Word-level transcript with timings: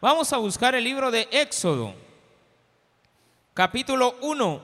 Vamos 0.00 0.30
a 0.34 0.36
buscar 0.36 0.74
el 0.74 0.84
libro 0.84 1.10
de 1.10 1.26
Éxodo, 1.30 1.94
capítulo 3.54 4.14
1, 4.20 4.60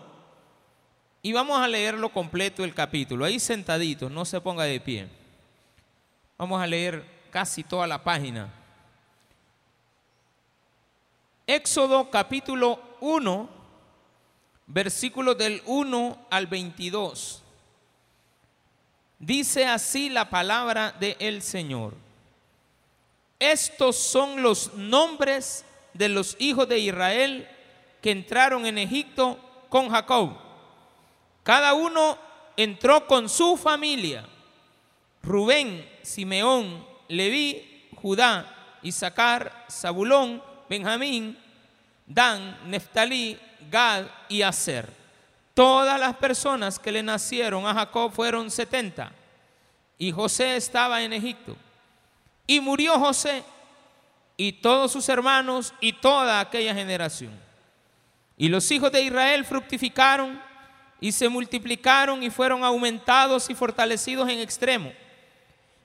y 1.23 1.33
vamos 1.33 1.59
a 1.59 1.67
leerlo 1.67 2.11
completo 2.11 2.65
el 2.65 2.75
capítulo, 2.75 3.25
ahí 3.25 3.41
sentadito, 3.41 4.11
no 4.11 4.27
se 4.27 4.43
ponga 4.43 4.65
de 4.65 4.79
pie. 4.79 5.09
Vamos 6.37 6.61
a 6.61 6.67
leer 6.67 7.03
casi 7.31 7.65
toda 7.65 7.87
la 7.87 8.05
página. 8.05 8.53
Éxodo 11.47 12.11
capítulo 12.11 12.79
1, 13.01 13.49
versículos 14.67 15.39
del 15.39 15.63
1 15.65 16.27
al 16.29 16.47
22. 16.47 17.43
Dice 19.19 19.65
así 19.65 20.11
la 20.11 20.29
palabra 20.29 20.93
del 20.93 21.41
Señor. 21.41 22.02
Estos 23.43 23.97
son 23.97 24.41
los 24.41 24.73
nombres 24.75 25.65
de 25.95 26.09
los 26.09 26.37
hijos 26.39 26.69
de 26.69 26.79
Israel 26.79 27.49
que 28.01 28.13
entraron 28.13 28.65
en 28.67 28.79
Egipto 28.79 29.37
con 29.69 29.91
Jacob. 29.91 30.37
Cada 31.43 31.75
uno 31.75 32.17
entró 32.57 33.05
con 33.09 33.29
su 33.29 33.57
familia. 33.57 34.25
Rubén, 35.25 35.85
Simeón, 36.03 36.87
Leví, 37.09 37.89
Judá, 38.01 38.79
Isaacar, 38.81 39.67
Zabulón, 39.69 40.41
Benjamín, 40.69 41.37
Dan, 42.07 42.71
Neftalí, 42.71 43.37
Gad 43.69 44.05
y 44.29 44.43
Aser. 44.43 44.89
Todas 45.53 45.99
las 45.99 46.15
personas 46.15 46.79
que 46.79 46.93
le 46.93 47.03
nacieron 47.03 47.67
a 47.67 47.75
Jacob 47.75 48.13
fueron 48.13 48.53
70. 48.53 49.11
Y 49.99 50.13
José 50.13 50.55
estaba 50.55 51.03
en 51.03 51.13
Egipto. 51.13 51.57
Y 52.47 52.61
murió 52.61 52.99
José 52.99 53.45
y 54.37 54.53
todos 54.53 54.93
sus 54.93 55.09
hermanos 55.09 55.73
y 55.81 55.93
toda 55.93 56.41
aquella 56.41 56.75
generación. 56.75 57.33
Y 58.37 58.49
los 58.49 58.71
hijos 58.71 58.91
de 58.91 59.03
Israel 59.03 59.45
fructificaron 59.45 60.41
y 61.01 61.13
se 61.13 61.29
multiplicaron 61.29 62.23
y 62.23 62.31
fueron 62.31 62.65
aumentados 62.65 63.51
y 63.51 63.55
fortalecidos 63.55 64.29
en 64.29 64.41
extremo. 64.41 64.93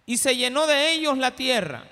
Y 0.05 0.17
se 0.17 0.35
llenó 0.35 0.65
de 0.67 0.91
ellos 0.91 1.17
la 1.17 1.31
tierra. 1.31 1.83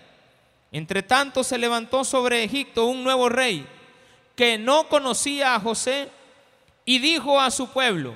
Entre 0.72 1.04
tanto 1.04 1.44
se 1.44 1.58
levantó 1.58 2.04
sobre 2.04 2.44
Egipto 2.44 2.86
un 2.88 3.04
nuevo 3.04 3.30
rey 3.30 3.68
que 4.36 4.58
no 4.58 4.90
conocía 4.90 5.56
a 5.56 5.60
José 5.60 6.10
y 6.84 7.00
dijo 7.00 7.40
a 7.40 7.52
su 7.52 7.70
pueblo, 7.70 8.16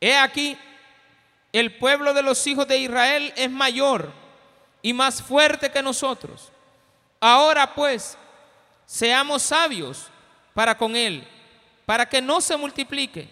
he 0.00 0.16
aquí, 0.16 0.56
el 1.52 1.76
pueblo 1.76 2.14
de 2.14 2.22
los 2.22 2.46
hijos 2.46 2.68
de 2.68 2.78
Israel 2.78 3.32
es 3.36 3.50
mayor 3.50 4.19
y 4.82 4.92
más 4.92 5.22
fuerte 5.22 5.70
que 5.70 5.82
nosotros. 5.82 6.50
Ahora 7.20 7.74
pues, 7.74 8.16
seamos 8.86 9.42
sabios 9.42 10.06
para 10.54 10.76
con 10.76 10.96
él, 10.96 11.26
para 11.86 12.08
que 12.08 12.22
no 12.22 12.40
se 12.40 12.56
multiplique 12.56 13.28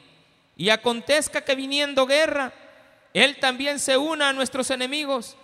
y 0.57 0.71
acontezca 0.71 1.41
que 1.41 1.55
viniendo 1.55 2.07
guerra, 2.07 2.53
él 3.15 3.39
también 3.39 3.79
se 3.79 3.97
una 3.97 4.29
a 4.29 4.33
nuestros 4.33 4.71
enemigos 4.71 5.37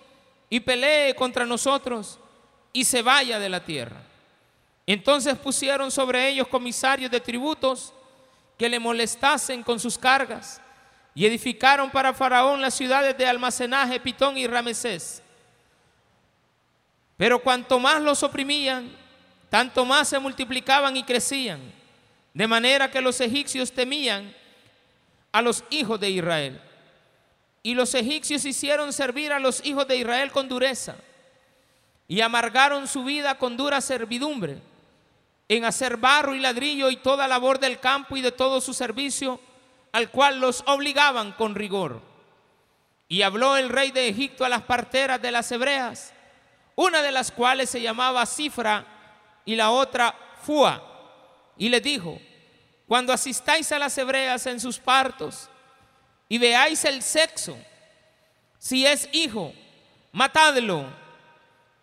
y 0.49 0.59
pelee 0.59 1.15
contra 1.15 1.45
nosotros 1.45 2.19
y 2.73 2.85
se 2.85 3.01
vaya 3.01 3.39
de 3.39 3.49
la 3.49 3.63
tierra. 3.63 4.01
Entonces 4.85 5.35
pusieron 5.37 5.89
sobre 5.89 6.27
ellos 6.27 6.47
comisarios 6.47 7.09
de 7.09 7.19
tributos 7.19 7.93
que 8.57 8.69
le 8.69 8.79
molestasen 8.79 9.63
con 9.63 9.79
sus 9.79 9.97
cargas 9.97 10.61
y 11.15 11.25
edificaron 11.25 11.89
para 11.89 12.13
Faraón 12.13 12.61
las 12.61 12.75
ciudades 12.75 13.17
de 13.17 13.25
almacenaje 13.25 13.99
Pitón 13.99 14.37
y 14.37 14.47
Ramesés. 14.47 15.23
Pero 17.17 17.39
cuanto 17.39 17.79
más 17.79 18.01
los 18.01 18.23
oprimían, 18.23 18.91
tanto 19.49 19.85
más 19.85 20.09
se 20.09 20.19
multiplicaban 20.19 20.97
y 20.97 21.03
crecían, 21.03 21.61
de 22.33 22.47
manera 22.47 22.91
que 22.91 23.01
los 23.01 23.21
egipcios 23.21 23.71
temían 23.71 24.35
a 25.31 25.41
los 25.41 25.63
hijos 25.69 25.99
de 25.99 26.09
Israel. 26.09 26.61
Y 27.63 27.73
los 27.73 27.93
egipcios 27.95 28.45
hicieron 28.45 28.93
servir 28.93 29.31
a 29.31 29.39
los 29.39 29.65
hijos 29.65 29.87
de 29.87 29.97
Israel 29.97 30.31
con 30.31 30.47
dureza 30.47 30.95
y 32.07 32.21
amargaron 32.21 32.87
su 32.87 33.03
vida 33.03 33.37
con 33.37 33.57
dura 33.57 33.81
servidumbre 33.81 34.59
en 35.47 35.63
hacer 35.65 35.97
barro 35.97 36.35
y 36.35 36.39
ladrillo 36.39 36.89
y 36.89 36.97
toda 36.97 37.27
labor 37.27 37.59
del 37.59 37.79
campo 37.79 38.17
y 38.17 38.21
de 38.21 38.31
todo 38.31 38.61
su 38.61 38.73
servicio, 38.73 39.39
al 39.91 40.09
cual 40.09 40.39
los 40.39 40.63
obligaban 40.67 41.31
con 41.33 41.55
rigor. 41.55 42.01
Y 43.07 43.21
habló 43.21 43.55
el 43.55 43.69
rey 43.69 43.91
de 43.91 44.07
Egipto 44.07 44.43
a 44.43 44.49
las 44.49 44.63
parteras 44.63 45.21
de 45.21 45.31
las 45.31 45.51
hebreas, 45.51 46.13
una 46.75 47.01
de 47.01 47.11
las 47.11 47.31
cuales 47.31 47.69
se 47.69 47.81
llamaba 47.81 48.25
Cifra 48.25 48.85
y 49.45 49.55
la 49.55 49.71
otra 49.71 50.15
Fua, 50.41 50.83
y 51.57 51.69
le 51.69 51.81
dijo, 51.81 52.19
cuando 52.87 53.13
asistáis 53.13 53.71
a 53.71 53.79
las 53.79 53.97
hebreas 53.97 54.45
en 54.45 54.59
sus 54.59 54.77
partos 54.77 55.49
y 56.29 56.37
veáis 56.37 56.85
el 56.85 57.01
sexo, 57.01 57.57
si 58.59 58.85
es 58.85 59.09
hijo, 59.11 59.53
matadlo, 60.11 60.85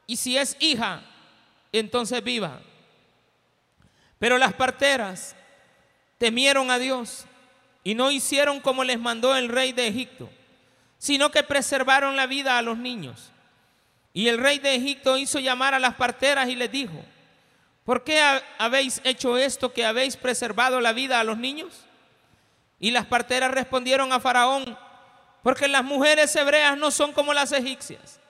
y 0.07 0.17
si 0.17 0.37
es 0.37 0.57
hija, 0.61 1.03
entonces 1.73 2.23
viva. 2.23 2.61
Pero 4.19 4.39
las 4.39 4.53
parteras 4.53 5.35
temieron 6.19 6.71
a 6.71 6.79
Dios 6.79 7.25
y 7.83 7.95
no 7.95 8.11
hicieron 8.11 8.61
como 8.61 8.85
les 8.85 9.01
mandó 9.01 9.35
el 9.35 9.49
rey 9.49 9.73
de 9.73 9.89
Egipto, 9.89 10.31
sino 10.99 11.33
que 11.33 11.43
preservaron 11.43 12.15
la 12.15 12.27
vida 12.27 12.59
a 12.59 12.63
los 12.63 12.79
niños. 12.79 13.32
Y 14.13 14.29
el 14.29 14.39
rey 14.39 14.59
de 14.59 14.75
Egipto 14.75 15.17
hizo 15.17 15.39
llamar 15.39 15.75
a 15.75 15.79
las 15.79 15.95
parteras 15.95 16.49
y 16.49 16.57
les 16.57 16.71
dijo, 16.71 17.03
¿por 17.85 18.05
qué 18.05 18.21
habéis 18.59 19.01
hecho 19.05 19.39
esto 19.39 19.73
que 19.73 19.87
habéis 19.87 20.17
preservado 20.17 20.81
la 20.81 20.93
vida 20.93 21.19
a 21.19 21.25
los 21.25 21.39
niños? 21.39 21.85
Y 22.79 22.91
las 22.91 23.07
parteras 23.07 23.51
respondieron 23.51 24.13
a 24.13 24.21
Faraón, 24.21 24.77
porque 25.43 25.69
las 25.69 25.85
mujeres 25.85 26.35
hebreas 26.37 26.77
no 26.77 26.91
son 26.91 27.13
como 27.13 27.33
las 27.33 27.53
egipcias, 27.53 28.21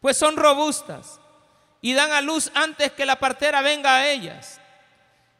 pues 0.00 0.16
son 0.16 0.36
robustas 0.36 1.20
y 1.80 1.94
dan 1.94 2.12
a 2.12 2.20
luz 2.20 2.50
antes 2.54 2.92
que 2.92 3.06
la 3.06 3.16
partera 3.16 3.62
venga 3.62 3.96
a 3.96 4.08
ellas. 4.08 4.60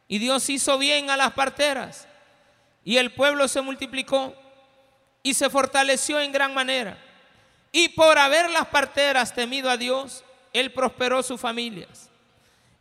Y 0.08 0.18
Dios 0.18 0.48
hizo 0.48 0.78
bien 0.78 1.10
a 1.10 1.16
las 1.16 1.32
parteras. 1.32 2.06
Y 2.84 2.98
el 2.98 3.12
pueblo 3.12 3.48
se 3.48 3.60
multiplicó 3.62 4.34
y 5.22 5.34
se 5.34 5.50
fortaleció 5.50 6.20
en 6.20 6.30
gran 6.30 6.54
manera. 6.54 6.96
Y 7.72 7.90
por 7.90 8.18
haber 8.18 8.50
las 8.50 8.66
parteras 8.66 9.34
temido 9.34 9.70
a 9.70 9.76
Dios, 9.76 10.24
Él 10.52 10.72
prosperó 10.72 11.22
sus 11.22 11.40
familias. 11.40 12.08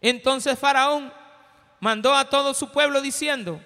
Entonces 0.02 0.58
Faraón 0.58 1.12
mandó 1.80 2.14
a 2.14 2.30
todo 2.30 2.54
su 2.54 2.72
pueblo 2.72 3.02
diciendo, 3.02 3.60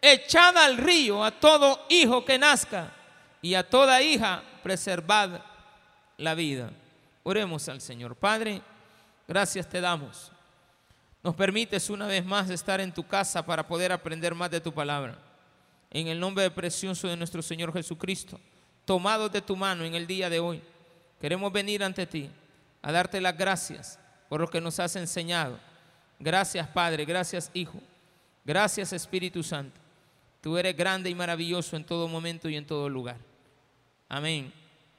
echad 0.00 0.56
al 0.56 0.76
río 0.76 1.24
a 1.24 1.30
todo 1.30 1.84
hijo 1.88 2.24
que 2.24 2.38
nazca 2.38 2.92
y 3.40 3.54
a 3.54 3.68
toda 3.68 4.02
hija 4.02 4.42
preservad 4.62 5.40
la 6.16 6.34
vida. 6.34 6.70
Oremos 7.22 7.68
al 7.68 7.80
Señor. 7.80 8.16
Padre, 8.16 8.62
gracias 9.26 9.68
te 9.68 9.80
damos 9.80 10.32
nos 11.22 11.36
permites 11.36 11.88
una 11.88 12.06
vez 12.06 12.24
más 12.24 12.50
estar 12.50 12.80
en 12.80 12.92
tu 12.92 13.06
casa 13.06 13.44
para 13.46 13.66
poder 13.66 13.92
aprender 13.92 14.34
más 14.34 14.50
de 14.50 14.60
tu 14.60 14.72
palabra. 14.72 15.16
En 15.90 16.08
el 16.08 16.18
nombre 16.18 16.50
precioso 16.50 17.06
de 17.06 17.16
nuestro 17.16 17.42
Señor 17.42 17.72
Jesucristo, 17.72 18.40
tomados 18.84 19.32
de 19.32 19.40
tu 19.40 19.56
mano 19.56 19.84
en 19.84 19.94
el 19.94 20.06
día 20.06 20.28
de 20.28 20.40
hoy, 20.40 20.62
queremos 21.20 21.52
venir 21.52 21.82
ante 21.82 22.06
ti 22.06 22.30
a 22.82 22.92
darte 22.92 23.20
las 23.20 23.36
gracias 23.36 23.98
por 24.28 24.40
lo 24.40 24.48
que 24.48 24.60
nos 24.60 24.78
has 24.80 24.96
enseñado. 24.96 25.58
Gracias 26.18 26.66
Padre, 26.68 27.04
gracias 27.04 27.50
Hijo, 27.54 27.78
gracias 28.44 28.92
Espíritu 28.92 29.42
Santo. 29.42 29.80
Tú 30.40 30.58
eres 30.58 30.76
grande 30.76 31.08
y 31.08 31.14
maravilloso 31.14 31.76
en 31.76 31.84
todo 31.84 32.08
momento 32.08 32.48
y 32.48 32.56
en 32.56 32.66
todo 32.66 32.88
lugar. 32.88 33.16
Amén 34.08 34.52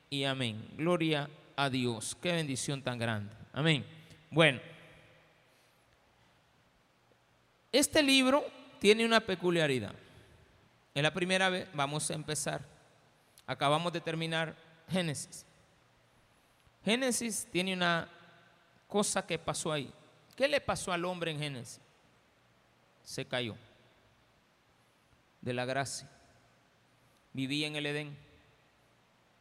y 0.09 0.23
amén. 0.23 0.65
Gloria 0.77 1.29
a 1.55 1.69
Dios. 1.69 2.15
Qué 2.21 2.31
bendición 2.31 2.81
tan 2.81 2.97
grande. 2.97 3.33
Amén. 3.51 3.85
Bueno. 4.31 4.59
Este 7.71 8.01
libro 8.01 8.45
tiene 8.79 9.05
una 9.05 9.19
peculiaridad. 9.19 9.93
Es 10.93 11.03
la 11.03 11.13
primera 11.13 11.49
vez, 11.49 11.67
vamos 11.73 12.09
a 12.09 12.13
empezar. 12.13 12.72
Acabamos 13.45 13.91
de 13.91 14.01
terminar 14.01 14.55
Génesis. 14.89 15.45
Génesis 16.83 17.47
tiene 17.51 17.73
una 17.73 18.09
cosa 18.87 19.25
que 19.25 19.39
pasó 19.39 19.71
ahí. 19.71 19.91
¿Qué 20.35 20.47
le 20.47 20.61
pasó 20.61 20.91
al 20.91 21.05
hombre 21.05 21.31
en 21.31 21.39
Génesis? 21.39 21.79
Se 23.03 23.25
cayó 23.25 23.55
de 25.41 25.53
la 25.53 25.65
gracia. 25.65 26.09
Vivía 27.33 27.67
en 27.67 27.75
el 27.75 27.85
Edén, 27.85 28.17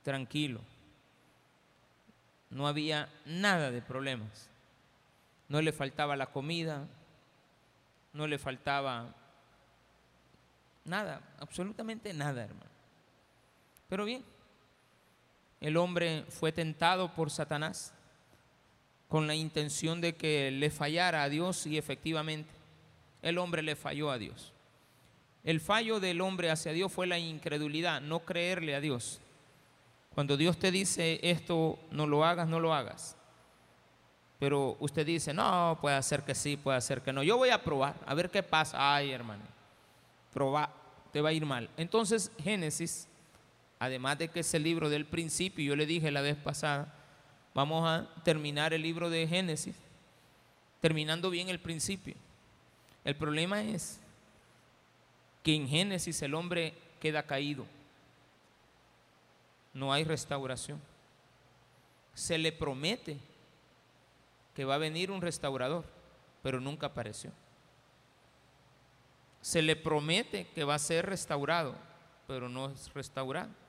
tranquilo. 0.02 0.60
No 2.50 2.66
había 2.66 3.08
nada 3.24 3.70
de 3.70 3.82
problemas. 3.82 4.48
No 5.48 5.62
le 5.62 5.72
faltaba 5.72 6.16
la 6.16 6.26
comida, 6.26 6.86
no 8.12 8.26
le 8.26 8.38
faltaba 8.38 9.14
nada, 10.84 11.20
absolutamente 11.38 12.12
nada, 12.12 12.44
hermano. 12.44 12.71
Pero 13.92 14.06
bien, 14.06 14.24
el 15.60 15.76
hombre 15.76 16.24
fue 16.30 16.50
tentado 16.50 17.12
por 17.12 17.30
Satanás 17.30 17.92
con 19.06 19.26
la 19.26 19.34
intención 19.34 20.00
de 20.00 20.16
que 20.16 20.50
le 20.50 20.70
fallara 20.70 21.22
a 21.22 21.28
Dios 21.28 21.66
y 21.66 21.76
efectivamente 21.76 22.48
el 23.20 23.36
hombre 23.36 23.60
le 23.60 23.76
falló 23.76 24.10
a 24.10 24.16
Dios. 24.16 24.54
El 25.44 25.60
fallo 25.60 26.00
del 26.00 26.22
hombre 26.22 26.50
hacia 26.50 26.72
Dios 26.72 26.90
fue 26.90 27.06
la 27.06 27.18
incredulidad, 27.18 28.00
no 28.00 28.20
creerle 28.20 28.74
a 28.74 28.80
Dios. 28.80 29.20
Cuando 30.14 30.38
Dios 30.38 30.56
te 30.56 30.70
dice 30.70 31.20
esto, 31.22 31.78
no 31.90 32.06
lo 32.06 32.24
hagas, 32.24 32.48
no 32.48 32.60
lo 32.60 32.72
hagas. 32.72 33.14
Pero 34.38 34.78
usted 34.80 35.04
dice, 35.04 35.34
no, 35.34 35.76
puede 35.82 36.02
ser 36.02 36.22
que 36.22 36.34
sí, 36.34 36.56
puede 36.56 36.80
ser 36.80 37.02
que 37.02 37.12
no. 37.12 37.22
Yo 37.22 37.36
voy 37.36 37.50
a 37.50 37.62
probar, 37.62 37.96
a 38.06 38.14
ver 38.14 38.30
qué 38.30 38.42
pasa. 38.42 38.94
Ay, 38.94 39.10
hermano, 39.10 39.42
probar, 40.32 40.70
te 41.12 41.20
va 41.20 41.28
a 41.28 41.34
ir 41.34 41.44
mal. 41.44 41.68
Entonces, 41.76 42.32
Génesis, 42.42 43.06
además 43.82 44.16
de 44.16 44.28
que 44.28 44.40
es 44.40 44.54
el 44.54 44.62
libro 44.62 44.88
del 44.88 45.04
principio, 45.04 45.64
yo 45.64 45.74
le 45.74 45.86
dije 45.86 46.12
la 46.12 46.20
vez 46.20 46.36
pasada, 46.36 46.94
vamos 47.52 47.84
a 47.84 48.08
terminar 48.22 48.72
el 48.72 48.80
libro 48.80 49.10
de 49.10 49.26
Génesis, 49.26 49.74
terminando 50.80 51.30
bien 51.30 51.48
el 51.48 51.58
principio. 51.58 52.14
El 53.04 53.16
problema 53.16 53.60
es 53.60 53.98
que 55.42 55.56
en 55.56 55.66
Génesis 55.66 56.22
el 56.22 56.34
hombre 56.34 56.74
queda 57.00 57.24
caído. 57.24 57.66
No 59.74 59.92
hay 59.92 60.04
restauración. 60.04 60.80
Se 62.14 62.38
le 62.38 62.52
promete 62.52 63.18
que 64.54 64.64
va 64.64 64.76
a 64.76 64.78
venir 64.78 65.10
un 65.10 65.22
restaurador, 65.22 65.84
pero 66.40 66.60
nunca 66.60 66.86
apareció. 66.86 67.32
Se 69.40 69.60
le 69.60 69.74
promete 69.74 70.46
que 70.54 70.62
va 70.62 70.76
a 70.76 70.78
ser 70.78 71.04
restaurado, 71.06 71.74
pero 72.28 72.48
no 72.48 72.70
es 72.70 72.94
restaurado. 72.94 73.61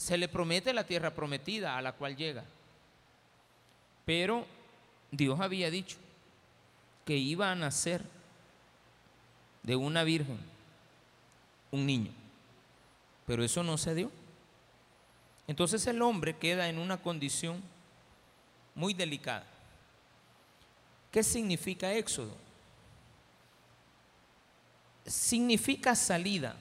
Se 0.00 0.16
le 0.16 0.28
promete 0.28 0.72
la 0.72 0.84
tierra 0.84 1.14
prometida 1.14 1.76
a 1.76 1.82
la 1.82 1.92
cual 1.92 2.16
llega, 2.16 2.42
pero 4.06 4.46
Dios 5.10 5.38
había 5.40 5.70
dicho 5.70 5.98
que 7.04 7.18
iba 7.18 7.52
a 7.52 7.54
nacer 7.54 8.02
de 9.62 9.76
una 9.76 10.02
virgen 10.02 10.38
un 11.70 11.84
niño, 11.84 12.10
pero 13.26 13.44
eso 13.44 13.62
no 13.62 13.76
se 13.76 13.94
dio. 13.94 14.10
Entonces 15.46 15.86
el 15.86 16.00
hombre 16.00 16.34
queda 16.34 16.70
en 16.70 16.78
una 16.78 16.96
condición 16.96 17.62
muy 18.74 18.94
delicada. 18.94 19.44
¿Qué 21.12 21.22
significa 21.22 21.92
éxodo? 21.92 22.34
Significa 25.04 25.94
salida, 25.94 26.56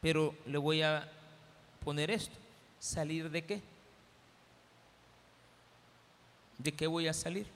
pero 0.00 0.34
le 0.46 0.58
voy 0.58 0.82
a 0.82 1.08
poner 1.84 2.10
esto. 2.10 2.41
¿Salir 2.82 3.30
de 3.30 3.44
qué? 3.44 3.60
¿De 6.58 6.72
qué 6.72 6.88
voy 6.88 7.06
a 7.06 7.12
salir? 7.12 7.46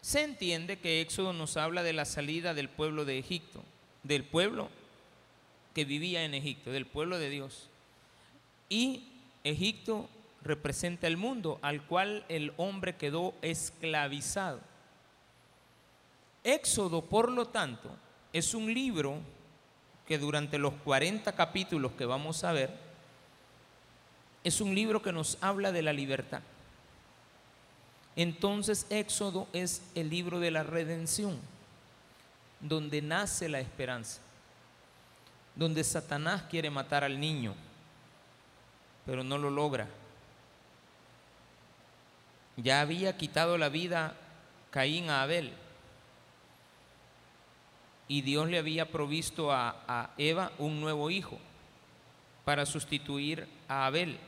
Se 0.00 0.22
entiende 0.22 0.78
que 0.78 1.02
Éxodo 1.02 1.34
nos 1.34 1.58
habla 1.58 1.82
de 1.82 1.92
la 1.92 2.06
salida 2.06 2.54
del 2.54 2.70
pueblo 2.70 3.04
de 3.04 3.18
Egipto, 3.18 3.62
del 4.04 4.24
pueblo 4.24 4.70
que 5.74 5.84
vivía 5.84 6.24
en 6.24 6.32
Egipto, 6.32 6.70
del 6.70 6.86
pueblo 6.86 7.18
de 7.18 7.28
Dios. 7.28 7.68
Y 8.70 9.04
Egipto 9.44 10.08
representa 10.40 11.06
el 11.06 11.18
mundo 11.18 11.58
al 11.60 11.84
cual 11.84 12.24
el 12.30 12.54
hombre 12.56 12.96
quedó 12.96 13.34
esclavizado. 13.42 14.62
Éxodo, 16.42 17.02
por 17.04 17.30
lo 17.30 17.48
tanto, 17.48 17.94
es 18.32 18.54
un 18.54 18.72
libro 18.72 19.18
que 20.06 20.16
durante 20.16 20.56
los 20.56 20.72
40 20.72 21.30
capítulos 21.36 21.92
que 21.92 22.06
vamos 22.06 22.44
a 22.44 22.52
ver, 22.52 22.89
es 24.42 24.60
un 24.60 24.74
libro 24.74 25.02
que 25.02 25.12
nos 25.12 25.38
habla 25.40 25.72
de 25.72 25.82
la 25.82 25.92
libertad. 25.92 26.40
Entonces 28.16 28.86
Éxodo 28.90 29.46
es 29.52 29.82
el 29.94 30.10
libro 30.10 30.40
de 30.40 30.50
la 30.50 30.62
redención, 30.62 31.38
donde 32.60 33.02
nace 33.02 33.48
la 33.48 33.60
esperanza, 33.60 34.20
donde 35.54 35.84
Satanás 35.84 36.42
quiere 36.50 36.70
matar 36.70 37.04
al 37.04 37.20
niño, 37.20 37.54
pero 39.06 39.22
no 39.22 39.38
lo 39.38 39.50
logra. 39.50 39.86
Ya 42.56 42.80
había 42.80 43.16
quitado 43.16 43.56
la 43.56 43.68
vida 43.68 44.14
Caín 44.70 45.08
a 45.08 45.22
Abel 45.22 45.52
y 48.08 48.22
Dios 48.22 48.48
le 48.48 48.58
había 48.58 48.90
provisto 48.90 49.52
a, 49.52 49.82
a 49.86 50.10
Eva 50.18 50.52
un 50.58 50.80
nuevo 50.80 51.10
hijo 51.10 51.38
para 52.44 52.66
sustituir 52.66 53.48
a 53.68 53.86
Abel 53.86 54.18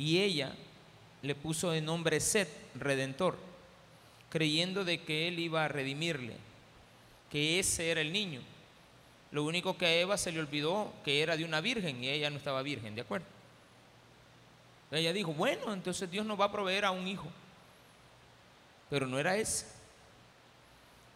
y 0.00 0.22
ella 0.22 0.54
le 1.20 1.34
puso 1.34 1.72
de 1.72 1.82
nombre 1.82 2.20
Set, 2.20 2.48
redentor, 2.74 3.36
creyendo 4.30 4.82
de 4.82 5.02
que 5.02 5.28
él 5.28 5.38
iba 5.38 5.62
a 5.62 5.68
redimirle, 5.68 6.38
que 7.30 7.58
ese 7.58 7.90
era 7.90 8.00
el 8.00 8.10
niño. 8.10 8.40
Lo 9.30 9.44
único 9.44 9.76
que 9.76 9.84
a 9.84 9.94
Eva 9.94 10.16
se 10.16 10.32
le 10.32 10.40
olvidó 10.40 10.90
que 11.04 11.20
era 11.20 11.36
de 11.36 11.44
una 11.44 11.60
virgen 11.60 12.02
y 12.02 12.08
ella 12.08 12.30
no 12.30 12.38
estaba 12.38 12.62
virgen, 12.62 12.94
¿de 12.94 13.02
acuerdo? 13.02 13.26
Ella 14.90 15.12
dijo, 15.12 15.34
bueno, 15.34 15.70
entonces 15.74 16.10
Dios 16.10 16.24
nos 16.24 16.40
va 16.40 16.46
a 16.46 16.52
proveer 16.52 16.86
a 16.86 16.92
un 16.92 17.06
hijo. 17.06 17.28
Pero 18.88 19.06
no 19.06 19.18
era 19.18 19.36
ese. 19.36 19.66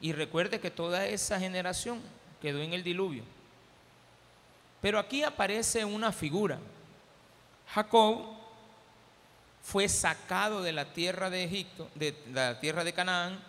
Y 0.03 0.13
recuerde 0.13 0.61
que 0.61 0.71
toda 0.71 1.07
esa 1.07 1.41
generación 1.41 2.03
quedó 2.43 2.61
en 2.61 2.75
el 2.75 2.85
diluvio. 2.85 3.23
Pero 4.83 4.99
aquí 4.99 5.23
aparece 5.23 5.87
una 5.87 6.13
figura. 6.13 6.59
Jacob 7.73 8.34
fue 9.65 9.89
sacado 9.89 10.63
de 10.63 10.73
la 10.73 10.93
tierra 10.93 11.31
de 11.31 11.43
Egipto, 11.43 11.91
de 11.95 12.15
la 12.33 12.61
tierra 12.61 12.85
de 12.85 12.93
Canaán, 12.93 13.41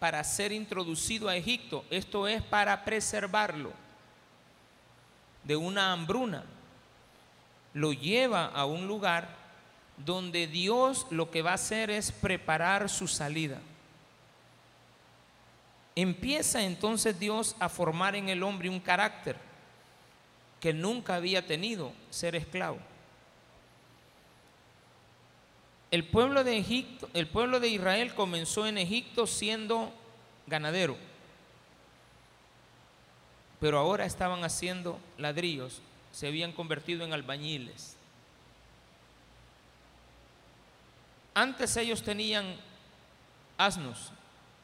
para 0.00 0.24
ser 0.24 0.50
introducido 0.50 1.28
a 1.28 1.36
Egipto. 1.36 1.84
Esto 1.88 2.26
es 2.26 2.42
para 2.42 2.84
preservarlo 2.84 3.72
de 5.44 5.54
una 5.54 5.92
hambruna. 5.92 6.44
Lo 7.74 7.92
lleva 7.92 8.46
a 8.46 8.66
un 8.66 8.88
lugar 8.88 9.28
donde 9.96 10.48
Dios 10.48 11.06
lo 11.10 11.30
que 11.30 11.42
va 11.42 11.52
a 11.52 11.54
hacer 11.54 11.90
es 11.90 12.10
preparar 12.10 12.88
su 12.88 13.06
salida. 13.06 13.60
Empieza 15.94 16.62
entonces 16.62 17.20
Dios 17.20 17.54
a 17.60 17.68
formar 17.68 18.16
en 18.16 18.28
el 18.28 18.42
hombre 18.42 18.68
un 18.68 18.80
carácter 18.80 19.36
que 20.58 20.72
nunca 20.72 21.14
había 21.14 21.46
tenido 21.46 21.92
ser 22.10 22.34
esclavo. 22.34 22.89
El 25.90 26.04
pueblo 26.04 26.44
de 26.44 26.56
Egipto, 26.56 27.08
el 27.14 27.26
pueblo 27.26 27.58
de 27.58 27.68
Israel 27.68 28.14
comenzó 28.14 28.66
en 28.66 28.78
Egipto 28.78 29.26
siendo 29.26 29.92
ganadero. 30.46 30.96
Pero 33.58 33.78
ahora 33.78 34.04
estaban 34.04 34.44
haciendo 34.44 34.98
ladrillos, 35.18 35.80
se 36.12 36.28
habían 36.28 36.52
convertido 36.52 37.04
en 37.04 37.12
albañiles. 37.12 37.96
Antes 41.34 41.76
ellos 41.76 42.02
tenían 42.02 42.56
asnos, 43.58 44.12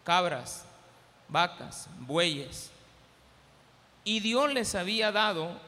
cabras, 0.05 0.65
vacas, 1.29 1.89
bueyes. 2.01 2.71
Y 4.05 4.21
Dios 4.21 4.53
les 4.53 4.75
había 4.75 5.11
dado 5.11 5.61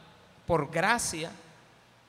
por 0.46 0.70
gracia 0.70 1.32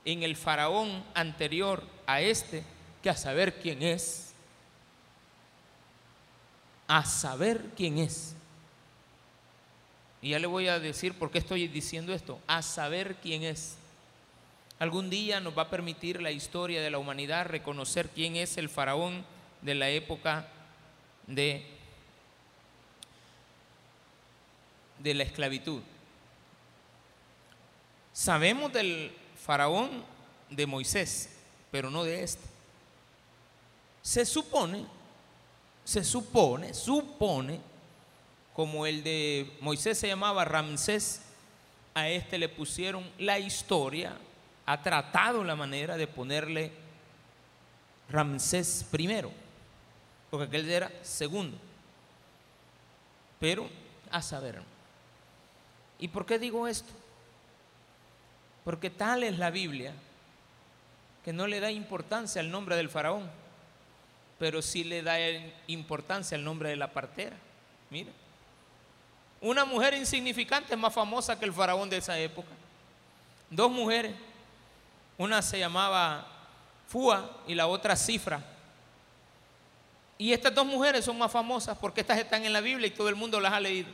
en 0.06 0.24
el 0.24 0.36
faraón 0.36 1.04
anterior 1.16 1.84
a 2.06 2.22
este 2.22 2.64
que 3.02 3.10
a 3.10 3.16
saber 3.16 3.60
quién 3.60 3.82
es. 3.82 4.34
A 6.88 7.06
saber 7.06 7.66
quién 7.76 7.98
es. 7.98 8.36
Y 10.22 10.32
ya 10.32 10.40
le 10.40 10.48
voy 10.48 10.68
a 10.68 10.80
decir 10.80 11.14
por 11.14 11.32
qué 11.32 11.38
estoy 11.38 11.68
diciendo 11.68 12.14
esto. 12.14 12.40
A 12.48 12.62
saber 12.62 13.16
quién 13.22 13.44
es. 13.44 13.76
Algún 14.80 15.10
día 15.10 15.40
nos 15.40 15.58
va 15.58 15.64
a 15.64 15.70
permitir 15.70 16.22
la 16.22 16.32
historia 16.32 16.82
de 16.82 16.90
la 16.90 16.98
humanidad 16.98 17.46
reconocer 17.46 18.10
quién 18.10 18.36
es 18.36 18.58
el 18.58 18.70
faraón 18.70 19.26
de 19.62 19.76
la 19.76 19.90
época 19.90 20.48
de, 21.28 21.66
de 25.00 25.14
la 25.14 25.24
esclavitud. 25.24 25.82
Sabemos 28.14 28.72
del 28.74 29.14
faraón 29.42 30.04
de 30.50 30.66
Moisés, 30.66 31.30
pero 31.72 31.90
no 31.90 32.04
de 32.04 32.24
este. 32.24 32.49
Se 34.02 34.26
supone, 34.26 34.86
se 35.84 36.04
supone, 36.04 36.74
supone, 36.74 37.60
como 38.54 38.86
el 38.86 39.04
de 39.04 39.58
Moisés 39.62 39.98
se 39.98 40.08
llamaba 40.08 40.46
Ramsés, 40.46 41.22
a 41.94 42.10
este 42.10 42.38
le 42.38 42.50
pusieron 42.50 43.10
la 43.18 43.40
historia, 43.40 44.18
ha 44.66 44.82
tratado 44.82 45.44
la 45.44 45.56
manera 45.56 45.98
de 45.98 46.08
ponerle 46.08 46.72
Ramsés 48.10 48.86
primero, 48.90 49.32
porque 50.30 50.46
aquel 50.46 50.70
era 50.70 50.92
segundo. 51.02 51.58
Pero 53.40 53.70
a 54.12 54.22
saber. 54.22 54.62
¿Y 56.00 56.08
por 56.08 56.26
qué 56.26 56.40
digo 56.40 56.68
esto? 56.68 56.92
Porque 58.64 58.90
tal 58.90 59.24
es 59.24 59.38
la 59.38 59.50
Biblia 59.50 59.94
que 61.24 61.34
no 61.34 61.48
le 61.48 61.60
da 61.60 61.72
importancia 61.72 62.42
al 62.42 62.52
nombre 62.52 62.76
del 62.76 62.90
faraón, 62.90 63.30
pero 64.40 64.62
sí 64.62 64.86
le 64.86 65.04
da 65.04 65.18
importancia 65.68 66.38
al 66.38 66.44
nombre 66.44 66.70
de 66.70 66.78
la 66.78 66.92
partera. 66.92 67.36
Mira, 67.90 68.12
una 69.42 69.66
mujer 69.66 69.94
insignificante 69.94 70.74
es 70.74 70.80
más 70.80 70.94
famosa 70.94 71.38
que 71.38 71.46
el 71.46 71.54
faraón 71.54 71.90
de 71.90 71.98
esa 71.98 72.18
época. 72.18 72.50
Dos 73.50 73.70
mujeres, 73.70 74.16
una 75.18 75.42
se 75.42 75.60
llamaba 75.60 76.26
Fua 76.88 77.42
y 77.48 77.54
la 77.54 77.68
otra 77.68 77.96
Cifra. 77.96 78.42
Y 80.18 80.34
estas 80.34 80.54
dos 80.54 80.66
mujeres 80.66 81.06
son 81.06 81.18
más 81.18 81.32
famosas 81.32 81.78
porque 81.78 82.02
estas 82.02 82.18
están 82.18 82.46
en 82.46 82.54
la 82.54 82.62
Biblia 82.62 82.88
y 82.88 82.92
todo 82.92 83.10
el 83.10 83.16
mundo 83.16 83.40
las 83.40 83.54
ha 83.54 83.60
leído. 83.60 83.90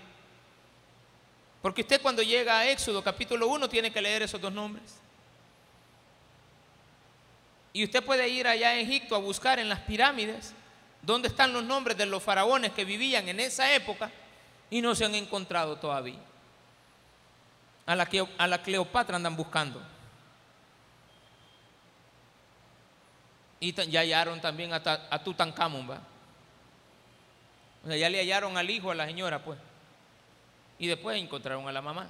Porque 1.61 1.81
usted 1.81 2.01
cuando 2.01 2.21
llega 2.21 2.59
a 2.59 2.69
Éxodo 2.69 3.03
capítulo 3.03 3.47
1 3.47 3.67
tiene 3.69 3.91
que 3.91 4.01
leer 4.01 4.21
esos 4.21 4.39
dos 4.39 4.53
nombres. 4.53 4.99
Y 7.75 7.83
usted 7.83 8.01
puede 8.05 8.29
ir 8.29 8.47
allá 8.47 8.69
a 8.69 8.75
Egipto 8.75 9.17
a 9.17 9.19
buscar 9.19 9.59
en 9.59 9.67
las 9.67 9.81
pirámides 9.81 10.53
dónde 11.01 11.27
están 11.27 11.51
los 11.51 11.61
nombres 11.61 11.97
de 11.97 12.05
los 12.05 12.23
faraones 12.23 12.71
que 12.71 12.85
vivían 12.85 13.27
en 13.27 13.41
esa 13.41 13.69
época 13.73 14.09
y 14.69 14.81
no 14.81 14.95
se 14.95 15.03
han 15.03 15.13
encontrado 15.13 15.75
todavía. 15.75 16.15
A 17.85 17.93
la, 18.47 18.61
Cleopatra 18.63 19.17
andan 19.17 19.35
buscando. 19.35 19.81
Y 23.59 23.73
ya 23.73 23.99
hallaron 23.99 24.39
también 24.39 24.71
a, 24.71 24.81
a 25.09 25.21
Tutankamón, 25.21 25.99
ya 27.83 28.09
le 28.09 28.19
hallaron 28.19 28.55
al 28.57 28.69
hijo 28.69 28.89
a 28.89 28.95
la 28.95 29.05
señora, 29.05 29.43
pues. 29.43 29.59
Y 30.79 30.87
después 30.87 31.21
encontraron 31.21 31.67
a 31.67 31.73
la 31.73 31.81
mamá, 31.81 32.07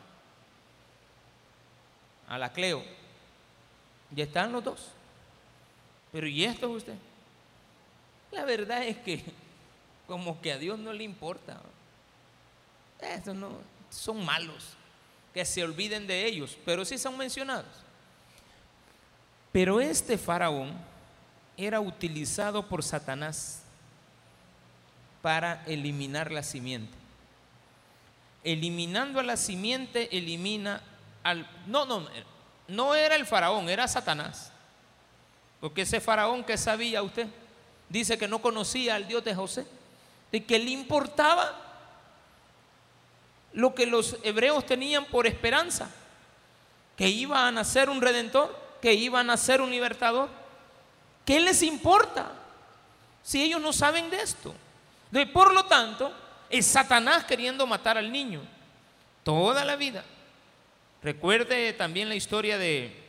a 2.28 2.38
la 2.38 2.54
Cleo. 2.54 2.86
Ya 4.12 4.26
están 4.26 4.52
los 4.52 4.64
dos. 4.64 4.95
Pero 6.16 6.28
¿y 6.28 6.46
esto 6.46 6.68
es 6.68 6.78
usted? 6.78 6.96
La 8.32 8.46
verdad 8.46 8.86
es 8.86 8.96
que 8.96 9.22
como 10.08 10.40
que 10.40 10.54
a 10.54 10.58
Dios 10.58 10.80
no 10.80 10.94
le 10.94 11.04
importa. 11.04 11.60
Estos 13.02 13.36
no 13.36 13.50
son 13.90 14.24
malos. 14.24 14.78
Que 15.34 15.44
se 15.44 15.62
olviden 15.62 16.08
de 16.08 16.26
ellos, 16.26 16.58
pero 16.64 16.86
sí 16.86 16.98
son 16.98 17.18
mencionados. 17.18 17.68
Pero 19.52 19.82
este 19.82 20.18
faraón 20.18 20.72
era 21.58 21.82
utilizado 21.82 22.66
por 22.66 22.82
Satanás 22.82 23.64
para 25.22 25.66
eliminar 25.66 26.32
la 26.32 26.44
simiente. 26.44 26.98
Eliminando 28.42 29.20
a 29.20 29.24
la 29.24 29.36
simiente, 29.36 30.18
elimina 30.18 30.82
al... 31.24 31.46
No, 31.68 31.86
no, 31.86 32.08
no 32.70 32.96
era 32.96 33.16
el 33.16 33.26
faraón, 33.26 33.68
era 33.68 33.86
Satanás. 33.90 34.54
Porque 35.66 35.82
ese 35.82 36.00
faraón 36.00 36.44
que 36.44 36.60
sabía 36.60 37.02
usted, 37.02 37.26
dice 37.90 38.20
que 38.20 38.28
no 38.28 38.40
conocía 38.40 38.94
al 38.94 39.08
Dios 39.08 39.24
de 39.24 39.34
José, 39.34 39.66
de 40.32 40.46
que 40.46 40.60
le 40.60 40.70
importaba 40.70 41.60
lo 43.52 43.74
que 43.74 43.88
los 43.88 44.16
hebreos 44.22 44.64
tenían 44.68 45.06
por 45.06 45.26
esperanza, 45.26 45.90
que 46.96 47.10
iba 47.10 47.48
a 47.48 47.52
nacer 47.52 47.90
un 47.90 48.00
redentor, 48.00 48.56
que 48.80 48.94
iba 48.94 49.22
a 49.22 49.24
nacer 49.24 49.60
un 49.60 49.72
libertador. 49.72 50.30
¿Qué 51.26 51.40
les 51.40 51.64
importa 51.64 52.32
si 53.24 53.42
ellos 53.42 53.60
no 53.60 53.74
saben 53.74 54.12
de 54.12 54.22
esto? 54.22 54.54
por 55.34 55.52
lo 55.52 55.66
tanto, 55.66 56.14
es 56.48 56.68
Satanás 56.68 57.24
queriendo 57.24 57.66
matar 57.66 57.98
al 57.98 58.12
niño 58.12 58.42
toda 59.24 59.66
la 59.66 59.76
vida. 59.76 60.04
Recuerde 61.02 61.74
también 61.74 62.08
la 62.08 62.14
historia 62.14 62.60
de 62.60 63.05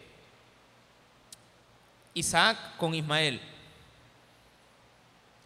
Isaac 2.16 2.56
con 2.78 2.94
Ismael. 2.94 3.38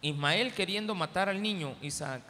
Ismael 0.01 0.53
queriendo 0.53 0.95
matar 0.95 1.27
al 1.27 1.41
niño 1.41 1.75
Isaac, 1.81 2.21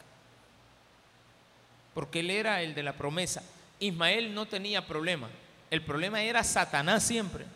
porque 1.94 2.20
él 2.20 2.30
era 2.30 2.60
el 2.60 2.74
de 2.74 2.82
la 2.82 2.94
promesa. 2.94 3.44
Ismael 3.78 4.34
no 4.34 4.46
tenía 4.46 4.84
problema, 4.84 5.30
el 5.70 5.80
problema 5.80 6.22
era 6.22 6.42
Satanás 6.42 7.04
siempre, 7.04 7.46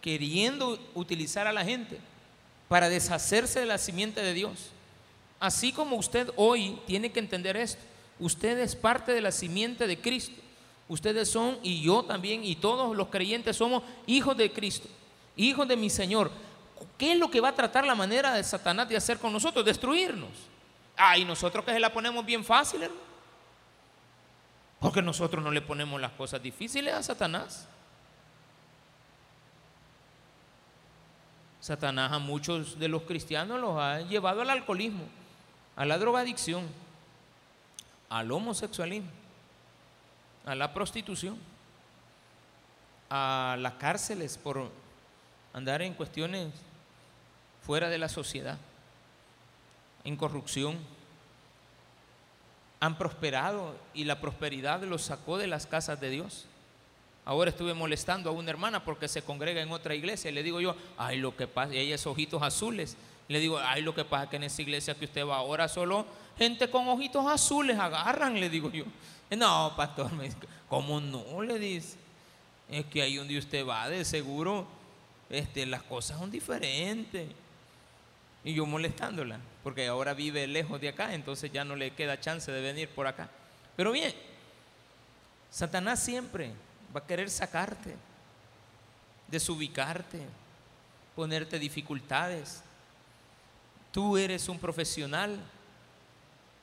queriendo 0.00 0.78
utilizar 0.94 1.46
a 1.46 1.52
la 1.52 1.62
gente 1.62 1.98
para 2.68 2.88
deshacerse 2.88 3.60
de 3.60 3.66
la 3.66 3.76
simiente 3.76 4.22
de 4.22 4.32
Dios. 4.32 4.70
Así 5.38 5.72
como 5.72 5.96
usted 5.96 6.30
hoy 6.36 6.80
tiene 6.86 7.12
que 7.12 7.20
entender 7.20 7.54
esto, 7.54 7.82
usted 8.18 8.58
es 8.60 8.74
parte 8.74 9.12
de 9.12 9.20
la 9.20 9.30
simiente 9.30 9.86
de 9.86 10.00
Cristo. 10.00 10.40
Ustedes 10.88 11.28
son, 11.30 11.58
y 11.62 11.82
yo 11.82 12.02
también, 12.02 12.44
y 12.44 12.56
todos 12.56 12.96
los 12.96 13.08
creyentes 13.08 13.56
somos 13.56 13.82
hijos 14.06 14.36
de 14.38 14.50
Cristo, 14.50 14.88
hijos 15.36 15.66
de 15.68 15.76
mi 15.76 15.90
Señor. 15.90 16.30
¿Qué 16.98 17.12
es 17.12 17.18
lo 17.18 17.30
que 17.30 17.40
va 17.40 17.48
a 17.48 17.54
tratar 17.54 17.84
la 17.84 17.94
manera 17.94 18.34
de 18.34 18.44
Satanás 18.44 18.88
de 18.88 18.96
hacer 18.96 19.18
con 19.18 19.32
nosotros? 19.32 19.64
Destruirnos. 19.64 20.30
Ah, 20.96 21.18
y 21.18 21.24
nosotros 21.24 21.64
que 21.64 21.72
se 21.72 21.80
la 21.80 21.92
ponemos 21.92 22.24
bien 22.24 22.44
fácil, 22.44 22.82
hermano. 22.82 23.02
Porque 24.80 25.02
nosotros 25.02 25.42
no 25.42 25.50
le 25.50 25.62
ponemos 25.62 26.00
las 26.00 26.12
cosas 26.12 26.42
difíciles 26.42 26.92
a 26.92 27.02
Satanás. 27.02 27.66
Satanás 31.60 32.12
a 32.12 32.18
muchos 32.18 32.78
de 32.78 32.88
los 32.88 33.02
cristianos 33.02 33.58
los 33.58 33.78
ha 33.78 34.00
llevado 34.02 34.42
al 34.42 34.50
alcoholismo 34.50 35.04
a 35.76 35.84
la 35.84 35.98
drogadicción, 35.98 36.68
al 38.08 38.30
homosexualismo, 38.30 39.10
a 40.46 40.54
la 40.54 40.72
prostitución, 40.72 41.38
a 43.10 43.56
las 43.58 43.74
cárceles 43.74 44.38
por 44.38 44.70
andar 45.54 45.80
en 45.80 45.94
cuestiones 45.94 46.52
fuera 47.62 47.88
de 47.88 47.96
la 47.96 48.10
sociedad, 48.10 48.58
en 50.04 50.16
corrupción. 50.16 50.78
Han 52.80 52.98
prosperado 52.98 53.74
y 53.94 54.04
la 54.04 54.20
prosperidad 54.20 54.82
los 54.82 55.02
sacó 55.02 55.38
de 55.38 55.46
las 55.46 55.66
casas 55.66 55.98
de 56.00 56.10
Dios. 56.10 56.44
Ahora 57.24 57.48
estuve 57.48 57.72
molestando 57.72 58.28
a 58.28 58.32
una 58.34 58.50
hermana 58.50 58.84
porque 58.84 59.08
se 59.08 59.22
congrega 59.22 59.62
en 59.62 59.72
otra 59.72 59.94
iglesia 59.94 60.30
y 60.30 60.34
le 60.34 60.42
digo 60.42 60.60
yo, 60.60 60.76
ay, 60.98 61.18
lo 61.18 61.34
que 61.34 61.46
pasa, 61.46 61.72
y 61.72 61.78
ella 61.78 61.94
es 61.94 62.06
ojitos 62.06 62.42
azules. 62.42 62.98
Le 63.28 63.38
digo, 63.38 63.58
ay, 63.58 63.80
lo 63.80 63.94
que 63.94 64.04
pasa 64.04 64.28
que 64.28 64.36
en 64.36 64.42
esa 64.42 64.60
iglesia 64.60 64.94
que 64.94 65.06
usted 65.06 65.26
va 65.26 65.36
ahora 65.36 65.66
solo 65.68 66.04
gente 66.36 66.68
con 66.68 66.86
ojitos 66.88 67.24
azules 67.26 67.78
agarran, 67.78 68.38
le 68.38 68.50
digo 68.50 68.70
yo. 68.70 68.84
No, 69.30 69.72
pastor, 69.74 70.10
¿cómo 70.68 71.00
no? 71.00 71.40
Le 71.42 71.58
dice. 71.58 71.96
Es 72.68 72.84
que 72.86 73.02
ahí 73.02 73.16
donde 73.16 73.38
usted 73.38 73.66
va, 73.66 73.88
de 73.88 74.04
seguro, 74.04 74.66
este, 75.38 75.66
las 75.66 75.82
cosas 75.82 76.18
son 76.18 76.30
diferentes. 76.30 77.28
Y 78.44 78.54
yo 78.54 78.66
molestándola, 78.66 79.38
porque 79.62 79.86
ahora 79.86 80.12
vive 80.12 80.46
lejos 80.46 80.80
de 80.80 80.90
acá, 80.90 81.14
entonces 81.14 81.50
ya 81.50 81.64
no 81.64 81.76
le 81.76 81.92
queda 81.92 82.20
chance 82.20 82.52
de 82.52 82.60
venir 82.60 82.88
por 82.90 83.06
acá. 83.06 83.28
Pero 83.76 83.90
bien, 83.90 84.14
Satanás 85.50 86.02
siempre 86.02 86.52
va 86.94 87.00
a 87.00 87.06
querer 87.06 87.30
sacarte, 87.30 87.94
desubicarte, 89.28 90.20
ponerte 91.16 91.58
dificultades. 91.58 92.62
Tú 93.92 94.16
eres 94.16 94.48
un 94.48 94.58
profesional 94.58 95.40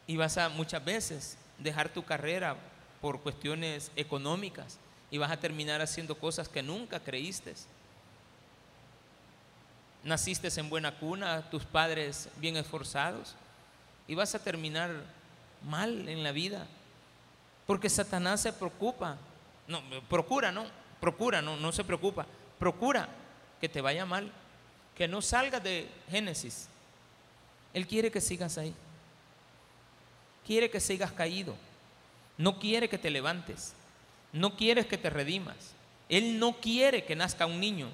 y 0.05 0.17
vas 0.17 0.37
a 0.37 0.49
muchas 0.49 0.83
veces 0.83 1.37
dejar 1.57 1.89
tu 1.89 2.03
carrera 2.03 2.55
por 3.01 3.21
cuestiones 3.21 3.91
económicas 3.95 4.77
y 5.09 5.17
vas 5.17 5.31
a 5.31 5.39
terminar 5.39 5.81
haciendo 5.81 6.15
cosas 6.17 6.47
que 6.47 6.61
nunca 6.61 6.99
creíste. 6.99 7.53
Naciste 10.03 10.50
en 10.60 10.70
buena 10.70 10.98
cuna, 10.98 11.50
tus 11.50 11.65
padres 11.65 12.29
bien 12.38 12.58
esforzados 12.58 13.36
y 14.08 14.15
vas 14.15 14.34
a 14.34 14.43
terminar 14.43 14.91
mal 15.63 16.10
en 16.10 16.24
la 16.24 16.31
vida 16.31 16.65
porque 17.67 17.89
Satanás 17.89 18.41
se 18.41 18.51
preocupa, 18.51 19.17
no, 19.67 19.81
procura, 20.10 20.51
no, 20.51 20.65
procura, 21.00 21.41
no, 21.41 21.55
no 21.55 21.72
se 21.72 21.84
preocupa, 21.84 22.25
procura 22.58 23.08
que 23.60 23.70
te 23.70 23.79
vaya 23.79 24.05
mal, 24.05 24.31
que 24.96 25.08
no 25.08 25.22
salgas 25.22 25.63
de 25.63 25.88
Génesis 26.10 26.67
él 27.74 27.88
quiere 27.88 28.12
que 28.12 28.22
sigas 28.22 28.58
ahí. 28.58 28.74
Quiere 30.46 30.70
que 30.70 30.79
sigas 30.79 31.12
caído. 31.12 31.55
No 32.38 32.60
quiere 32.60 32.89
que 32.89 32.98
te 32.98 33.10
levantes. 33.10 33.74
No 34.34 34.55
quiere 34.55 34.88
que 34.88 34.98
te 34.98 35.10
redimas. 35.10 35.74
Él 36.10 36.39
no 36.39 36.60
quiere 36.60 37.05
que 37.05 37.15
nazca 37.15 37.46
un 37.46 37.60
niño. 37.60 37.89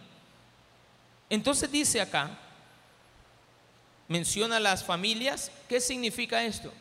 Entonces 1.30 1.72
dice 1.72 2.02
acá, 2.02 2.38
menciona 4.08 4.60
las 4.60 4.84
familias. 4.84 5.52
¿Qué 5.68 5.82
significa 5.82 6.44
esto? 6.44 6.72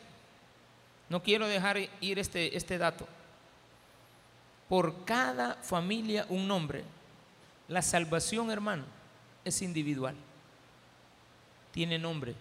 No 1.09 1.23
quiero 1.23 1.47
dejar 1.47 1.77
ir 2.01 2.19
este, 2.19 2.55
este 2.55 2.77
dato. 2.77 3.07
Por 4.69 5.05
cada 5.05 5.55
familia 5.55 6.25
un 6.29 6.47
nombre. 6.47 6.83
La 7.67 7.81
salvación, 7.81 8.51
hermano, 8.51 8.85
es 9.43 9.61
individual. 9.61 10.15
Tiene 11.71 11.99
nombre 11.99 12.35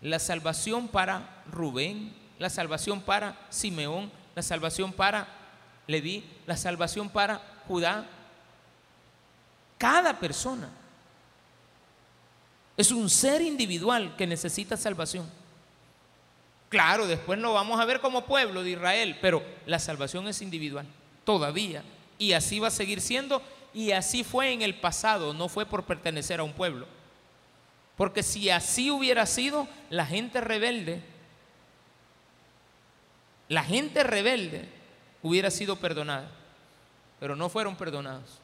la 0.00 0.18
salvación 0.18 0.88
para 0.88 1.42
Rubén, 1.50 2.14
la 2.38 2.50
salvación 2.50 3.00
para 3.00 3.36
Simeón, 3.50 4.10
la 4.34 4.42
salvación 4.42 4.92
para 4.92 5.26
Leví, 5.86 6.24
la 6.46 6.56
salvación 6.56 7.08
para 7.08 7.40
Judá. 7.66 8.06
Cada 9.78 10.18
persona 10.18 10.70
es 12.76 12.90
un 12.90 13.08
ser 13.08 13.40
individual 13.40 14.14
que 14.16 14.26
necesita 14.26 14.76
salvación. 14.76 15.28
Claro, 16.68 17.06
después 17.06 17.38
lo 17.38 17.54
vamos 17.54 17.80
a 17.80 17.84
ver 17.84 18.00
como 18.00 18.26
pueblo 18.26 18.62
de 18.62 18.70
Israel, 18.70 19.18
pero 19.20 19.42
la 19.66 19.78
salvación 19.78 20.26
es 20.28 20.42
individual, 20.42 20.86
todavía. 21.24 21.82
Y 22.18 22.32
así 22.32 22.58
va 22.58 22.68
a 22.68 22.72
seguir 22.72 23.00
siendo, 23.00 23.42
y 23.72 23.92
así 23.92 24.24
fue 24.24 24.52
en 24.52 24.62
el 24.62 24.74
pasado, 24.74 25.32
no 25.32 25.48
fue 25.48 25.64
por 25.64 25.84
pertenecer 25.84 26.40
a 26.40 26.44
un 26.44 26.52
pueblo. 26.52 26.86
Porque 27.96 28.22
si 28.22 28.50
así 28.50 28.90
hubiera 28.90 29.24
sido, 29.26 29.68
la 29.90 30.04
gente 30.04 30.40
rebelde, 30.40 31.02
la 33.48 33.62
gente 33.62 34.02
rebelde 34.02 34.68
hubiera 35.22 35.50
sido 35.50 35.76
perdonada, 35.76 36.28
pero 37.20 37.36
no 37.36 37.48
fueron 37.48 37.76
perdonados. 37.76 38.40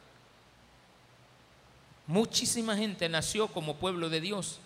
Muchísima 2.06 2.76
gente 2.76 3.08
nació 3.08 3.48
como 3.48 3.76
pueblo 3.76 4.08
de 4.08 4.20
Dios 4.20 4.58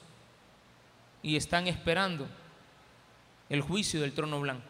y 1.23 1.37
están 1.37 1.67
esperando 1.67 2.27
el 3.49 3.61
juicio 3.61 4.01
del 4.01 4.13
trono 4.13 4.41
blanco. 4.41 4.65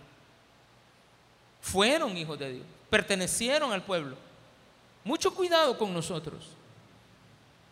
Fueron 1.61 2.17
hijos 2.17 2.39
de 2.39 2.55
Dios, 2.55 2.67
pertenecieron 2.91 3.73
al 3.73 3.83
pueblo. 3.83 4.17
Mucho 5.05 5.35
cuidado 5.35 5.79
con 5.79 5.93
nosotros. 5.93 6.49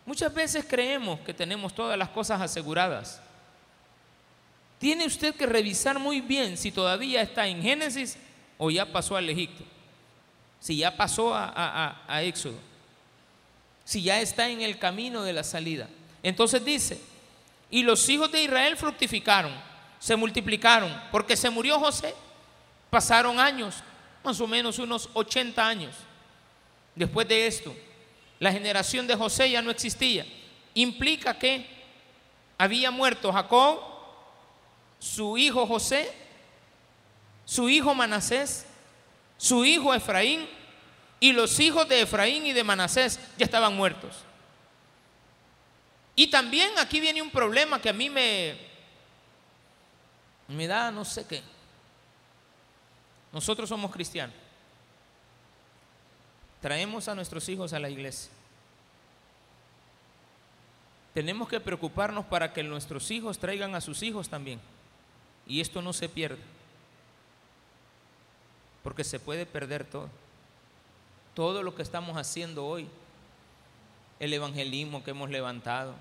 Muchas 0.05 0.33
veces 0.33 0.65
creemos 0.67 1.19
que 1.21 1.33
tenemos 1.33 1.73
todas 1.73 1.97
las 1.97 2.09
cosas 2.09 2.41
aseguradas. 2.41 3.21
Tiene 4.79 5.05
usted 5.05 5.35
que 5.35 5.45
revisar 5.45 5.99
muy 5.99 6.21
bien 6.21 6.57
si 6.57 6.71
todavía 6.71 7.21
está 7.21 7.47
en 7.47 7.61
Génesis 7.61 8.17
o 8.57 8.69
ya 8.69 8.91
pasó 8.91 9.17
al 9.17 9.29
Egipto. 9.29 9.63
Si 10.59 10.77
ya 10.77 10.95
pasó 10.95 11.33
a, 11.33 12.03
a 12.07 12.23
Éxodo. 12.23 12.74
Si 13.85 14.01
ya 14.01 14.19
está 14.19 14.49
en 14.49 14.61
el 14.61 14.77
camino 14.77 15.23
de 15.23 15.31
la 15.31 15.45
salida. 15.45 15.87
Entonces 16.21 16.65
dice, 16.65 16.99
y 17.69 17.83
los 17.83 18.09
hijos 18.09 18.29
de 18.31 18.43
Israel 18.43 18.75
fructificaron 18.75 19.53
se 20.05 20.15
multiplicaron, 20.15 20.95
porque 21.11 21.35
se 21.35 21.49
murió 21.49 21.79
José, 21.79 22.13
pasaron 22.91 23.39
años, 23.39 23.77
más 24.23 24.39
o 24.39 24.45
menos 24.45 24.77
unos 24.77 25.09
80 25.13 25.67
años. 25.67 25.95
Después 26.93 27.27
de 27.27 27.47
esto, 27.47 27.75
la 28.39 28.51
generación 28.51 29.07
de 29.07 29.15
José 29.15 29.49
ya 29.49 29.63
no 29.63 29.71
existía. 29.71 30.23
Implica 30.75 31.37
que 31.39 31.65
había 32.55 32.91
muerto 32.91 33.33
Jacob, 33.33 33.79
su 34.99 35.39
hijo 35.39 35.65
José, 35.65 36.13
su 37.45 37.67
hijo 37.67 37.95
Manasés, 37.95 38.67
su 39.37 39.65
hijo 39.65 39.91
Efraín, 39.91 40.47
y 41.19 41.33
los 41.33 41.59
hijos 41.59 41.87
de 41.87 42.01
Efraín 42.01 42.45
y 42.45 42.53
de 42.53 42.63
Manasés 42.63 43.19
ya 43.37 43.45
estaban 43.45 43.75
muertos. 43.75 44.15
Y 46.15 46.27
también 46.27 46.77
aquí 46.77 46.99
viene 46.99 47.21
un 47.21 47.29
problema 47.29 47.81
que 47.81 47.89
a 47.89 47.93
mí 47.93 48.09
me, 48.09 48.57
da 50.67 50.91
no 50.91 51.03
sé 51.03 51.25
qué. 51.25 51.43
Nosotros 53.33 53.67
somos 53.67 53.91
cristianos. 53.91 54.35
Traemos 56.61 57.07
a 57.07 57.15
nuestros 57.15 57.47
hijos 57.49 57.73
a 57.73 57.79
la 57.79 57.89
iglesia. 57.89 58.31
Tenemos 61.13 61.47
que 61.47 61.59
preocuparnos 61.59 62.25
para 62.25 62.53
que 62.53 62.63
nuestros 62.63 63.11
hijos 63.11 63.37
traigan 63.37 63.75
a 63.75 63.81
sus 63.81 64.03
hijos 64.03 64.29
también. 64.29 64.59
Y 65.47 65.61
esto 65.61 65.81
no 65.81 65.93
se 65.93 66.09
pierda. 66.09 66.41
Porque 68.83 69.03
se 69.03 69.19
puede 69.19 69.45
perder 69.45 69.83
todo. 69.85 70.09
Todo 71.35 71.61
lo 71.61 71.75
que 71.75 71.83
estamos 71.83 72.17
haciendo 72.17 72.65
hoy. 72.65 72.87
El 74.19 74.33
evangelismo 74.33 75.03
que 75.03 75.11
hemos 75.11 75.29
levantado. 75.29 75.93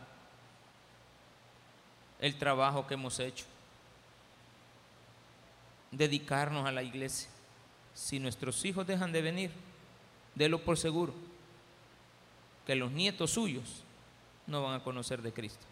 El 2.20 2.38
trabajo 2.38 2.86
que 2.86 2.94
hemos 2.94 3.18
hecho 3.20 3.44
dedicarnos 5.96 6.66
a 6.66 6.72
la 6.72 6.82
iglesia. 6.82 7.28
Si 7.94 8.18
nuestros 8.18 8.64
hijos 8.64 8.86
dejan 8.86 9.12
de 9.12 9.22
venir, 9.22 9.50
délo 10.34 10.64
por 10.64 10.76
seguro 10.76 11.14
que 12.66 12.74
los 12.74 12.90
nietos 12.90 13.32
suyos 13.32 13.82
no 14.46 14.62
van 14.62 14.80
a 14.80 14.82
conocer 14.84 15.22
de 15.22 15.32
Cristo. 15.32 15.64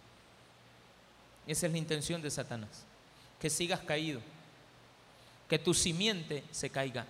Esa 1.46 1.66
es 1.66 1.72
la 1.72 1.78
intención 1.78 2.22
de 2.22 2.30
Satanás, 2.30 2.84
que 3.40 3.50
sigas 3.50 3.80
caído, 3.80 4.20
que 5.48 5.58
tu 5.58 5.74
simiente 5.74 6.44
se 6.50 6.70
caiga. 6.70 7.06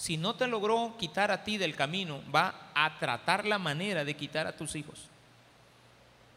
Si 0.00 0.16
no 0.16 0.34
te 0.34 0.46
logró 0.46 0.96
quitar 0.98 1.30
a 1.30 1.44
ti 1.44 1.58
del 1.58 1.76
camino, 1.76 2.22
va 2.34 2.70
a 2.72 2.98
tratar 2.98 3.44
la 3.44 3.58
manera 3.58 4.02
de 4.02 4.16
quitar 4.16 4.46
a 4.46 4.56
tus 4.56 4.74
hijos. 4.74 5.08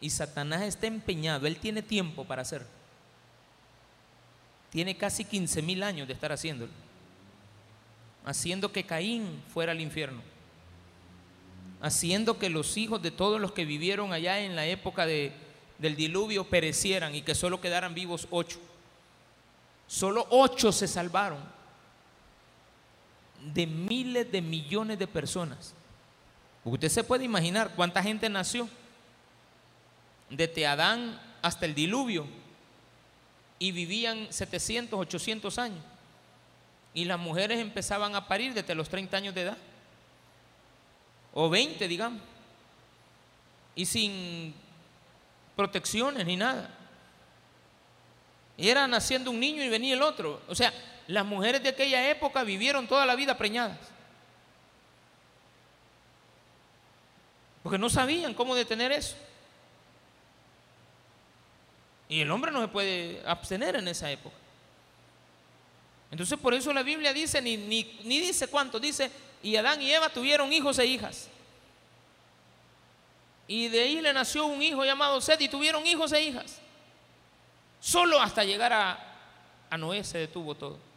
Y 0.02 0.10
Satanás 0.10 0.64
está 0.64 0.88
empeñado, 0.88 1.48
él 1.48 1.56
tiene 1.56 1.82
tiempo 1.82 2.26
para 2.26 2.42
hacerlo 2.42 2.68
tiene 4.74 4.98
casi 4.98 5.24
15 5.24 5.62
mil 5.62 5.84
años 5.84 6.08
de 6.08 6.16
estar 6.16 6.32
haciéndolo, 6.32 6.72
haciendo 8.26 8.72
que 8.72 8.84
Caín 8.84 9.44
fuera 9.54 9.72
al 9.72 9.80
infierno, 9.80 10.20
haciendo 11.80 12.40
que 12.40 12.50
los 12.50 12.76
hijos 12.76 13.00
de 13.00 13.12
todos 13.12 13.40
los 13.40 13.52
que 13.52 13.66
vivieron 13.66 14.14
allá 14.14 14.40
en 14.40 14.56
la 14.56 14.66
época 14.66 15.06
de, 15.06 15.32
del 15.78 15.96
diluvio 15.96 16.46
perecieran 16.46 17.14
y 17.14 17.22
que 17.22 17.36
solo 17.36 17.62
quedaran 17.62 17.94
vivos 17.94 18.28
ocho. 18.32 18.58
Solo 19.86 20.26
ocho 20.32 20.72
se 20.72 20.88
salvaron 20.88 21.38
de 23.54 23.68
miles 23.68 24.32
de 24.32 24.42
millones 24.42 25.00
de 25.00 25.08
personas. 25.08 25.74
Usted 26.64 26.90
se 26.90 27.04
puede 27.04 27.26
imaginar 27.26 27.74
cuánta 27.76 28.02
gente 28.02 28.30
nació 28.30 28.70
desde 30.30 30.66
Adán 30.66 31.20
hasta 31.42 31.66
el 31.66 31.76
diluvio 31.76 32.26
y 33.60 33.72
vivían 33.72 34.28
700, 34.32 35.00
800 35.00 35.58
años. 35.60 35.84
Y 36.94 37.06
las 37.06 37.20
mujeres 37.20 37.60
empezaban 37.60 38.16
a 38.16 38.28
parir 38.28 38.54
desde 38.54 38.76
los 38.76 38.88
30 38.88 39.18
años 39.18 39.36
de 39.36 39.42
edad. 39.42 39.58
O 41.34 41.50
20, 41.50 41.88
digamos. 41.88 42.22
Y 43.76 43.86
sin 43.86 44.54
protecciones 45.56 46.26
ni 46.26 46.38
nada. 46.38 46.70
Y 48.56 48.70
era 48.70 48.88
naciendo 48.88 49.32
un 49.32 49.40
niño 49.40 49.64
y 49.64 49.70
venía 49.70 49.96
el 49.96 50.02
otro. 50.02 50.42
O 50.48 50.56
sea, 50.56 50.72
las 51.08 51.26
mujeres 51.26 51.62
de 51.64 51.70
aquella 51.70 52.10
época 52.10 52.44
vivieron 52.44 52.88
toda 52.88 53.06
la 53.06 53.16
vida 53.16 53.38
preñadas. 53.38 53.80
Porque 57.62 57.78
no 57.78 57.90
sabían 57.90 58.34
cómo 58.34 58.56
detener 58.56 58.92
eso. 58.92 59.16
Y 62.10 62.22
el 62.22 62.32
hombre 62.32 62.52
no 62.52 62.62
se 62.62 62.68
puede 62.68 63.24
abstener 63.26 63.76
en 63.76 63.88
esa 63.88 64.12
época. 64.12 64.36
Entonces 66.12 66.38
por 66.38 66.54
eso 66.54 66.72
la 66.74 66.84
Biblia 66.84 67.12
dice, 67.12 67.42
ni, 67.42 67.58
ni, 67.58 67.84
dice 68.04 68.48
cuánto, 68.48 68.80
dice, 68.80 69.10
y 69.42 69.56
Adán 69.56 69.82
y 69.82 69.92
Eva 69.92 70.10
tuvieron 70.10 70.54
hijos 70.54 70.78
e 70.78 70.86
hijas. 70.86 71.28
Y 73.48 73.68
de 73.68 73.82
ahí 73.82 74.02
le 74.02 74.14
nació 74.14 74.46
un 74.46 74.62
hijo 74.62 74.86
llamado 74.86 75.20
Sed 75.22 75.40
y 75.40 75.50
tuvieron 75.50 75.86
hijos 75.88 76.12
e 76.14 76.22
hijas. 76.22 76.60
Solo 77.80 78.22
hasta 78.22 78.44
llegar 78.44 78.72
a 78.74 79.78
Noé 79.78 80.04
se 80.04 80.20
detuvo 80.20 80.56
todo. 80.56 80.93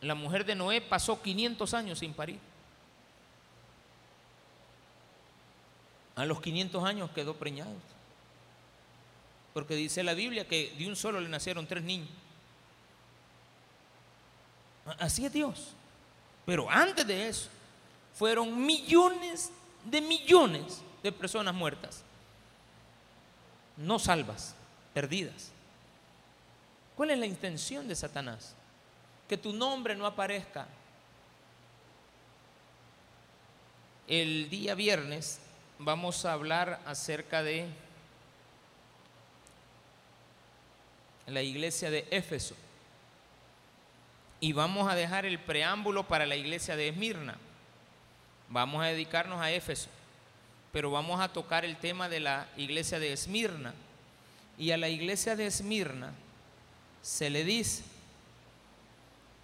La 0.00 0.14
mujer 0.14 0.44
de 0.44 0.54
Noé 0.54 0.80
pasó 0.80 1.20
500 1.20 1.74
años 1.74 1.98
sin 1.98 2.12
parir. 2.14 2.38
A 6.14 6.24
los 6.24 6.40
500 6.40 6.84
años 6.84 7.10
quedó 7.10 7.34
preñado. 7.34 7.72
Porque 9.54 9.74
dice 9.74 10.02
la 10.02 10.14
Biblia 10.14 10.46
que 10.46 10.74
de 10.78 10.88
un 10.88 10.96
solo 10.96 11.20
le 11.20 11.28
nacieron 11.28 11.66
tres 11.66 11.82
niños. 11.82 12.08
Así 14.98 15.26
es 15.26 15.32
Dios. 15.32 15.74
Pero 16.46 16.70
antes 16.70 17.06
de 17.06 17.28
eso, 17.28 17.48
fueron 18.14 18.64
millones 18.64 19.50
de 19.84 20.00
millones 20.00 20.80
de 21.02 21.12
personas 21.12 21.54
muertas. 21.54 22.02
No 23.76 23.98
salvas, 23.98 24.54
perdidas. 24.94 25.50
¿Cuál 26.96 27.10
es 27.10 27.18
la 27.18 27.26
intención 27.26 27.86
de 27.86 27.94
Satanás? 27.94 28.54
Que 29.28 29.36
tu 29.36 29.52
nombre 29.52 29.94
no 29.94 30.06
aparezca. 30.06 30.66
El 34.06 34.48
día 34.48 34.74
viernes 34.74 35.38
vamos 35.78 36.24
a 36.24 36.32
hablar 36.32 36.80
acerca 36.86 37.42
de 37.42 37.68
la 41.26 41.42
iglesia 41.42 41.90
de 41.90 42.06
Éfeso. 42.10 42.56
Y 44.40 44.52
vamos 44.52 44.90
a 44.90 44.94
dejar 44.94 45.26
el 45.26 45.38
preámbulo 45.38 46.08
para 46.08 46.24
la 46.24 46.36
iglesia 46.36 46.74
de 46.74 46.88
Esmirna. 46.88 47.36
Vamos 48.48 48.82
a 48.82 48.86
dedicarnos 48.86 49.42
a 49.42 49.52
Éfeso, 49.52 49.90
pero 50.72 50.90
vamos 50.90 51.20
a 51.20 51.28
tocar 51.28 51.66
el 51.66 51.76
tema 51.76 52.08
de 52.08 52.20
la 52.20 52.48
iglesia 52.56 52.98
de 52.98 53.12
Esmirna. 53.12 53.74
Y 54.56 54.70
a 54.70 54.78
la 54.78 54.88
iglesia 54.88 55.36
de 55.36 55.46
Esmirna 55.46 56.14
se 57.02 57.28
le 57.28 57.44
dice 57.44 57.84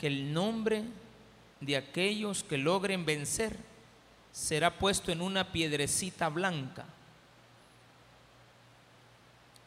el 0.05 0.33
nombre 0.33 0.85
de 1.61 1.77
aquellos 1.77 2.45
que 2.45 2.59
logren 2.59 3.05
vencer 3.05 3.57
será 4.33 4.79
puesto 4.79 5.13
en 5.13 5.21
una 5.21 5.53
piedrecita 5.53 6.29
blanca. 6.29 6.85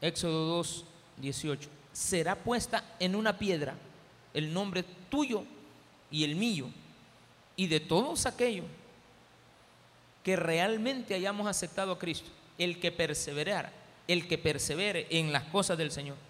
Éxodo 0.01 0.45
2, 0.57 0.85
18. 1.17 1.69
Será 1.91 2.35
puesta 2.35 2.83
en 2.99 3.15
una 3.15 3.37
piedra 3.37 3.75
el 4.33 4.53
nombre 4.53 4.83
tuyo 5.09 5.43
y 6.11 6.23
el 6.23 6.35
mío 6.35 6.69
y 7.55 7.67
de 7.67 7.79
todos 7.79 8.25
aquellos 8.25 8.65
que 10.23 10.35
realmente 10.35 11.15
hayamos 11.15 11.47
aceptado 11.47 11.93
a 11.93 11.99
Cristo, 11.99 12.29
el 12.57 12.79
que 12.79 12.91
perseverara, 12.91 13.71
el 14.07 14.27
que 14.27 14.37
persevere 14.37 15.07
en 15.09 15.31
las 15.31 15.43
cosas 15.45 15.77
del 15.77 15.91
Señor. 15.91 16.26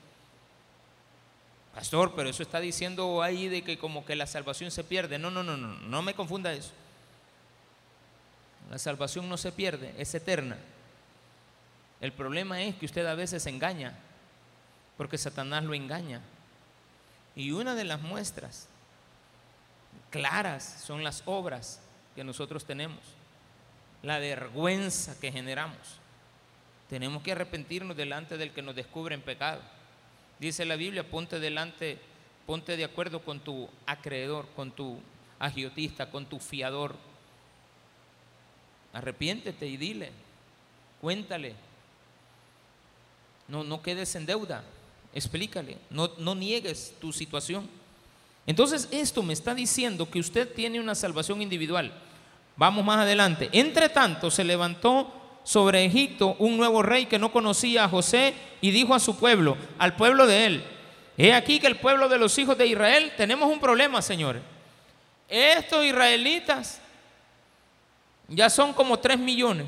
Pastor, 1.77 2.13
pero 2.15 2.27
eso 2.27 2.41
está 2.41 2.59
diciendo 2.59 3.21
ahí 3.21 3.49
de 3.49 3.63
que 3.63 3.77
como 3.77 4.03
que 4.03 4.15
la 4.15 4.25
salvación 4.25 4.71
se 4.71 4.83
pierde. 4.83 5.19
No, 5.19 5.29
no, 5.29 5.43
no, 5.43 5.55
no, 5.55 5.75
no 5.75 6.01
me 6.01 6.15
confunda 6.15 6.51
eso. 6.51 6.71
La 8.71 8.79
salvación 8.79 9.29
no 9.29 9.37
se 9.37 9.51
pierde, 9.51 9.93
es 9.99 10.15
eterna. 10.15 10.57
El 12.01 12.11
problema 12.13 12.63
es 12.63 12.73
que 12.73 12.87
usted 12.87 13.05
a 13.05 13.13
veces 13.13 13.45
engaña, 13.45 13.95
porque 14.97 15.19
Satanás 15.19 15.65
lo 15.65 15.75
engaña. 15.75 16.21
Y 17.35 17.51
una 17.51 17.75
de 17.75 17.83
las 17.83 18.01
muestras 18.01 18.67
claras 20.09 20.81
son 20.83 21.03
las 21.03 21.21
obras 21.27 21.79
que 22.15 22.23
nosotros 22.23 22.65
tenemos, 22.65 23.01
la 24.01 24.17
vergüenza 24.17 25.15
que 25.19 25.31
generamos. 25.31 25.99
Tenemos 26.89 27.21
que 27.21 27.33
arrepentirnos 27.33 27.95
delante 27.95 28.35
del 28.35 28.51
que 28.51 28.63
nos 28.63 28.75
descubre 28.75 29.13
en 29.13 29.21
pecado. 29.21 29.61
Dice 30.39 30.65
la 30.65 30.75
Biblia, 30.75 31.09
ponte 31.09 31.39
delante, 31.39 31.97
ponte 32.45 32.77
de 32.77 32.83
acuerdo 32.83 33.21
con 33.21 33.39
tu 33.39 33.67
acreedor, 33.85 34.47
con 34.55 34.71
tu 34.71 34.99
agiotista, 35.39 36.09
con 36.09 36.25
tu 36.25 36.39
fiador. 36.39 36.95
Arrepiéntete 38.93 39.67
y 39.67 39.77
dile, 39.77 40.11
cuéntale. 41.01 41.55
No, 43.47 43.63
no 43.63 43.81
quedes 43.81 44.13
en 44.15 44.25
deuda, 44.25 44.63
explícale, 45.13 45.77
no, 45.89 46.11
no 46.17 46.35
niegues 46.35 46.93
tu 46.99 47.13
situación. 47.13 47.69
Entonces 48.45 48.87
esto 48.91 49.23
me 49.23 49.33
está 49.33 49.53
diciendo 49.53 50.09
que 50.09 50.19
usted 50.19 50.53
tiene 50.53 50.79
una 50.79 50.95
salvación 50.95 51.41
individual. 51.41 51.91
Vamos 52.55 52.83
más 52.83 52.99
adelante. 52.99 53.49
Entre 53.51 53.89
tanto 53.89 54.31
se 54.31 54.43
levantó 54.43 55.11
sobre 55.47 55.85
Egipto 55.85 56.35
un 56.39 56.57
nuevo 56.57 56.83
rey 56.83 57.05
que 57.05 57.17
no 57.17 57.31
conocía 57.31 57.85
a 57.85 57.89
José 57.89 58.33
y 58.59 58.71
dijo 58.71 58.93
a 58.93 58.99
su 58.99 59.15
pueblo, 59.15 59.55
al 59.79 59.95
pueblo 59.95 60.27
de 60.27 60.45
él, 60.45 60.63
he 61.17 61.33
aquí 61.33 61.61
que 61.61 61.67
el 61.67 61.77
pueblo 61.77 62.09
de 62.09 62.17
los 62.17 62.37
hijos 62.37 62.57
de 62.57 62.67
Israel 62.67 63.13
tenemos 63.15 63.49
un 63.49 63.57
problema, 63.57 64.01
señores. 64.01 64.41
Estos 65.29 65.85
israelitas 65.85 66.81
ya 68.27 68.49
son 68.49 68.73
como 68.73 68.99
tres 68.99 69.17
millones. 69.17 69.67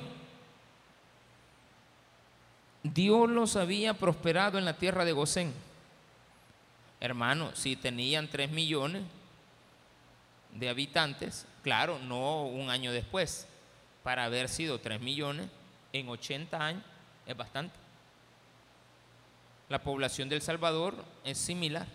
Dios 2.83 3.29
los 3.29 3.55
había 3.55 3.93
prosperado 3.93 4.57
en 4.57 4.65
la 4.65 4.73
tierra 4.73 5.05
de 5.05 5.13
Gosén. 5.13 5.53
Hermano, 6.99 7.55
si 7.55 7.77
tenían 7.77 8.27
3 8.27 8.51
millones 8.51 9.03
de 10.53 10.67
habitantes, 10.67 11.45
claro, 11.63 11.99
no 11.99 12.43
un 12.47 12.69
año 12.69 12.91
después, 12.91 13.47
para 14.03 14.25
haber 14.25 14.49
sido 14.49 14.79
3 14.79 14.99
millones 14.99 15.47
en 15.93 16.09
80 16.09 16.63
años 16.63 16.83
es 17.25 17.35
bastante. 17.35 17.75
La 19.69 19.81
población 19.81 20.29
del 20.29 20.41
Salvador 20.41 20.95
es 21.23 21.37
similar. 21.37 21.85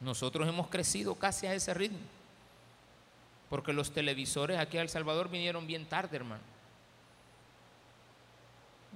Nosotros 0.00 0.48
hemos 0.48 0.68
crecido 0.68 1.14
casi 1.14 1.46
a 1.46 1.54
ese 1.54 1.74
ritmo, 1.74 1.98
porque 3.48 3.72
los 3.72 3.92
televisores 3.92 4.58
aquí 4.58 4.78
a 4.78 4.82
El 4.82 4.88
Salvador 4.88 5.28
vinieron 5.28 5.66
bien 5.66 5.86
tarde, 5.86 6.16
hermano. 6.16 6.42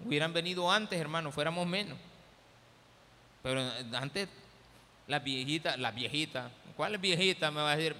Hubieran 0.04 0.32
venido 0.32 0.70
antes, 0.70 0.98
hermano, 0.98 1.30
fuéramos 1.30 1.66
menos. 1.66 1.98
Pero 3.42 3.60
antes, 3.92 4.28
la 5.06 5.18
viejita, 5.18 5.76
la 5.76 5.90
viejita, 5.90 6.50
¿cuál 6.76 6.94
es 6.94 7.00
viejita? 7.00 7.50
Me 7.50 7.60
va 7.60 7.72
a 7.72 7.76
decir, 7.76 7.94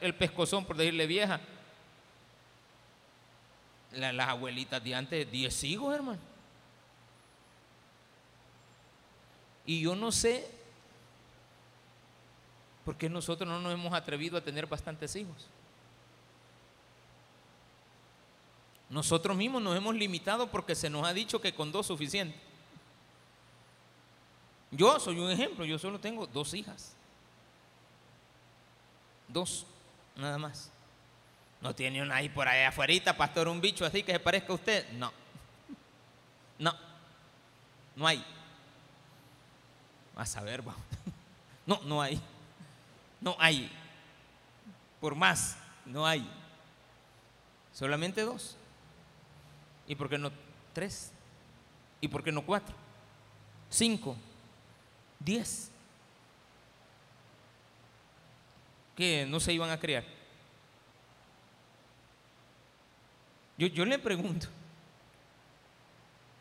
el 0.00 0.14
pescozón 0.14 0.64
por 0.64 0.76
decirle 0.76 1.06
vieja. 1.06 1.40
Las 3.92 4.28
abuelitas 4.28 4.82
de 4.82 4.94
antes, 4.94 5.30
10 5.30 5.64
hijos, 5.64 5.94
hermano. 5.94 6.20
Y 9.64 9.80
yo 9.80 9.94
no 9.94 10.10
sé 10.10 10.50
por 12.84 12.96
qué 12.96 13.08
nosotros 13.08 13.48
no 13.48 13.60
nos 13.60 13.72
hemos 13.72 13.92
atrevido 13.92 14.36
a 14.36 14.40
tener 14.40 14.66
bastantes 14.66 15.14
hijos. 15.14 15.46
Nosotros 18.90 19.36
mismos 19.36 19.62
nos 19.62 19.76
hemos 19.76 19.94
limitado 19.94 20.50
porque 20.50 20.74
se 20.74 20.90
nos 20.90 21.06
ha 21.06 21.14
dicho 21.14 21.40
que 21.40 21.54
con 21.54 21.70
dos 21.70 21.86
suficiente. 21.86 22.38
Yo 24.70 24.98
soy 24.98 25.18
un 25.18 25.30
ejemplo, 25.30 25.64
yo 25.64 25.78
solo 25.78 26.00
tengo 26.00 26.26
dos 26.26 26.54
hijas. 26.54 26.94
Dos, 29.28 29.66
nada 30.16 30.38
más. 30.38 30.71
No 31.62 31.74
tiene 31.74 32.02
una 32.02 32.16
ahí 32.16 32.28
por 32.28 32.46
allá 32.48 32.68
afuera, 32.68 33.16
pastor, 33.16 33.48
un 33.48 33.60
bicho 33.60 33.86
así 33.86 34.02
que 34.02 34.12
se 34.12 34.20
parezca 34.20 34.52
a 34.52 34.56
usted. 34.56 34.90
No. 34.92 35.12
No. 36.58 36.74
No 37.96 38.06
hay. 38.06 38.24
A 40.16 40.26
saber, 40.26 40.62
vamos. 40.62 40.82
No, 41.64 41.80
no 41.84 42.02
hay. 42.02 42.20
No 43.20 43.36
hay. 43.38 43.70
Por 45.00 45.14
más, 45.14 45.56
no 45.86 46.04
hay. 46.04 46.28
Solamente 47.72 48.22
dos. 48.22 48.56
¿Y 49.86 49.94
por 49.94 50.08
qué 50.08 50.18
no 50.18 50.32
tres? 50.72 51.12
¿Y 52.00 52.08
por 52.08 52.24
qué 52.24 52.32
no 52.32 52.42
cuatro? 52.42 52.74
Cinco. 53.70 54.16
10 55.24 55.70
que 58.96 59.26
no 59.26 59.40
se 59.40 59.52
iban 59.52 59.70
a 59.70 59.80
crear. 59.80 60.04
Yo, 63.58 63.84
le 63.84 63.98
pregunto, 63.98 64.48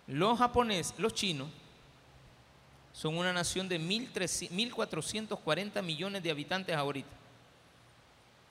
los 0.07 0.39
japoneses, 0.39 0.95
los 0.97 1.13
chinos, 1.13 1.49
son 2.93 3.17
una 3.17 3.31
nación 3.31 3.69
de 3.69 3.79
1.440 3.79 5.83
millones 5.83 6.23
de 6.23 6.31
habitantes 6.31 6.75
ahorita. 6.75 7.09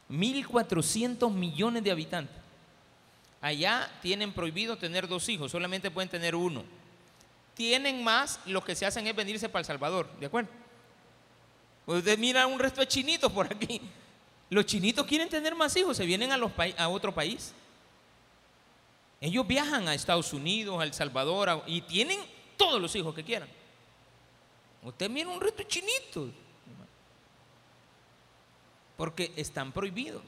1.400 0.08 1.32
millones 1.32 1.82
de 1.82 1.90
habitantes. 1.90 2.36
Allá 3.40 3.90
tienen 4.02 4.32
prohibido 4.32 4.76
tener 4.76 5.08
dos 5.08 5.28
hijos, 5.28 5.50
solamente 5.50 5.90
pueden 5.90 6.08
tener 6.08 6.34
uno 6.34 6.64
tienen 7.60 8.02
más, 8.02 8.40
lo 8.46 8.64
que 8.64 8.74
se 8.74 8.86
hacen 8.86 9.06
es 9.06 9.14
venirse 9.14 9.46
para 9.46 9.60
El 9.60 9.66
Salvador, 9.66 10.08
¿de 10.18 10.24
acuerdo? 10.24 10.48
Usted 11.84 12.18
mira 12.18 12.46
un 12.46 12.58
resto 12.58 12.80
de 12.80 12.88
chinitos 12.88 13.30
por 13.30 13.52
aquí. 13.52 13.82
Los 14.48 14.64
chinitos 14.64 15.06
quieren 15.06 15.28
tener 15.28 15.54
más 15.54 15.76
hijos, 15.76 15.94
se 15.94 16.06
vienen 16.06 16.32
a, 16.32 16.38
los 16.38 16.50
a 16.78 16.88
otro 16.88 17.12
país. 17.12 17.52
Ellos 19.20 19.46
viajan 19.46 19.86
a 19.86 19.94
Estados 19.94 20.32
Unidos, 20.32 20.80
a 20.80 20.84
El 20.84 20.94
Salvador, 20.94 21.62
y 21.66 21.82
tienen 21.82 22.20
todos 22.56 22.80
los 22.80 22.94
hijos 22.96 23.14
que 23.14 23.22
quieran. 23.22 23.48
Usted 24.82 25.10
mira 25.10 25.28
un 25.28 25.40
resto 25.40 25.58
de 25.58 25.68
chinitos. 25.68 26.30
Porque 28.96 29.32
están 29.36 29.72
prohibidos. 29.72 30.22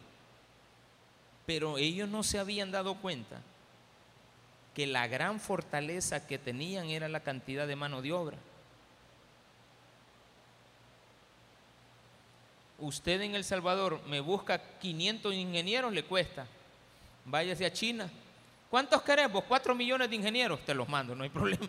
Pero 1.46 1.78
ellos 1.78 2.08
no 2.08 2.22
se 2.22 2.38
habían 2.38 2.70
dado 2.70 2.94
cuenta 2.96 3.40
que 4.74 4.86
la 4.86 5.06
gran 5.06 5.40
fortaleza 5.40 6.26
que 6.26 6.38
tenían 6.38 6.88
era 6.88 7.08
la 7.08 7.20
cantidad 7.20 7.66
de 7.66 7.76
mano 7.76 8.02
de 8.02 8.12
obra. 8.12 8.38
Usted 12.78 13.20
en 13.20 13.34
El 13.34 13.44
Salvador 13.44 14.00
me 14.06 14.20
busca 14.20 14.78
500 14.78 15.34
ingenieros, 15.34 15.92
le 15.92 16.04
cuesta. 16.04 16.46
Váyase 17.24 17.64
a 17.64 17.72
China. 17.72 18.10
¿Cuántos 18.72 19.02
queremos? 19.02 19.44
4 19.44 19.74
millones 19.74 20.08
de 20.08 20.16
ingenieros. 20.16 20.64
Te 20.64 20.72
los 20.72 20.88
mando, 20.88 21.14
no 21.14 21.24
hay 21.24 21.28
problema. 21.28 21.68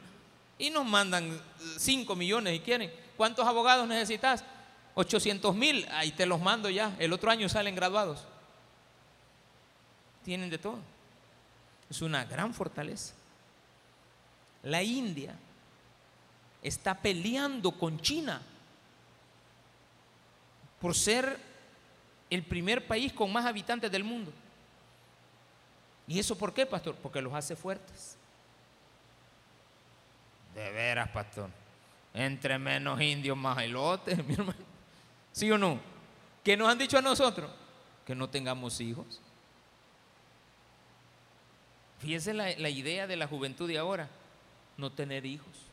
Y 0.58 0.70
nos 0.70 0.86
mandan 0.86 1.38
5 1.78 2.16
millones 2.16 2.54
si 2.54 2.60
quieren. 2.62 2.90
¿Cuántos 3.18 3.46
abogados 3.46 3.86
necesitas? 3.86 4.42
800 4.96 5.54
mil. 5.54 5.86
Ahí 5.92 6.14
te 6.14 6.26
los 6.26 6.40
mando 6.40 6.70
ya. 6.70 6.96
El 7.00 7.12
otro 7.12 7.30
año 7.30 7.50
salen 7.50 7.76
graduados. 7.76 8.24
Tienen 10.24 10.50
de 10.50 10.58
todo. 10.58 10.80
Es 11.90 12.02
una 12.02 12.24
gran 12.24 12.54
fortaleza. 12.54 13.14
La 14.62 14.82
India 14.82 15.36
está 16.62 16.98
peleando 16.98 17.74
con 17.74 18.00
China 18.00 18.42
por 20.80 20.96
ser 20.96 21.38
el 22.30 22.44
primer 22.44 22.88
país 22.88 23.12
con 23.12 23.30
más 23.34 23.46
habitantes 23.46 23.92
del 23.92 24.06
mundo. 24.06 24.32
¿Y 26.14 26.20
eso 26.20 26.38
por 26.38 26.54
qué, 26.54 26.68
pastor? 26.68 26.94
Porque 27.02 27.24
los 27.24 27.34
hace 27.34 27.56
fuertes. 27.56 28.18
De 30.54 30.72
veras, 30.72 31.10
pastor. 31.10 31.50
Entre 32.14 32.60
menos 32.60 33.02
indios, 33.02 33.36
más 33.36 33.58
elotes, 33.58 34.24
mi 34.28 34.36
hermano. 34.36 34.60
¿Sí 35.32 35.50
o 35.50 35.58
no? 35.58 35.80
¿Qué 36.44 36.56
nos 36.56 36.70
han 36.70 36.78
dicho 36.78 37.00
a 37.00 37.02
nosotros? 37.02 37.50
Que 38.06 38.14
no 38.14 38.30
tengamos 38.30 38.80
hijos. 38.80 39.20
Fíjese 41.98 42.36
la, 42.36 42.56
la 42.60 42.70
idea 42.70 43.08
de 43.08 43.16
la 43.16 43.26
juventud 43.26 43.68
de 43.68 43.80
ahora, 43.80 44.08
no 44.78 44.92
tener 44.92 45.26
hijos. 45.26 45.64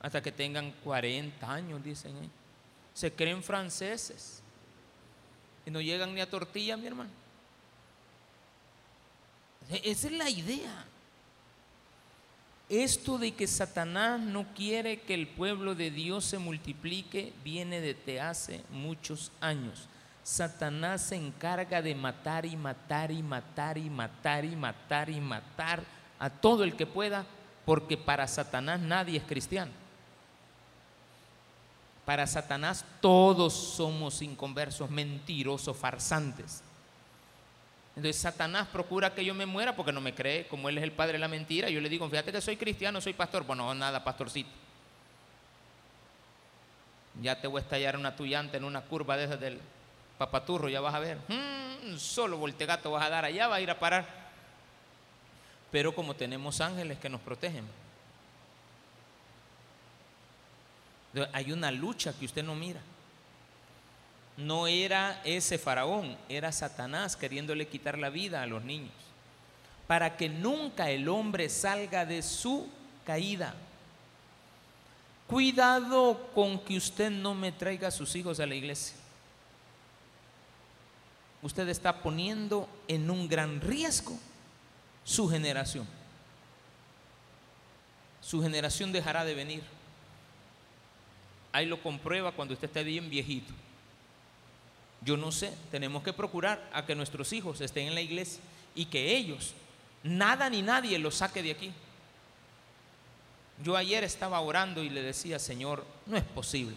Hasta 0.00 0.22
que 0.22 0.32
tengan 0.32 0.72
40 0.84 1.52
años, 1.52 1.84
dicen 1.84 2.16
ellos. 2.16 2.30
Se 2.94 3.12
creen 3.12 3.42
franceses. 3.42 4.42
Y 5.66 5.70
no 5.70 5.82
llegan 5.82 6.14
ni 6.14 6.22
a 6.22 6.30
tortilla, 6.30 6.78
mi 6.78 6.86
hermano. 6.86 7.21
E-, 9.70 9.90
esa 9.90 10.06
es 10.08 10.12
la 10.12 10.30
idea. 10.30 10.84
Esto 12.68 13.18
de 13.18 13.32
que 13.32 13.46
Satanás 13.46 14.18
no 14.18 14.46
quiere 14.54 15.00
que 15.00 15.14
el 15.14 15.26
pueblo 15.28 15.74
de 15.74 15.90
Dios 15.90 16.24
se 16.24 16.38
multiplique 16.38 17.32
viene 17.44 17.80
desde 17.80 18.20
hace 18.20 18.62
muchos 18.70 19.30
años. 19.40 19.88
Satanás 20.22 21.02
se 21.02 21.16
encarga 21.16 21.82
de 21.82 21.94
matar 21.94 22.46
y 22.46 22.56
matar 22.56 23.10
y 23.10 23.22
matar 23.22 23.76
y 23.76 23.90
matar 23.90 24.44
y 24.44 24.56
matar 24.56 25.10
y 25.10 25.20
matar 25.20 25.84
a 26.18 26.30
todo 26.30 26.64
el 26.64 26.76
que 26.76 26.86
pueda, 26.86 27.26
porque 27.66 27.96
para 27.96 28.26
Satanás 28.28 28.80
nadie 28.80 29.18
es 29.18 29.24
cristiano. 29.24 29.72
Para 32.04 32.26
Satanás 32.26 32.84
todos 33.00 33.52
somos 33.52 34.22
inconversos, 34.22 34.90
mentirosos, 34.90 35.76
farsantes. 35.76 36.62
Entonces 37.94 38.20
Satanás 38.20 38.68
procura 38.68 39.14
que 39.14 39.24
yo 39.24 39.34
me 39.34 39.44
muera 39.44 39.76
porque 39.76 39.92
no 39.92 40.00
me 40.00 40.14
cree, 40.14 40.46
como 40.46 40.68
él 40.68 40.78
es 40.78 40.84
el 40.84 40.92
padre 40.92 41.14
de 41.14 41.18
la 41.18 41.28
mentira. 41.28 41.68
Yo 41.68 41.80
le 41.80 41.88
digo, 41.88 42.08
fíjate 42.08 42.32
que 42.32 42.40
soy 42.40 42.56
cristiano, 42.56 43.00
soy 43.00 43.12
pastor. 43.12 43.44
Bueno, 43.44 43.74
nada, 43.74 44.02
pastorcito. 44.02 44.50
Ya 47.20 47.38
te 47.38 47.46
voy 47.46 47.60
a 47.60 47.62
estallar 47.62 47.96
una 47.98 48.16
tuyante 48.16 48.56
en 48.56 48.64
una 48.64 48.80
curva 48.80 49.16
de 49.18 49.24
esas 49.24 49.38
del 49.38 49.60
papaturro, 50.16 50.70
ya 50.70 50.80
vas 50.80 50.94
a 50.94 51.00
ver. 51.00 51.18
Mm, 51.28 51.98
solo 51.98 52.38
voltegato 52.38 52.90
vas 52.90 53.04
a 53.04 53.10
dar, 53.10 53.26
allá 53.26 53.48
va 53.48 53.56
a 53.56 53.60
ir 53.60 53.70
a 53.70 53.78
parar. 53.78 54.06
Pero 55.70 55.94
como 55.94 56.16
tenemos 56.16 56.60
ángeles 56.62 56.98
que 56.98 57.10
nos 57.10 57.20
protegen. 57.20 57.66
Hay 61.34 61.52
una 61.52 61.70
lucha 61.70 62.14
que 62.18 62.24
usted 62.24 62.42
no 62.42 62.54
mira 62.54 62.80
no 64.36 64.66
era 64.66 65.20
ese 65.24 65.58
faraón, 65.58 66.16
era 66.28 66.52
Satanás 66.52 67.16
queriéndole 67.16 67.68
quitar 67.68 67.98
la 67.98 68.10
vida 68.10 68.42
a 68.42 68.46
los 68.46 68.64
niños, 68.64 68.92
para 69.86 70.16
que 70.16 70.28
nunca 70.28 70.90
el 70.90 71.08
hombre 71.08 71.48
salga 71.48 72.06
de 72.06 72.22
su 72.22 72.68
caída. 73.04 73.54
Cuidado 75.26 76.30
con 76.34 76.58
que 76.58 76.76
usted 76.76 77.10
no 77.10 77.34
me 77.34 77.52
traiga 77.52 77.88
a 77.88 77.92
sus 77.92 78.14
hijos 78.16 78.40
a 78.40 78.46
la 78.46 78.54
iglesia. 78.54 78.96
Usted 81.42 81.68
está 81.68 82.02
poniendo 82.02 82.68
en 82.86 83.10
un 83.10 83.28
gran 83.28 83.60
riesgo 83.60 84.18
su 85.04 85.28
generación. 85.28 85.86
Su 88.20 88.40
generación 88.42 88.92
dejará 88.92 89.24
de 89.24 89.34
venir. 89.34 89.62
Ahí 91.50 91.66
lo 91.66 91.82
comprueba 91.82 92.32
cuando 92.32 92.54
usted 92.54 92.68
esté 92.68 92.84
bien 92.84 93.10
viejito. 93.10 93.52
Yo 95.04 95.16
no 95.16 95.32
sé, 95.32 95.52
tenemos 95.70 96.02
que 96.02 96.12
procurar 96.12 96.70
a 96.72 96.86
que 96.86 96.94
nuestros 96.94 97.32
hijos 97.32 97.60
estén 97.60 97.88
en 97.88 97.94
la 97.94 98.00
iglesia 98.00 98.40
y 98.74 98.86
que 98.86 99.16
ellos, 99.16 99.54
nada 100.04 100.48
ni 100.48 100.62
nadie 100.62 100.98
los 100.98 101.16
saque 101.16 101.42
de 101.42 101.50
aquí. 101.50 101.72
Yo 103.62 103.76
ayer 103.76 104.04
estaba 104.04 104.40
orando 104.40 104.82
y 104.82 104.88
le 104.88 105.02
decía, 105.02 105.38
Señor, 105.38 105.84
no 106.06 106.16
es 106.16 106.22
posible, 106.22 106.76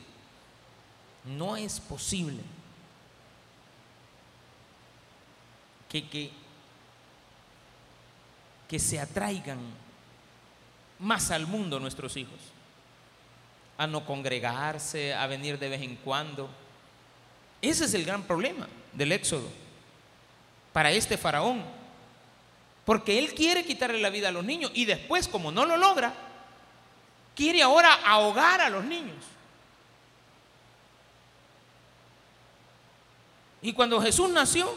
no 1.23 1.55
es 1.55 1.79
posible 1.79 2.41
que, 5.89 6.09
que, 6.09 6.31
que 8.67 8.79
se 8.79 8.99
atraigan 8.99 9.59
más 10.97 11.29
al 11.29 11.45
mundo 11.45 11.79
nuestros 11.79 12.17
hijos, 12.17 12.39
a 13.77 13.85
no 13.85 14.03
congregarse, 14.05 15.13
a 15.13 15.27
venir 15.27 15.59
de 15.59 15.69
vez 15.69 15.81
en 15.81 15.95
cuando 15.97 16.49
ese 17.69 17.85
es 17.85 17.93
el 17.93 18.05
gran 18.05 18.23
problema 18.23 18.67
del 18.93 19.11
éxodo 19.11 19.49
para 20.73 20.91
este 20.91 21.17
faraón. 21.17 21.63
Porque 22.85 23.17
él 23.17 23.33
quiere 23.33 23.65
quitarle 23.65 23.99
la 23.99 24.09
vida 24.09 24.29
a 24.29 24.31
los 24.31 24.43
niños 24.43 24.71
y 24.73 24.85
después, 24.85 25.27
como 25.27 25.51
no 25.51 25.65
lo 25.65 25.77
logra, 25.77 26.13
quiere 27.35 27.63
ahora 27.63 27.93
ahogar 28.05 28.61
a 28.61 28.69
los 28.69 28.83
niños. 28.83 29.23
Y 33.61 33.73
cuando 33.73 33.99
Jesús 33.99 34.29
nació, 34.29 34.71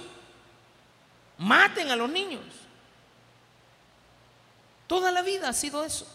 maten 1.37 1.91
a 1.91 1.97
los 1.97 2.09
niños. 2.09 2.45
Toda 4.87 5.13
la 5.13 5.21
vida 5.21 5.51
ha 5.51 5.53
sido 5.53 5.85
eso. 5.85 6.07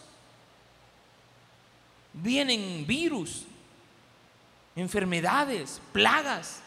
Vienen 2.12 2.84
virus, 2.84 3.44
enfermedades, 4.74 5.80
plagas, 5.92 6.63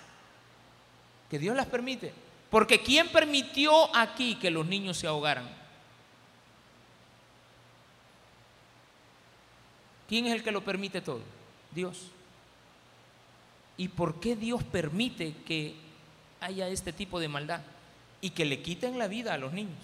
que 1.30 1.40
Dios 1.40 1.56
las 1.56 1.68
permite. 1.68 2.14
Porque 2.50 2.82
¿quién 2.82 3.10
permitió 3.10 3.96
aquí 3.96 4.36
que 4.36 4.52
los 4.52 4.66
niños 4.66 4.98
se 4.98 5.08
ahogaran? 5.08 5.50
¿Quién 10.08 10.26
es 10.28 10.34
el 10.34 10.44
que 10.44 10.52
lo 10.52 10.64
permite 10.64 11.02
todo? 11.02 11.22
Dios. 11.72 12.08
¿Y 13.76 13.90
por 13.90 14.20
qué 14.20 14.36
Dios 14.36 14.64
permite 14.64 15.34
que 15.46 15.76
haya 16.40 16.70
este 16.70 16.94
tipo 16.94 17.20
de 17.20 17.28
maldad? 17.28 17.62
Y 18.22 18.30
que 18.30 18.46
le 18.46 18.62
quiten 18.62 18.98
la 18.98 19.08
vida 19.08 19.34
a 19.34 19.38
los 19.38 19.52
niños. 19.52 19.78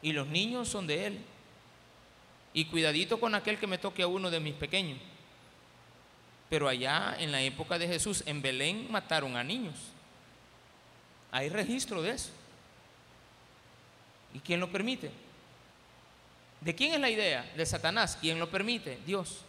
Y 0.00 0.12
los 0.12 0.28
niños 0.28 0.68
son 0.68 0.86
de 0.86 1.06
Él. 1.06 1.18
Y 2.54 2.66
cuidadito 2.66 3.18
con 3.18 3.34
aquel 3.34 3.58
que 3.58 3.66
me 3.66 3.78
toque 3.78 4.04
a 4.04 4.06
uno 4.06 4.30
de 4.30 4.40
mis 4.40 4.54
pequeños. 4.54 4.98
Pero 6.48 6.68
allá 6.68 7.16
en 7.18 7.30
la 7.30 7.42
época 7.42 7.78
de 7.78 7.86
Jesús, 7.86 8.22
en 8.26 8.40
Belén, 8.40 8.86
mataron 8.90 9.36
a 9.36 9.44
niños. 9.44 9.74
Hay 11.30 11.48
registro 11.48 12.02
de 12.02 12.10
eso. 12.10 12.30
¿Y 14.34 14.40
quién 14.40 14.60
lo 14.60 14.70
permite? 14.70 15.10
¿De 16.60 16.74
quién 16.74 16.94
es 16.94 17.00
la 17.00 17.10
idea? 17.10 17.42
De 17.56 17.66
Satanás. 17.66 18.16
¿Quién 18.20 18.38
lo 18.38 18.50
permite? 18.50 18.98
Dios. 19.06 19.40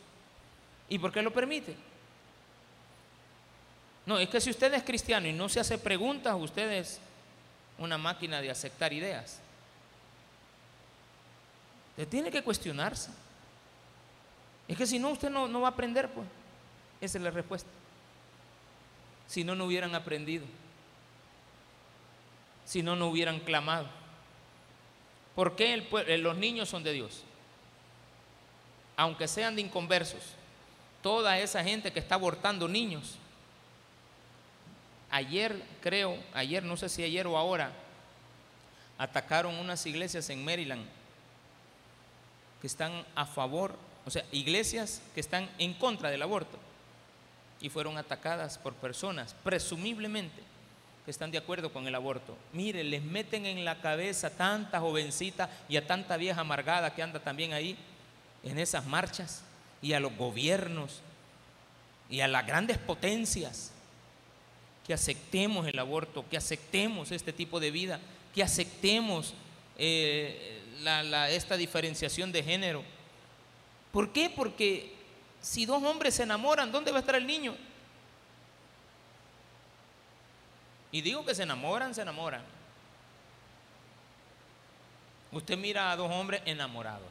¿Y 0.90 1.00
por 1.00 1.12
qué 1.12 1.22
lo 1.22 1.32
permite? 1.32 1.76
No, 4.06 4.18
es 4.18 4.28
que 4.28 4.42
si 4.42 4.50
usted 4.50 4.74
es 4.74 4.84
cristiano 4.84 5.28
y 5.28 5.34
no 5.34 5.48
se 5.50 5.60
hace 5.60 5.78
preguntas, 5.78 6.36
usted 6.38 6.72
es 6.72 7.00
una 7.78 7.98
máquina 7.98 8.42
de 8.42 8.50
aceptar 8.50 8.92
ideas. 8.92 9.40
Usted 11.92 12.08
tiene 12.08 12.32
que 12.32 12.42
cuestionarse. 12.42 13.12
Es 14.68 14.78
que 14.78 14.86
si 14.86 15.00
no, 15.00 15.10
usted 15.10 15.30
no, 15.30 15.48
no 15.48 15.62
va 15.62 15.70
a 15.70 15.72
aprender, 15.72 16.10
pues. 16.10 16.28
Esa 17.02 17.18
es 17.18 17.24
la 17.24 17.32
respuesta. 17.32 17.70
Si 19.28 19.44
no, 19.44 19.56
no 19.56 19.66
hubieran 19.66 19.96
aprendido. 19.96 20.46
Si 22.66 22.84
no, 22.84 22.96
no 22.96 23.08
hubieran 23.08 23.40
clamado. 23.40 23.88
¿Por 25.36 25.56
qué 25.56 25.78
los 26.18 26.38
niños 26.38 26.68
son 26.68 26.84
de 26.84 26.94
Dios? 26.94 27.24
Aunque 28.98 29.28
sean 29.28 29.56
de 29.56 29.62
inconversos, 29.62 30.34
toda 31.02 31.40
esa 31.40 31.64
gente 31.64 31.94
que 31.94 32.00
está 32.00 32.16
abortando 32.16 32.68
niños. 32.68 33.16
Ayer, 35.10 35.64
creo, 35.82 36.18
ayer, 36.34 36.64
no 36.64 36.76
sé 36.76 36.90
si 36.90 37.04
ayer 37.04 37.26
o 37.26 37.38
ahora, 37.38 37.72
atacaron 38.98 39.56
unas 39.56 39.86
iglesias 39.86 40.30
en 40.30 40.44
Maryland 40.44 40.86
que 42.60 42.68
están 42.68 43.06
a 43.16 43.26
favor, 43.26 43.76
o 44.06 44.12
sea, 44.12 44.26
iglesias 44.32 45.02
que 45.14 45.22
están 45.22 45.50
en 45.58 45.74
contra 45.74 46.10
del 46.10 46.22
aborto 46.22 46.60
y 47.62 47.70
fueron 47.70 47.98
atacadas 47.98 48.58
por 48.58 48.74
personas, 48.74 49.36
presumiblemente, 49.44 50.42
que 51.06 51.12
están 51.12 51.32
de 51.32 51.38
acuerdo 51.38 51.74
con 51.74 51.88
el 51.88 51.96
aborto. 51.96 52.38
Mire, 52.54 52.84
les 52.84 53.04
meten 53.04 53.46
en 53.46 53.66
la 53.66 53.82
cabeza 53.82 54.28
a 54.28 54.32
tanta 54.32 54.80
jovencita 54.80 55.50
y 55.68 55.78
a 55.78 55.86
tanta 55.86 56.18
vieja 56.18 56.42
amargada 56.42 56.94
que 56.94 57.04
anda 57.04 57.20
también 57.20 57.54
ahí 57.54 57.78
en 58.44 58.60
esas 58.60 58.86
marchas 58.86 59.44
y 59.82 59.94
a 59.94 60.00
los 60.00 60.16
gobiernos 60.16 61.02
y 62.10 62.22
a 62.22 62.28
las 62.28 62.46
grandes 62.46 62.78
potencias 62.78 63.72
que 64.86 64.94
aceptemos 64.94 65.68
el 65.68 65.78
aborto, 65.78 66.26
que 66.30 66.38
aceptemos 66.38 67.12
este 67.12 67.34
tipo 67.34 67.60
de 67.60 67.72
vida, 67.72 68.00
que 68.34 68.42
aceptemos 68.42 69.34
eh, 69.78 70.62
esta 71.30 71.58
diferenciación 71.58 72.32
de 72.32 72.44
género. 72.44 72.84
¿Por 73.92 74.12
qué? 74.12 74.30
Porque 74.30 74.99
si 75.42 75.66
dos 75.66 75.82
hombres 75.84 76.16
se 76.16 76.24
enamoran, 76.24 76.72
¿dónde 76.72 76.92
va 76.92 76.98
a 76.98 77.00
estar 77.02 77.16
el 77.16 77.26
niño? 77.26 77.56
Y 80.92 81.02
digo 81.02 81.26
que 81.26 81.36
se 81.36 81.44
enamoran, 81.44 81.94
se 81.94 82.02
enamoran. 82.02 82.44
Usted 85.32 85.58
mira 85.58 85.92
a 85.92 85.96
dos 85.96 86.12
hombres 86.12 86.42
enamorados, 86.46 87.08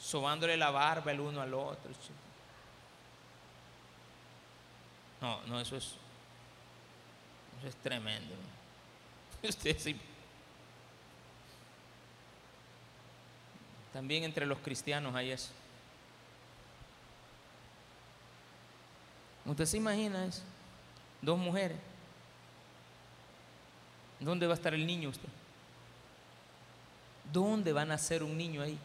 sobándole 0.00 0.56
la 0.56 0.70
barba 0.70 1.12
el 1.12 1.20
uno 1.20 1.40
al 1.40 1.54
otro. 1.54 1.92
No, 5.20 5.40
no, 5.46 5.60
eso 5.60 5.76
es, 5.76 5.84
eso 7.58 7.68
es 7.68 7.76
tremendo. 7.76 8.34
Usted 9.48 9.78
sí. 9.78 9.96
También 13.92 14.24
entre 14.24 14.44
los 14.44 14.58
cristianos 14.58 15.14
hay 15.14 15.30
eso. 15.30 15.52
¿Usted 19.46 19.64
se 19.64 19.76
imagina 19.76 20.26
eso? 20.26 20.42
Dos 21.22 21.38
mujeres. 21.38 21.78
¿Dónde 24.18 24.46
va 24.46 24.54
a 24.54 24.56
estar 24.56 24.74
el 24.74 24.86
niño 24.86 25.10
usted? 25.10 25.28
¿Dónde 27.32 27.72
va 27.72 27.82
a 27.82 27.86
nacer 27.86 28.22
un 28.22 28.36
niño 28.36 28.62
ahí? 28.62 28.78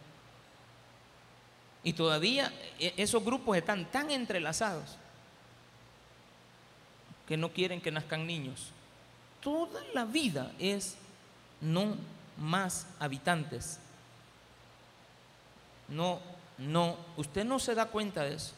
Y 1.83 1.93
todavía 1.93 2.51
e, 2.79 2.93
esos 2.97 3.23
grupos 3.23 3.57
están 3.57 3.85
tan 3.85 4.11
entrelazados 4.11 4.97
que 7.27 7.37
no 7.37 7.49
quieren 7.49 7.81
que 7.81 7.91
nazcan 7.91 8.27
niños. 8.27 8.67
Toda 9.41 9.81
la 9.93 10.05
vida 10.05 10.51
es 10.59 10.95
no 11.61 11.95
más 12.37 12.87
habitantes. 12.99 13.79
No, 15.87 16.19
no, 16.57 16.97
usted 17.17 17.45
no 17.45 17.57
se 17.59 17.73
da 17.73 17.85
cuenta 17.85 18.23
de 18.23 18.35
eso, 18.35 18.53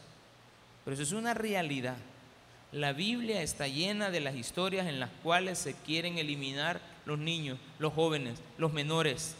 pero 0.84 0.94
eso 0.94 1.02
es 1.02 1.12
una 1.12 1.34
realidad. 1.34 1.96
La 2.72 2.92
Biblia 2.92 3.40
está 3.42 3.68
llena 3.68 4.10
de 4.10 4.20
las 4.20 4.34
historias 4.34 4.88
en 4.88 4.98
las 4.98 5.10
cuales 5.22 5.58
se 5.58 5.74
quieren 5.74 6.18
eliminar 6.18 6.80
los 7.06 7.18
niños, 7.18 7.58
los 7.78 7.92
jóvenes, 7.92 8.40
los 8.58 8.72
menores. 8.72 9.36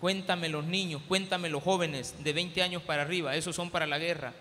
Cuéntame 0.00 0.48
los 0.48 0.64
niños, 0.64 1.00
cuéntame 1.06 1.48
los 1.48 1.62
jóvenes 1.62 2.16
de 2.24 2.32
20 2.32 2.62
años 2.62 2.82
para 2.82 3.02
arriba, 3.02 3.36
esos 3.36 3.54
son 3.54 3.70
para 3.70 3.86
la 3.86 3.98
guerra. 3.98 4.34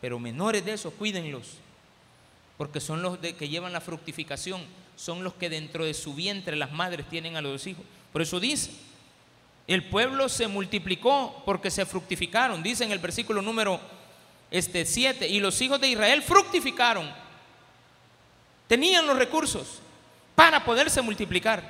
Pero 0.00 0.18
menores 0.18 0.64
de 0.64 0.72
esos, 0.72 0.92
cuídenlos, 0.94 1.58
porque 2.58 2.80
son 2.80 3.02
los 3.02 3.20
de, 3.20 3.36
que 3.36 3.48
llevan 3.48 3.72
la 3.72 3.80
fructificación, 3.80 4.62
son 4.96 5.22
los 5.22 5.34
que 5.34 5.48
dentro 5.48 5.84
de 5.84 5.94
su 5.94 6.14
vientre 6.14 6.56
las 6.56 6.72
madres 6.72 7.08
tienen 7.08 7.36
a 7.36 7.40
los 7.40 7.66
hijos. 7.66 7.84
Por 8.12 8.20
eso 8.20 8.40
dice, 8.40 8.72
el 9.68 9.88
pueblo 9.88 10.28
se 10.28 10.48
multiplicó 10.48 11.42
porque 11.44 11.70
se 11.70 11.86
fructificaron, 11.86 12.62
dice 12.62 12.84
en 12.84 12.92
el 12.92 12.98
versículo 12.98 13.42
número 13.42 13.80
este 14.58 14.84
7, 14.84 15.28
y 15.28 15.40
los 15.40 15.60
hijos 15.60 15.80
de 15.80 15.88
Israel 15.88 16.22
fructificaron. 16.22 17.12
Tenían 18.68 19.06
los 19.06 19.16
recursos 19.16 19.80
para 20.34 20.64
poderse 20.64 21.00
multiplicar. 21.02 21.62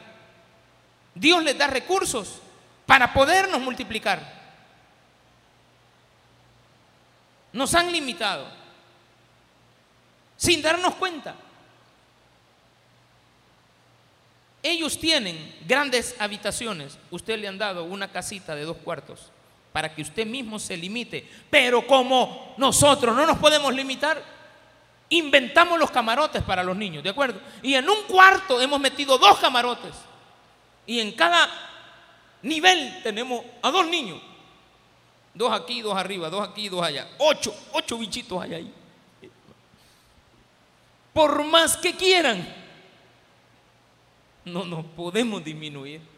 Dios 1.14 1.42
les 1.42 1.57
da 1.57 1.66
recursos 1.66 2.40
para 2.87 3.12
podernos 3.12 3.61
multiplicar. 3.61 4.35
Nos 7.53 7.75
han 7.75 7.90
limitado 7.90 8.46
sin 10.37 10.61
darnos 10.61 10.94
cuenta. 10.94 11.35
Ellos 14.62 14.99
tienen 14.99 15.57
grandes 15.66 16.14
habitaciones. 16.18 16.99
Usted 17.11 17.38
le 17.38 17.49
han 17.49 17.57
dado 17.57 17.85
una 17.85 18.11
casita 18.11 18.55
de 18.55 18.64
dos 18.64 18.77
cuartos 18.79 19.31
para 19.76 19.94
que 19.94 20.00
usted 20.00 20.26
mismo 20.26 20.58
se 20.58 20.74
limite. 20.74 21.28
Pero 21.50 21.86
como 21.86 22.54
nosotros 22.56 23.14
no 23.14 23.26
nos 23.26 23.36
podemos 23.36 23.74
limitar, 23.74 24.24
inventamos 25.10 25.78
los 25.78 25.90
camarotes 25.90 26.42
para 26.44 26.62
los 26.62 26.74
niños, 26.74 27.04
¿de 27.04 27.10
acuerdo? 27.10 27.38
Y 27.62 27.74
en 27.74 27.86
un 27.86 28.04
cuarto 28.04 28.58
hemos 28.58 28.80
metido 28.80 29.18
dos 29.18 29.38
camarotes. 29.38 29.94
Y 30.86 30.98
en 30.98 31.12
cada 31.12 31.50
nivel 32.40 33.02
tenemos 33.02 33.44
a 33.60 33.70
dos 33.70 33.86
niños. 33.86 34.18
Dos 35.34 35.52
aquí, 35.52 35.82
dos 35.82 35.94
arriba, 35.94 36.30
dos 36.30 36.48
aquí, 36.48 36.70
dos 36.70 36.82
allá. 36.82 37.06
Ocho, 37.18 37.54
ocho 37.72 37.98
bichitos 37.98 38.42
hay 38.42 38.54
ahí. 38.54 38.74
Por 41.12 41.44
más 41.44 41.76
que 41.76 41.94
quieran, 41.94 42.48
no 44.42 44.64
nos 44.64 44.86
podemos 44.86 45.44
disminuir. 45.44 46.15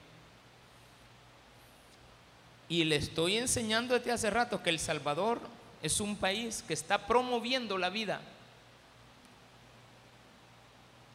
Y 2.69 2.85
le 2.85 2.97
estoy 2.97 3.39
enseñando 3.39 3.95
desde 3.95 4.13
hace 4.13 4.31
rato 4.31 4.63
que 4.63 4.71
El 4.71 4.79
Salvador 4.79 5.41
es 5.83 6.01
un 6.01 6.17
país 6.17 6.63
que 6.67 6.75
está 6.75 7.07
promoviendo 7.07 7.79
la 7.79 7.89
vida. 7.89 8.21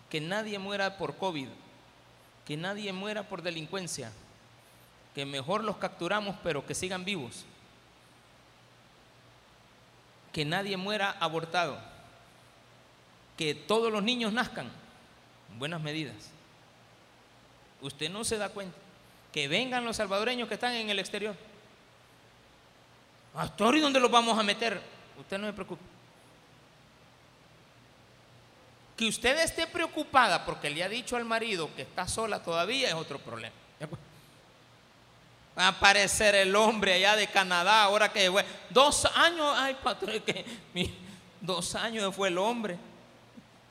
Que 0.09 0.19
nadie 0.19 0.57
muera 0.57 0.97
por 0.97 1.17
COVID, 1.17 1.47
que 2.45 2.57
nadie 2.57 2.91
muera 2.91 3.29
por 3.29 3.41
delincuencia, 3.41 4.11
que 5.13 5.25
mejor 5.25 5.63
los 5.63 5.77
capturamos 5.77 6.35
pero 6.43 6.65
que 6.65 6.75
sigan 6.75 7.05
vivos. 7.05 7.45
Que 10.31 10.45
nadie 10.45 10.77
muera 10.77 11.11
abortado, 11.19 11.77
que 13.37 13.53
todos 13.53 13.91
los 13.91 14.01
niños 14.01 14.33
nazcan. 14.33 14.71
Buenas 15.59 15.81
medidas. 15.81 16.15
Usted 17.81 18.09
no 18.09 18.23
se 18.23 18.37
da 18.37 18.49
cuenta 18.49 18.82
que 19.33 19.47
vengan 19.47 19.83
los 19.83 19.97
salvadoreños 19.97 20.47
que 20.47 20.53
están 20.53 20.73
en 20.73 20.91
el 20.91 20.99
exterior. 20.99 21.35
Pastor, 23.33 23.75
¿y 23.75 23.79
dónde 23.79 23.99
los 23.99 24.11
vamos 24.11 24.37
a 24.37 24.43
meter? 24.43 24.79
Usted 25.19 25.39
no 25.39 25.47
se 25.47 25.53
preocupe. 25.53 25.81
Que 28.95 29.07
usted 29.07 29.39
esté 29.39 29.65
preocupada 29.65 30.45
porque 30.45 30.69
le 30.69 30.83
ha 30.83 30.87
dicho 30.87 31.17
al 31.17 31.25
marido 31.25 31.73
que 31.75 31.81
está 31.81 32.07
sola 32.07 32.43
todavía 32.43 32.89
es 32.89 32.93
otro 32.93 33.17
problema. 33.17 33.55
Va 35.57 35.65
a 35.65 35.67
aparecer 35.69 36.35
el 36.35 36.55
hombre 36.55 36.93
allá 36.93 37.15
de 37.15 37.27
Canadá, 37.27 37.83
ahora 37.83 38.11
que 38.11 38.31
dos 38.69 39.05
años, 39.15 39.51
ay, 39.55 39.75
patrón, 39.83 40.19
que 40.21 40.45
dos 41.41 41.73
años 41.73 42.15
fue 42.15 42.27
el 42.27 42.37
hombre. 42.37 42.77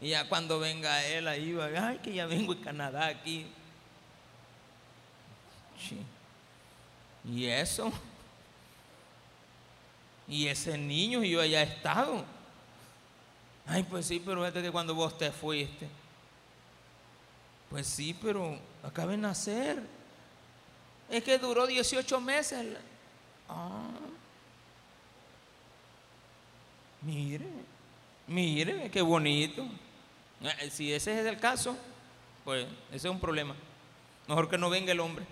Y 0.01 0.11
ya 0.11 0.29
cuando 0.29 0.59
venga 0.59 1.05
él 1.07 1.29
ahí 1.29 1.53
va, 1.53 1.69
ay, 1.81 1.99
que 1.99 2.13
ya 2.13 2.27
vengo 2.27 2.53
de 2.53 2.63
Canadá 2.63 3.07
aquí. 3.07 3.47
Y 7.25 7.47
eso. 7.47 7.93
Y 10.29 10.47
ese 10.47 10.79
niño 10.79 11.23
yo 11.23 11.41
haya 11.41 11.63
estado. 11.63 12.25
Ay, 13.67 13.83
pues 13.85 14.07
sí, 14.07 14.21
pero 14.25 14.47
es 14.47 14.53
que 14.53 14.73
cuando 14.73 14.95
vos 14.95 15.17
te 15.17 15.31
fuiste. 15.31 15.89
Pues 17.71 17.87
sí, 17.87 18.17
pero 18.21 18.59
acaba 18.83 19.13
de 19.13 19.19
nacer. 19.19 19.83
Es 21.09 21.23
que 21.23 21.39
duró 21.39 21.67
18 21.67 22.21
meses. 22.21 22.77
Ah. 23.49 23.91
Mire, 27.03 27.47
mire, 28.27 28.91
qué 28.91 29.03
bonito. 29.03 29.67
Eh, 30.43 30.71
si 30.71 30.93
ese 30.93 31.21
es 31.21 31.27
el 31.27 31.39
caso, 31.39 31.77
pues 32.45 32.67
ese 32.89 33.09
es 33.09 33.13
un 33.13 33.21
problema. 33.21 33.55
Mejor 34.29 34.49
que 34.49 34.59
no 34.59 34.71
venga 34.71 34.93
el 34.93 35.01
hombre. 35.01 35.25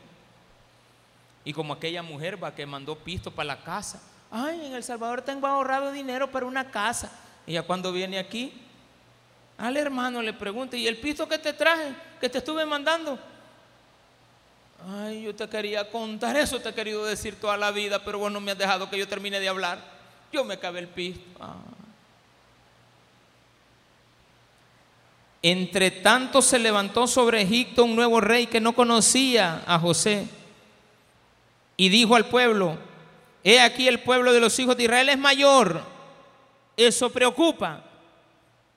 Y 1.44 1.53
como 1.53 1.72
aquella 1.72 2.03
mujer 2.03 2.42
va 2.42 2.55
que 2.55 2.66
mandó 2.66 2.96
pisto 2.96 3.31
para 3.31 3.46
la 3.46 3.62
casa. 3.62 4.00
Ay, 4.31 4.66
en 4.66 4.74
El 4.74 4.85
Salvador 4.85 5.22
tengo 5.22 5.46
ahorrado 5.46 5.90
dinero 5.90 6.31
para 6.31 6.46
una 6.46 6.70
casa. 6.70 7.11
Y 7.46 7.55
ya 7.55 7.62
cuando 7.62 7.92
viene 7.92 8.18
aquí, 8.18 8.53
al 9.59 9.76
hermano 9.76 10.22
le 10.22 10.33
pregunta, 10.33 10.76
¿y 10.76 10.87
el 10.87 10.98
pisto 10.98 11.29
que 11.29 11.38
te 11.38 11.53
traje, 11.53 11.94
que 12.20 12.29
te 12.29 12.38
estuve 12.38 12.64
mandando? 12.64 13.18
Ay, 14.88 15.22
yo 15.22 15.35
te 15.35 15.48
quería 15.48 15.90
contar 15.90 16.37
eso, 16.37 16.61
te 16.61 16.68
he 16.70 16.74
querido 16.74 17.05
decir 17.05 17.38
toda 17.38 17.57
la 17.57 17.70
vida, 17.70 18.03
pero 18.05 18.18
vos 18.18 18.33
no 18.33 18.40
me 18.40 18.53
has 18.53 18.59
dejado 18.59 18.88
que 18.88 18.98
yo 18.98 19.09
termine 19.09 19.40
de 19.40 19.48
hablar. 19.48 19.79
Yo 20.33 20.44
me 20.44 20.55
acabé 20.55 20.79
el 20.79 20.88
pisto. 20.88 21.22
Ah. 21.40 21.57
Entre 25.42 25.90
tanto 25.90 26.40
se 26.42 26.59
levantó 26.59 27.07
sobre 27.07 27.42
Egipto 27.42 27.85
un 27.85 27.96
nuevo 27.96 28.20
rey 28.20 28.46
que 28.46 28.61
no 28.61 28.74
conocía 28.74 29.62
a 29.66 29.79
José 29.79 30.29
y 31.81 31.88
dijo 31.88 32.14
al 32.14 32.27
pueblo, 32.27 32.77
he 33.43 33.59
aquí 33.59 33.88
el 33.88 34.01
pueblo 34.01 34.35
de 34.35 34.40
los 34.40 34.59
hijos 34.59 34.77
de 34.77 34.83
Israel 34.83 35.09
es 35.09 35.19
mayor, 35.19 35.81
eso 36.77 37.09
preocupa, 37.09 37.83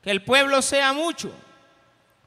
que 0.02 0.10
el 0.10 0.24
pueblo 0.24 0.62
sea 0.62 0.94
mucho, 0.94 1.30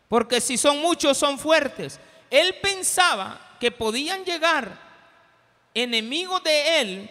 porque 0.07 0.39
si 0.39 0.59
son 0.59 0.83
muchos 0.83 1.17
son 1.17 1.39
fuertes. 1.39 1.99
Él 2.29 2.57
pensaba 2.61 3.57
que 3.59 3.71
podían 3.71 4.23
llegar 4.27 4.79
enemigos 5.73 6.43
de 6.43 6.81
él 6.83 7.11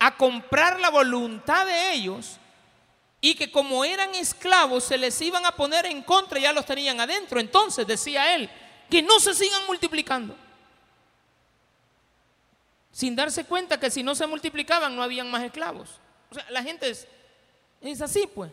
a 0.00 0.16
comprar 0.16 0.80
la 0.80 0.90
voluntad 0.90 1.66
de 1.66 1.92
ellos 1.92 2.38
y 3.20 3.36
que 3.36 3.52
como 3.52 3.84
eran 3.84 4.12
esclavos 4.16 4.82
se 4.82 4.98
les 4.98 5.20
iban 5.20 5.46
a 5.46 5.52
poner 5.52 5.86
en 5.86 6.02
contra 6.02 6.40
ya 6.40 6.52
los 6.52 6.66
tenían 6.66 7.00
adentro. 7.00 7.38
Entonces 7.38 7.86
decía 7.86 8.34
él, 8.34 8.50
que 8.90 9.02
no 9.02 9.20
se 9.20 9.34
sigan 9.34 9.64
multiplicando 9.68 10.34
sin 12.98 13.14
darse 13.14 13.44
cuenta 13.44 13.78
que 13.78 13.92
si 13.92 14.02
no 14.02 14.12
se 14.16 14.26
multiplicaban 14.26 14.96
no 14.96 15.04
habían 15.04 15.30
más 15.30 15.44
esclavos. 15.44 16.00
O 16.32 16.34
sea, 16.34 16.44
la 16.50 16.64
gente 16.64 16.90
es, 16.90 18.02
así, 18.02 18.26
pues. 18.26 18.50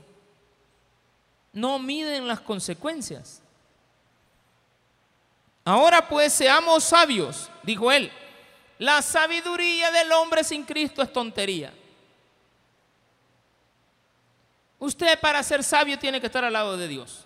No 1.52 1.80
miden 1.80 2.28
las 2.28 2.42
consecuencias. 2.42 3.42
Ahora 5.64 6.08
pues 6.08 6.32
seamos 6.32 6.84
sabios, 6.84 7.50
dijo 7.64 7.92
él. 7.92 8.12
La 8.78 9.02
sabiduría 9.02 9.90
del 9.90 10.12
hombre 10.12 10.44
sin 10.44 10.64
Cristo 10.64 11.02
es 11.02 11.12
tontería. 11.12 11.74
Usted 14.78 15.20
para 15.20 15.42
ser 15.42 15.64
sabio 15.64 15.98
tiene 15.98 16.22
que 16.22 16.28
estar 16.28 16.44
al 16.44 16.54
lado 16.54 16.78
de 16.78 16.88
Dios. 16.88 17.26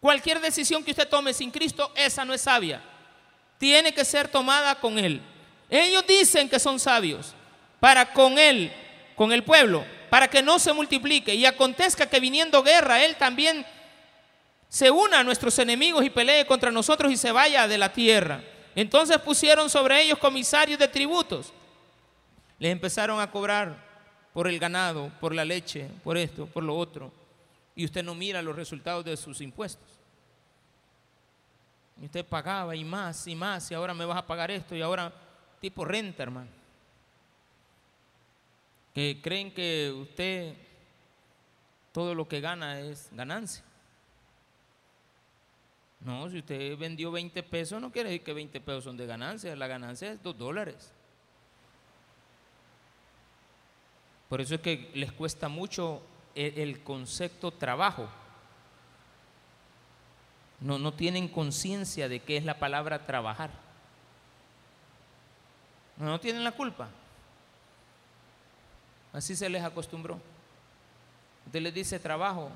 Cualquier 0.00 0.40
decisión 0.40 0.82
que 0.82 0.90
usted 0.90 1.08
tome 1.08 1.32
sin 1.32 1.52
Cristo, 1.52 1.92
esa 1.94 2.24
no 2.24 2.34
es 2.34 2.40
sabia. 2.40 2.82
Tiene 3.58 3.94
que 3.94 4.04
ser 4.04 4.26
tomada 4.26 4.74
con 4.74 4.98
Él. 4.98 5.22
Ellos 5.70 6.04
dicen 6.06 6.48
que 6.48 6.58
son 6.58 6.80
sabios 6.80 7.34
para 7.78 8.12
con 8.12 8.38
Él, 8.38 8.72
con 9.14 9.32
el 9.32 9.44
pueblo, 9.44 9.84
para 10.10 10.28
que 10.28 10.42
no 10.42 10.58
se 10.58 10.72
multiplique. 10.72 11.34
Y 11.34 11.46
acontezca 11.46 12.06
que 12.06 12.18
viniendo 12.18 12.62
guerra, 12.62 13.04
Él 13.04 13.14
también 13.16 13.64
se 14.68 14.90
una 14.90 15.20
a 15.20 15.24
nuestros 15.24 15.58
enemigos 15.60 16.04
y 16.04 16.10
pelee 16.10 16.44
contra 16.44 16.70
nosotros 16.70 17.12
y 17.12 17.16
se 17.16 17.30
vaya 17.30 17.68
de 17.68 17.78
la 17.78 17.92
tierra. 17.92 18.42
Entonces 18.74 19.18
pusieron 19.18 19.70
sobre 19.70 20.02
ellos 20.02 20.18
comisarios 20.18 20.78
de 20.78 20.88
tributos. 20.88 21.52
Les 22.58 22.72
empezaron 22.72 23.20
a 23.20 23.30
cobrar 23.30 23.88
por 24.32 24.48
el 24.48 24.58
ganado, 24.58 25.10
por 25.20 25.34
la 25.34 25.44
leche, 25.44 25.88
por 26.04 26.16
esto, 26.16 26.46
por 26.46 26.62
lo 26.62 26.76
otro. 26.76 27.12
Y 27.74 27.84
usted 27.84 28.02
no 28.02 28.14
mira 28.14 28.42
los 28.42 28.54
resultados 28.56 29.04
de 29.04 29.16
sus 29.16 29.40
impuestos. 29.40 29.88
Y 32.00 32.06
usted 32.06 32.24
pagaba 32.24 32.74
y 32.74 32.84
más 32.84 33.26
y 33.26 33.34
más 33.34 33.70
y 33.70 33.74
ahora 33.74 33.94
me 33.94 34.04
vas 34.04 34.18
a 34.18 34.26
pagar 34.26 34.50
esto 34.50 34.74
y 34.74 34.82
ahora 34.82 35.12
tipo 35.60 35.84
renta, 35.84 36.22
hermano. 36.22 36.50
Que 38.94 39.20
creen 39.22 39.52
que 39.52 39.92
usted 39.92 40.54
todo 41.92 42.14
lo 42.14 42.26
que 42.26 42.40
gana 42.40 42.80
es 42.80 43.08
ganancia. 43.12 43.64
No, 46.00 46.30
si 46.30 46.38
usted 46.38 46.78
vendió 46.78 47.12
20 47.12 47.42
pesos, 47.42 47.80
no 47.80 47.92
quiere 47.92 48.08
decir 48.08 48.24
que 48.24 48.32
20 48.32 48.60
pesos 48.60 48.84
son 48.84 48.96
de 48.96 49.06
ganancia. 49.06 49.54
La 49.54 49.66
ganancia 49.66 50.12
es 50.12 50.22
2 50.22 50.38
dólares. 50.38 50.92
Por 54.28 54.40
eso 54.40 54.54
es 54.54 54.60
que 54.60 54.90
les 54.94 55.12
cuesta 55.12 55.48
mucho 55.48 56.02
el, 56.34 56.82
concepto 56.82 57.50
trabajo. 57.50 58.08
No, 60.60 60.78
no 60.78 60.94
tienen 60.94 61.28
conciencia 61.28 62.08
de 62.08 62.20
qué 62.20 62.36
es 62.36 62.44
la 62.44 62.58
palabra 62.58 63.06
trabajar. 63.06 63.50
No, 66.00 66.18
tienen 66.18 66.42
la 66.42 66.52
culpa. 66.52 66.88
Así 69.12 69.36
se 69.36 69.48
les 69.48 69.62
acostumbró. 69.62 70.20
Usted 71.46 71.60
les 71.60 71.74
dice 71.74 71.98
trabajo, 71.98 72.50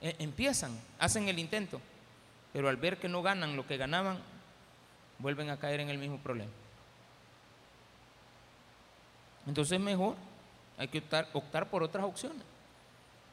e, 0.00 0.16
empiezan, 0.18 0.78
hacen 0.98 1.28
el 1.28 1.38
intento 1.38 1.80
pero 2.52 2.68
al 2.68 2.76
ver 2.76 2.98
que 2.98 3.08
no 3.08 3.22
ganan 3.22 3.56
lo 3.56 3.66
que 3.66 3.76
ganaban, 3.76 4.18
vuelven 5.18 5.50
a 5.50 5.56
caer 5.56 5.80
en 5.80 5.88
el 5.88 5.98
mismo 5.98 6.18
problema. 6.18 6.50
Entonces 9.46 9.80
mejor 9.80 10.16
hay 10.78 10.88
que 10.88 10.98
optar, 10.98 11.28
optar, 11.32 11.68
por 11.68 11.82
otras 11.82 12.04
opciones. 12.04 12.42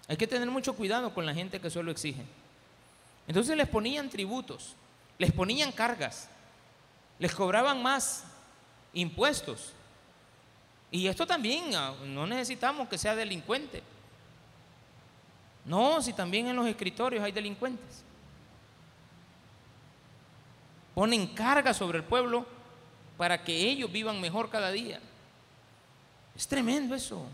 Hay 0.07 0.17
que 0.17 0.25
tener 0.27 0.49
mucho 0.49 0.73
cuidado 0.73 1.13
con 1.13 1.25
la 1.25 1.33
gente 1.33 1.59
que 1.59 1.69
solo 1.69 1.91
exige. 1.91 2.23
Entonces 3.27 3.55
les 3.55 3.67
ponían 3.67 4.09
tributos, 4.09 4.75
les 5.17 5.31
ponían 5.31 5.71
cargas, 5.71 6.29
les 7.19 7.33
cobraban 7.35 7.83
más 7.83 8.23
impuestos. 8.93 9.73
Y 10.91 11.07
esto 11.07 11.27
también, 11.27 11.75
ah, 11.75 11.93
no 12.05 12.25
necesitamos 12.25 12.87
que 12.89 12.97
sea 12.97 13.15
delincuente. 13.15 13.83
No, 15.65 16.01
si 16.01 16.13
también 16.13 16.47
en 16.47 16.55
los 16.55 16.67
escritorios 16.67 17.23
hay 17.23 17.31
delincuentes 17.31 18.03
ponen 20.99 21.27
carga 21.27 21.73
sobre 21.73 21.97
el 21.97 22.03
pueblo 22.03 22.45
para 23.17 23.41
que 23.41 23.55
ellos 23.55 23.89
vivan 23.89 24.19
mejor 24.19 24.49
cada 24.49 24.69
día. 24.69 24.99
Es 26.35 26.45
tremendo 26.45 26.93
eso. 26.93 27.25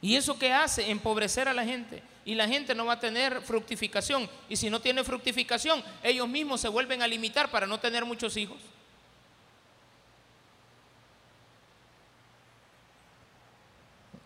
¿Y 0.00 0.14
eso 0.14 0.38
qué 0.38 0.52
hace? 0.52 0.92
Empobrecer 0.92 1.48
a 1.48 1.52
la 1.52 1.64
gente. 1.64 2.04
Y 2.24 2.36
la 2.36 2.46
gente 2.46 2.72
no 2.72 2.86
va 2.86 2.92
a 2.92 3.00
tener 3.00 3.42
fructificación. 3.42 4.30
Y 4.48 4.54
si 4.54 4.70
no 4.70 4.80
tiene 4.80 5.02
fructificación, 5.02 5.82
ellos 6.04 6.28
mismos 6.28 6.60
se 6.60 6.68
vuelven 6.68 7.02
a 7.02 7.08
limitar 7.08 7.50
para 7.50 7.66
no 7.66 7.80
tener 7.80 8.04
muchos 8.04 8.36
hijos. 8.36 8.58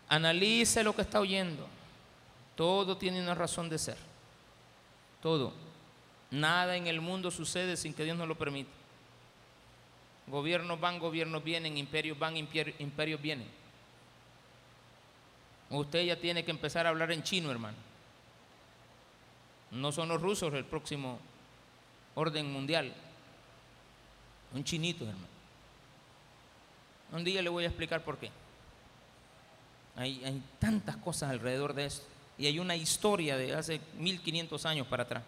Analice 0.09 0.84
lo 0.84 0.94
que 0.94 1.02
está 1.02 1.20
oyendo. 1.20 1.66
Todo 2.57 2.96
tiene 2.96 3.20
una 3.20 3.34
razón 3.34 3.68
de 3.68 3.78
ser. 3.78 3.96
Todo. 5.22 5.52
Nada 6.30 6.76
en 6.76 6.86
el 6.86 7.00
mundo 7.00 7.30
sucede 7.30 7.76
sin 7.76 7.94
que 7.94 8.05
Dios 8.05 8.16
nos 8.16 8.28
lo 8.28 8.36
permita. 8.36 8.70
Gobiernos 10.26 10.80
van, 10.80 10.98
gobiernos 10.98 11.44
vienen, 11.44 11.76
imperios 11.76 12.18
van, 12.18 12.36
imperios 12.36 13.20
vienen. 13.20 13.48
Usted 15.70 16.05
ya 16.05 16.16
tiene 16.16 16.44
que 16.44 16.50
empezar 16.50 16.86
a 16.86 16.90
hablar 16.90 17.12
en 17.12 17.22
chino, 17.22 17.50
hermano. 17.50 17.76
No 19.70 19.92
son 19.92 20.09
los 20.09 20.20
rusos 20.20 20.52
el 20.55 20.64
próximo 20.64 21.18
orden 22.14 22.52
mundial. 22.52 22.94
Un 24.52 24.62
chinito, 24.62 25.05
hermano. 25.05 25.26
Un 27.12 27.24
día 27.24 27.42
le 27.42 27.48
voy 27.48 27.64
a 27.64 27.68
explicar 27.68 28.02
por 28.02 28.18
qué. 28.18 28.30
Hay, 29.97 30.42
tantas 30.59 30.97
cosas 30.97 31.30
alrededor 31.30 31.74
de 31.74 31.86
eso. 31.86 32.03
Y 32.36 32.47
hay 32.47 32.59
una 32.59 32.74
historia 32.74 33.36
de 33.36 33.55
hace 33.55 33.80
1500 33.99 34.66
años 34.66 34.86
para 34.86 35.05
atrás. 35.05 35.22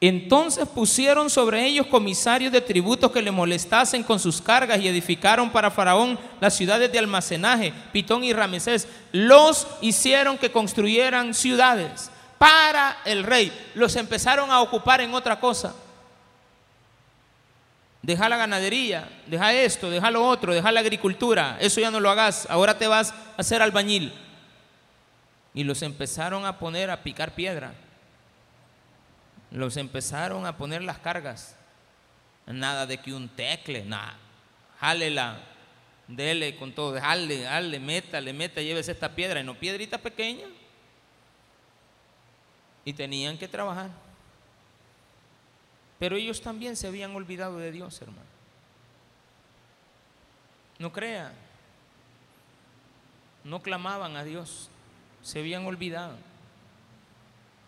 Entonces 0.00 0.66
pusieron 0.66 1.30
sobre 1.30 1.64
ellos 1.64 1.86
comisarios 1.86 2.50
de 2.50 2.60
tributos 2.60 3.12
que 3.12 3.22
le 3.22 3.30
molestasen 3.30 4.02
con 4.02 4.18
sus 4.18 4.42
cargas 4.42 4.80
y 4.80 4.88
edificaron 4.88 5.50
para 5.50 5.70
Faraón 5.70 6.18
las 6.40 6.56
ciudades 6.56 6.90
de 6.90 6.98
almacenaje, 6.98 7.72
Pitón 7.92 8.24
y 8.24 8.32
Ramesés. 8.32 8.88
Los 9.12 9.68
hicieron 9.80 10.38
que 10.38 10.50
construyeran 10.50 11.34
ciudades 11.34 12.10
para 12.36 12.98
el 13.04 13.22
rey. 13.22 13.52
Los 13.76 13.94
empezaron 13.94 14.50
a 14.50 14.60
ocupar 14.60 15.00
en 15.00 15.14
otra 15.14 15.38
cosa. 15.38 15.72
Deja 18.02 18.28
la 18.28 18.36
ganadería, 18.36 19.08
deja 19.26 19.52
esto, 19.54 19.88
deja 19.88 20.10
lo 20.10 20.26
otro, 20.26 20.52
deja 20.52 20.72
la 20.72 20.80
agricultura. 20.80 21.56
Eso 21.60 21.80
ya 21.80 21.90
no 21.90 22.00
lo 22.00 22.10
hagas. 22.10 22.46
Ahora 22.50 22.76
te 22.76 22.88
vas 22.88 23.12
a 23.12 23.34
hacer 23.38 23.62
albañil. 23.62 24.12
Y 25.54 25.64
los 25.64 25.82
empezaron 25.82 26.44
a 26.44 26.58
poner 26.58 26.90
a 26.90 27.02
picar 27.02 27.34
piedra 27.34 27.74
los 29.52 29.76
empezaron 29.76 30.46
a 30.46 30.56
poner 30.56 30.82
las 30.82 30.98
cargas. 30.98 31.54
Nada 32.46 32.86
de 32.86 32.98
que 32.98 33.12
un 33.12 33.28
tecle, 33.28 33.84
nada. 33.84 34.16
Jálela, 34.80 35.38
dele 36.08 36.56
con 36.56 36.72
todo, 36.72 36.98
jale, 37.00 37.44
jale, 37.44 37.78
métale, 37.78 38.32
meta, 38.32 38.60
llévese 38.60 38.92
esta 38.92 39.14
piedra, 39.14 39.40
y 39.40 39.44
no 39.44 39.54
piedrita 39.54 39.98
pequeña. 39.98 40.46
Y 42.84 42.92
tenían 42.92 43.38
que 43.38 43.46
trabajar. 43.46 43.90
Pero 46.02 46.16
ellos 46.16 46.42
también 46.42 46.74
se 46.74 46.88
habían 46.88 47.14
olvidado 47.14 47.58
de 47.58 47.70
Dios, 47.70 48.02
hermano. 48.02 48.26
No 50.80 50.92
crea. 50.92 51.32
No 53.44 53.62
clamaban 53.62 54.16
a 54.16 54.24
Dios. 54.24 54.68
Se 55.22 55.38
habían 55.38 55.64
olvidado. 55.64 56.16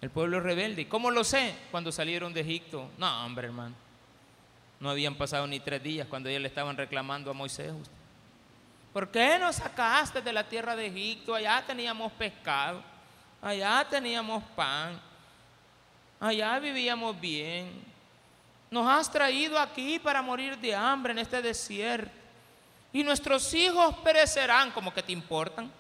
El 0.01 0.11
pueblo 0.11 0.41
rebelde. 0.41 0.82
¿Y 0.82 0.87
cómo 0.87 1.12
lo 1.12 1.22
sé? 1.22 1.55
Cuando 1.70 1.93
salieron 1.93 2.35
de 2.35 2.41
Egipto. 2.41 2.91
No, 2.99 3.24
hombre, 3.24 3.47
hermano. 3.47 3.76
No 4.80 4.91
habían 4.91 5.14
pasado 5.14 5.47
ni 5.47 5.61
tres 5.61 5.80
días 5.80 6.09
cuando 6.09 6.28
ellos 6.28 6.43
le 6.43 6.49
estaban 6.49 6.76
reclamando 6.76 7.30
a 7.30 7.35
Moisés. 7.35 7.72
¿Por 8.93 9.12
qué 9.12 9.39
nos 9.39 9.55
sacaste 9.55 10.20
de 10.20 10.32
la 10.32 10.43
tierra 10.43 10.74
de 10.74 10.87
Egipto? 10.87 11.37
Allá 11.37 11.62
teníamos 11.64 12.11
pescado. 12.11 12.82
Allá 13.41 13.87
teníamos 13.89 14.43
pan. 14.57 15.01
Allá 16.18 16.59
vivíamos 16.59 17.20
bien. 17.20 17.93
Nos 18.75 18.89
has 18.89 19.09
traído 19.09 19.57
aquí 19.57 20.01
para 20.01 20.20
morir 20.20 20.59
de 20.59 20.75
hambre 20.75 21.12
en 21.12 21.20
este 21.20 21.41
desierto. 21.41 22.11
Y 22.93 23.05
nuestros 23.05 23.55
hijos 23.55 23.95
perecerán 23.99 24.72
como 24.72 24.93
que 24.93 25.01
te 25.01 25.12
importan. 25.12 25.70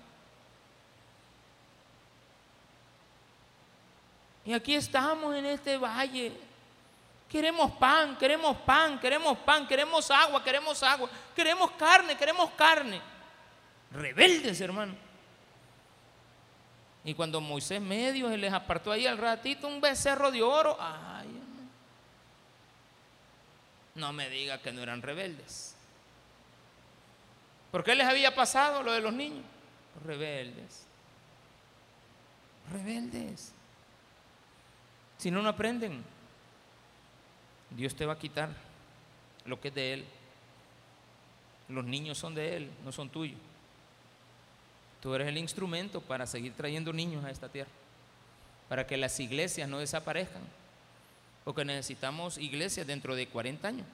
Y 4.44 4.52
aquí 4.52 4.76
estamos 4.76 5.34
en 5.34 5.44
este 5.44 5.76
valle. 5.76 6.34
Queremos 7.28 7.72
pan, 7.72 8.16
queremos 8.16 8.58
pan, 8.58 9.00
queremos 9.00 9.38
pan, 9.38 9.66
queremos 9.66 10.08
agua, 10.12 10.44
queremos 10.44 10.80
agua, 10.84 11.10
queremos 11.34 11.72
carne, 11.72 12.16
queremos 12.16 12.48
carne. 12.52 13.00
Rebeldes, 13.90 14.60
hermano. 14.60 14.94
Y 17.02 17.12
cuando 17.14 17.40
Moisés 17.40 17.80
medio 17.80 18.28
se 18.28 18.36
les 18.36 18.52
apartó 18.52 18.92
ahí 18.92 19.04
al 19.04 19.18
ratito 19.18 19.66
un 19.66 19.80
becerro 19.80 20.30
de 20.30 20.44
oro, 20.44 20.76
ay, 20.78 21.43
no 23.94 24.12
me 24.12 24.28
diga 24.28 24.60
que 24.60 24.72
no 24.72 24.82
eran 24.82 25.02
rebeldes. 25.02 25.74
¿Por 27.70 27.84
qué 27.84 27.94
les 27.94 28.06
había 28.06 28.34
pasado 28.34 28.82
lo 28.82 28.92
de 28.92 29.00
los 29.00 29.12
niños? 29.12 29.44
Rebeldes. 30.04 30.86
Rebeldes. 32.72 33.52
Si 35.18 35.30
no, 35.30 35.42
no 35.42 35.48
aprenden. 35.48 36.04
Dios 37.70 37.94
te 37.94 38.06
va 38.06 38.14
a 38.14 38.18
quitar 38.18 38.50
lo 39.44 39.60
que 39.60 39.68
es 39.68 39.74
de 39.74 39.92
Él. 39.94 40.04
Los 41.68 41.84
niños 41.84 42.18
son 42.18 42.34
de 42.34 42.56
Él, 42.56 42.70
no 42.84 42.92
son 42.92 43.08
tuyos. 43.08 43.38
Tú 45.00 45.14
eres 45.14 45.28
el 45.28 45.38
instrumento 45.38 46.00
para 46.00 46.26
seguir 46.26 46.54
trayendo 46.54 46.92
niños 46.92 47.24
a 47.24 47.30
esta 47.30 47.48
tierra, 47.48 47.70
para 48.68 48.86
que 48.86 48.96
las 48.96 49.18
iglesias 49.20 49.68
no 49.68 49.78
desaparezcan. 49.78 50.42
Porque 51.44 51.64
necesitamos 51.64 52.38
iglesias 52.38 52.86
dentro 52.86 53.14
de 53.14 53.28
40 53.28 53.68
años. 53.68 53.86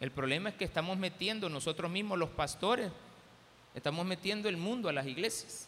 El 0.00 0.10
problema 0.10 0.50
es 0.50 0.54
que 0.54 0.64
estamos 0.64 0.96
metiendo 0.96 1.48
nosotros 1.48 1.90
mismos, 1.90 2.18
los 2.18 2.30
pastores, 2.30 2.90
estamos 3.74 4.06
metiendo 4.06 4.48
el 4.48 4.56
mundo 4.56 4.88
a 4.88 4.92
las 4.92 5.06
iglesias. 5.06 5.66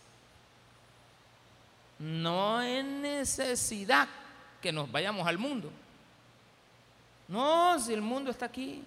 No 1.98 2.62
es 2.62 2.84
necesidad 2.84 4.08
que 4.62 4.72
nos 4.72 4.90
vayamos 4.90 5.26
al 5.26 5.38
mundo. 5.38 5.70
No, 7.28 7.78
si 7.78 7.92
el 7.92 8.02
mundo 8.02 8.30
está 8.30 8.46
aquí. 8.46 8.82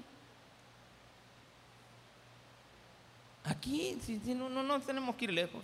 Aquí, 3.44 3.98
si, 4.02 4.34
no, 4.34 4.50
no, 4.50 4.64
no 4.64 4.80
tenemos 4.80 5.16
que 5.16 5.26
ir 5.26 5.34
lejos. 5.34 5.64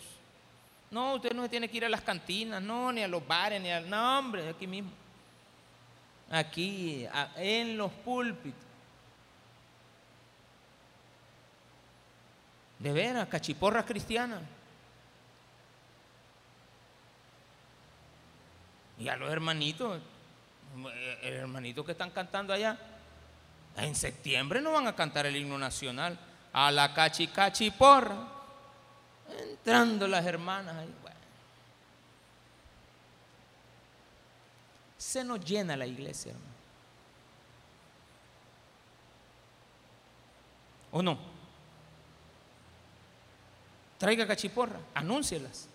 No, 0.91 1.15
usted 1.15 1.33
no 1.33 1.43
se 1.43 1.49
tiene 1.49 1.69
que 1.69 1.77
ir 1.77 1.85
a 1.85 1.89
las 1.89 2.01
cantinas, 2.01 2.61
no, 2.61 2.91
ni 2.91 3.03
a 3.03 3.07
los 3.07 3.25
bares, 3.27 3.61
ni 3.61 3.71
al. 3.71 3.89
No, 3.89 4.19
hombre, 4.19 4.49
aquí 4.49 4.65
mismo. 4.65 4.91
Aquí, 6.31 7.07
en 7.35 7.77
los 7.77 7.91
púlpitos. 7.91 8.63
De 12.79 12.93
veras, 12.93 13.27
cachiporras 13.27 13.85
cristianas. 13.85 14.41
Y 18.97 19.07
a 19.07 19.15
los 19.15 19.31
hermanitos, 19.31 20.01
el 21.21 21.33
hermanito 21.33 21.85
que 21.85 21.91
están 21.91 22.11
cantando 22.11 22.53
allá, 22.53 22.77
en 23.77 23.95
septiembre 23.95 24.61
no 24.61 24.71
van 24.71 24.87
a 24.87 24.95
cantar 24.95 25.25
el 25.25 25.35
himno 25.35 25.57
nacional. 25.57 26.17
A 26.51 26.71
la 26.71 26.93
cachi 26.93 27.27
cachiporra. 27.27 28.38
Entrando 29.37 30.07
las 30.07 30.25
hermanas 30.25 30.75
ahí. 30.75 30.93
Se 34.99 35.23
nos 35.23 35.43
llena 35.43 35.75
la 35.75 35.87
iglesia, 35.87 36.31
hermano. 36.31 36.53
¿O 40.91 41.01
no? 41.01 41.17
Traiga 43.97 44.27
cachiporra, 44.27 44.79
anúncielas. 44.93 45.67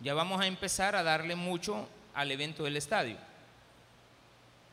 Ya 0.00 0.14
vamos 0.14 0.40
a 0.40 0.46
empezar 0.46 0.96
a 0.96 1.02
darle 1.02 1.36
mucho 1.36 1.86
al 2.14 2.30
evento 2.30 2.64
del 2.64 2.76
estadio. 2.76 3.16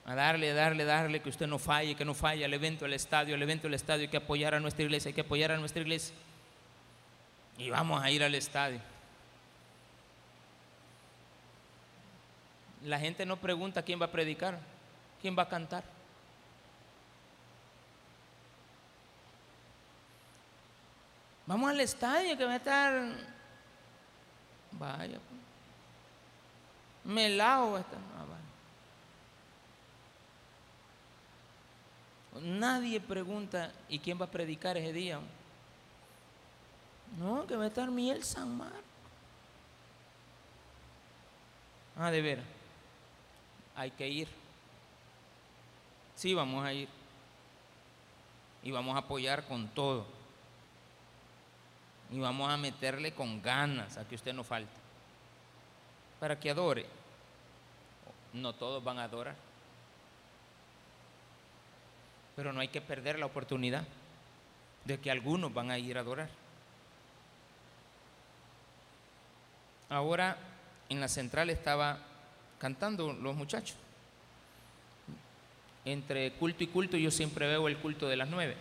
A 0.05 0.15
darle, 0.15 0.53
darle, 0.53 0.83
darle, 0.83 1.21
que 1.21 1.29
usted 1.29 1.47
no 1.47 1.59
falle, 1.59 1.95
que 1.95 2.05
no 2.05 2.13
falle 2.13 2.43
al 2.43 2.53
evento 2.53 2.85
del 2.85 2.93
estadio, 2.93 3.35
al 3.35 3.41
evento 3.41 3.63
del 3.63 3.75
estadio, 3.75 4.03
hay 4.03 4.07
que 4.07 4.17
apoyar 4.17 4.55
a 4.55 4.59
nuestra 4.59 4.83
iglesia, 4.83 5.09
hay 5.09 5.13
que 5.13 5.21
apoyar 5.21 5.51
a 5.51 5.57
nuestra 5.57 5.81
iglesia. 5.81 6.15
Y 7.57 7.69
vamos 7.69 8.01
a 8.01 8.09
ir 8.09 8.23
al 8.23 8.33
estadio. 8.33 8.79
La 12.83 12.99
gente 12.99 13.25
no 13.27 13.37
pregunta 13.37 13.83
quién 13.83 14.01
va 14.01 14.05
a 14.05 14.11
predicar, 14.11 14.57
quién 15.21 15.37
va 15.37 15.43
a 15.43 15.49
cantar. 15.49 15.83
Vamos 21.45 21.69
al 21.69 21.79
estadio 21.79 22.37
que 22.37 22.45
va 22.45 22.53
a 22.53 22.55
estar. 22.55 23.03
Vaya. 24.71 25.19
Pues. 25.19 25.41
Melao 27.03 27.71
va 27.73 27.77
a 27.77 27.81
estar. 27.81 27.99
Nadie 32.43 32.99
pregunta, 32.99 33.71
¿y 33.87 33.99
quién 33.99 34.19
va 34.19 34.25
a 34.25 34.31
predicar 34.31 34.77
ese 34.77 34.93
día? 34.93 35.19
No, 37.19 37.45
que 37.45 37.55
va 37.55 37.65
a 37.65 37.67
estar 37.67 37.89
San 38.23 38.57
Marcos. 38.57 38.79
Ah, 41.97 42.09
de 42.09 42.21
veras. 42.21 42.45
Hay 43.75 43.91
que 43.91 44.07
ir. 44.07 44.27
Sí, 46.15 46.33
vamos 46.33 46.65
a 46.65 46.73
ir. 46.73 46.89
Y 48.63 48.71
vamos 48.71 48.95
a 48.95 48.99
apoyar 48.99 49.45
con 49.47 49.67
todo 49.69 50.05
y 52.11 52.19
vamos 52.19 52.49
a 52.49 52.57
meterle 52.57 53.13
con 53.13 53.41
ganas 53.41 53.97
a 53.97 54.05
que 54.07 54.15
usted 54.15 54.33
no 54.33 54.43
falte, 54.43 54.75
para 56.19 56.39
que 56.39 56.49
adore. 56.49 56.85
No 58.33 58.53
todos 58.53 58.83
van 58.83 58.99
a 58.99 59.05
adorar, 59.05 59.35
pero 62.35 62.53
no 62.53 62.61
hay 62.61 62.69
que 62.69 62.81
perder 62.81 63.19
la 63.19 63.25
oportunidad 63.25 63.83
de 64.85 64.99
que 64.99 65.11
algunos 65.11 65.53
van 65.53 65.71
a 65.71 65.77
ir 65.77 65.97
a 65.97 66.01
adorar. 66.01 66.29
Ahora 69.89 70.37
en 70.89 70.99
la 70.99 71.07
central 71.07 71.49
estaba 71.49 71.99
cantando 72.59 73.13
los 73.13 73.35
muchachos. 73.35 73.75
Entre 75.83 76.31
culto 76.33 76.63
y 76.63 76.67
culto 76.67 76.97
yo 76.97 77.11
siempre 77.11 77.47
veo 77.47 77.67
el 77.67 77.77
culto 77.77 78.07
de 78.07 78.15
las 78.15 78.29
nueve. 78.29 78.55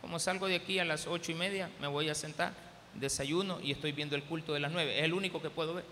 Como 0.00 0.18
salgo 0.18 0.48
de 0.48 0.56
aquí 0.56 0.78
a 0.78 0.84
las 0.84 1.06
ocho 1.06 1.30
y 1.30 1.34
media, 1.34 1.70
me 1.80 1.86
voy 1.86 2.08
a 2.08 2.14
sentar 2.14 2.52
desayuno 2.94 3.60
y 3.60 3.70
estoy 3.70 3.92
viendo 3.92 4.16
el 4.16 4.24
culto 4.24 4.52
de 4.52 4.60
las 4.60 4.72
nueve. 4.72 4.98
Es 4.98 5.04
el 5.04 5.14
único 5.14 5.40
que 5.40 5.50
puedo 5.50 5.74
ver. 5.74 5.84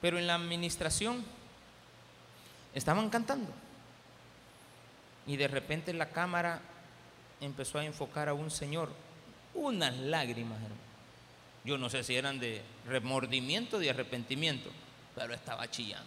Pero 0.00 0.18
en 0.18 0.26
la 0.26 0.34
administración 0.34 1.24
estaban 2.74 3.08
cantando. 3.08 3.50
Y 5.26 5.36
de 5.36 5.48
repente 5.48 5.92
la 5.92 6.10
cámara 6.10 6.60
empezó 7.40 7.78
a 7.78 7.84
enfocar 7.84 8.28
a 8.28 8.34
un 8.34 8.50
señor. 8.50 8.90
Unas 9.54 9.96
lágrimas, 9.96 10.58
hermano. 10.62 10.86
Yo 11.64 11.78
no 11.78 11.90
sé 11.90 12.04
si 12.04 12.14
eran 12.14 12.38
de 12.38 12.62
remordimiento, 12.86 13.78
de 13.78 13.90
arrepentimiento, 13.90 14.70
pero 15.14 15.34
estaba 15.34 15.68
chillando. 15.68 16.06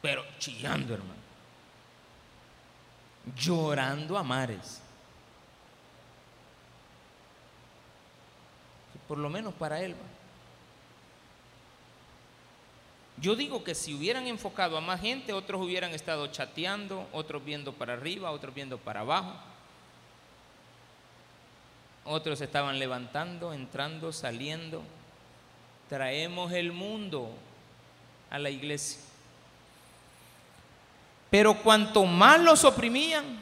Pero 0.00 0.24
chillando, 0.38 0.94
hermano. 0.94 1.20
Llorando 3.36 4.16
a 4.16 4.22
mares. 4.22 4.80
por 9.10 9.18
lo 9.18 9.28
menos 9.28 9.52
para 9.54 9.80
él. 9.80 9.96
Yo 13.20 13.36
digo 13.36 13.62
que 13.62 13.74
si 13.74 13.94
hubieran 13.94 14.26
enfocado 14.26 14.78
a 14.78 14.80
más 14.80 15.00
gente, 15.00 15.34
otros 15.34 15.60
hubieran 15.60 15.92
estado 15.92 16.26
chateando, 16.28 17.06
otros 17.12 17.44
viendo 17.44 17.72
para 17.72 17.92
arriba, 17.92 18.30
otros 18.30 18.54
viendo 18.54 18.78
para 18.78 19.00
abajo. 19.00 19.34
Otros 22.04 22.40
estaban 22.40 22.78
levantando, 22.78 23.52
entrando, 23.52 24.10
saliendo. 24.12 24.82
Traemos 25.90 26.50
el 26.52 26.72
mundo 26.72 27.30
a 28.30 28.38
la 28.38 28.48
iglesia. 28.48 29.00
Pero 31.28 31.54
cuanto 31.62 32.06
más 32.06 32.40
los 32.40 32.64
oprimían, 32.64 33.38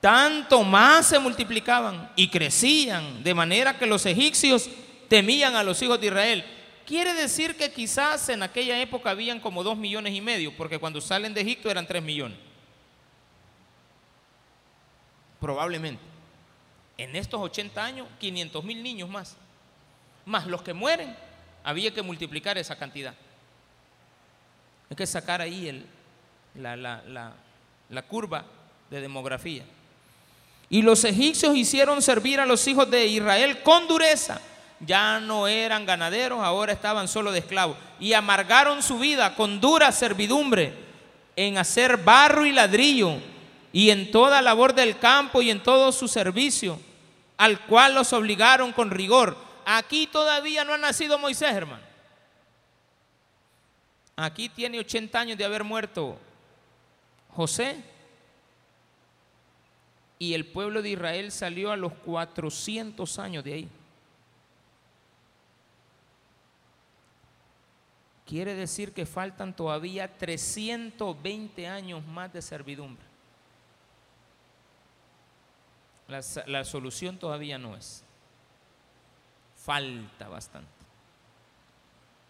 tanto 0.00 0.62
más 0.62 1.06
se 1.06 1.18
multiplicaban 1.18 2.10
y 2.14 2.28
crecían, 2.28 3.22
de 3.24 3.34
manera 3.34 3.76
que 3.76 3.86
los 3.86 4.06
egipcios 4.06 4.70
temían 5.08 5.56
a 5.56 5.64
los 5.64 5.82
hijos 5.82 6.00
de 6.00 6.06
Israel. 6.06 6.44
Quiere 6.90 7.14
decir 7.14 7.56
que 7.56 7.70
quizás 7.70 8.30
en 8.30 8.42
aquella 8.42 8.76
época 8.80 9.10
habían 9.10 9.38
como 9.38 9.62
dos 9.62 9.78
millones 9.78 10.12
y 10.12 10.20
medio, 10.20 10.56
porque 10.56 10.80
cuando 10.80 11.00
salen 11.00 11.32
de 11.32 11.40
Egipto 11.40 11.70
eran 11.70 11.86
tres 11.86 12.02
millones. 12.02 12.36
Probablemente. 15.38 16.02
En 16.98 17.14
estos 17.14 17.40
80 17.40 17.84
años, 17.84 18.08
500 18.18 18.64
mil 18.64 18.82
niños 18.82 19.08
más. 19.08 19.36
Más 20.26 20.48
los 20.48 20.62
que 20.62 20.74
mueren, 20.74 21.16
había 21.62 21.94
que 21.94 22.02
multiplicar 22.02 22.58
esa 22.58 22.74
cantidad. 22.74 23.14
Hay 24.90 24.96
que 24.96 25.06
sacar 25.06 25.40
ahí 25.40 25.86
la 26.56 28.02
curva 28.08 28.44
de 28.90 29.00
demografía. 29.00 29.64
Y 30.68 30.82
los 30.82 31.04
egipcios 31.04 31.56
hicieron 31.56 32.02
servir 32.02 32.40
a 32.40 32.46
los 32.46 32.66
hijos 32.66 32.90
de 32.90 33.06
Israel 33.06 33.62
con 33.62 33.86
dureza. 33.86 34.40
Ya 34.80 35.20
no 35.20 35.46
eran 35.46 35.84
ganaderos, 35.84 36.40
ahora 36.42 36.72
estaban 36.72 37.06
solo 37.06 37.32
de 37.32 37.40
esclavos. 37.40 37.76
Y 37.98 38.14
amargaron 38.14 38.82
su 38.82 38.98
vida 38.98 39.34
con 39.34 39.60
dura 39.60 39.92
servidumbre 39.92 40.74
en 41.36 41.58
hacer 41.58 41.98
barro 41.98 42.46
y 42.46 42.52
ladrillo 42.52 43.16
y 43.72 43.90
en 43.90 44.10
toda 44.10 44.42
labor 44.42 44.74
del 44.74 44.98
campo 44.98 45.42
y 45.42 45.50
en 45.50 45.62
todo 45.62 45.92
su 45.92 46.08
servicio, 46.08 46.80
al 47.36 47.60
cual 47.60 47.94
los 47.94 48.12
obligaron 48.12 48.72
con 48.72 48.90
rigor. 48.90 49.36
Aquí 49.64 50.06
todavía 50.06 50.64
no 50.64 50.74
ha 50.74 50.78
nacido 50.78 51.18
Moisés, 51.18 51.52
hermano. 51.52 51.82
Aquí 54.16 54.48
tiene 54.48 54.78
80 54.78 55.18
años 55.18 55.38
de 55.38 55.44
haber 55.44 55.64
muerto 55.64 56.18
José 57.30 57.82
y 60.18 60.34
el 60.34 60.44
pueblo 60.44 60.82
de 60.82 60.90
Israel 60.90 61.32
salió 61.32 61.72
a 61.72 61.76
los 61.76 61.94
400 61.94 63.18
años 63.18 63.44
de 63.44 63.54
ahí. 63.54 63.68
Quiere 68.30 68.54
decir 68.54 68.92
que 68.92 69.06
faltan 69.06 69.56
todavía 69.56 70.16
320 70.16 71.66
años 71.66 72.06
más 72.06 72.32
de 72.32 72.40
servidumbre. 72.40 73.02
La, 76.06 76.20
la 76.46 76.64
solución 76.64 77.18
todavía 77.18 77.58
no 77.58 77.76
es. 77.76 78.04
Falta 79.56 80.28
bastante. 80.28 80.70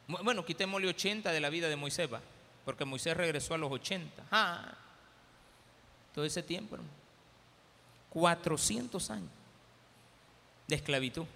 Bueno, 0.09 0.43
quitémosle 0.43 0.89
80 0.89 1.33
de 1.33 1.41
la 1.41 1.51
vida 1.51 1.69
de 1.69 1.77
Moisés, 1.77 2.11
¿va? 2.11 2.23
porque 2.65 2.87
Moisés 2.87 3.15
regresó 3.15 3.53
a 3.53 3.59
los 3.59 3.71
80. 3.71 4.25
Ah, 4.31 4.73
todo 6.15 6.25
ese 6.25 6.43
tiempo, 6.43 6.77
hermano. 6.77 6.95
400 8.09 9.11
años 9.11 9.29
de 10.67 10.77
esclavitud. 10.77 11.27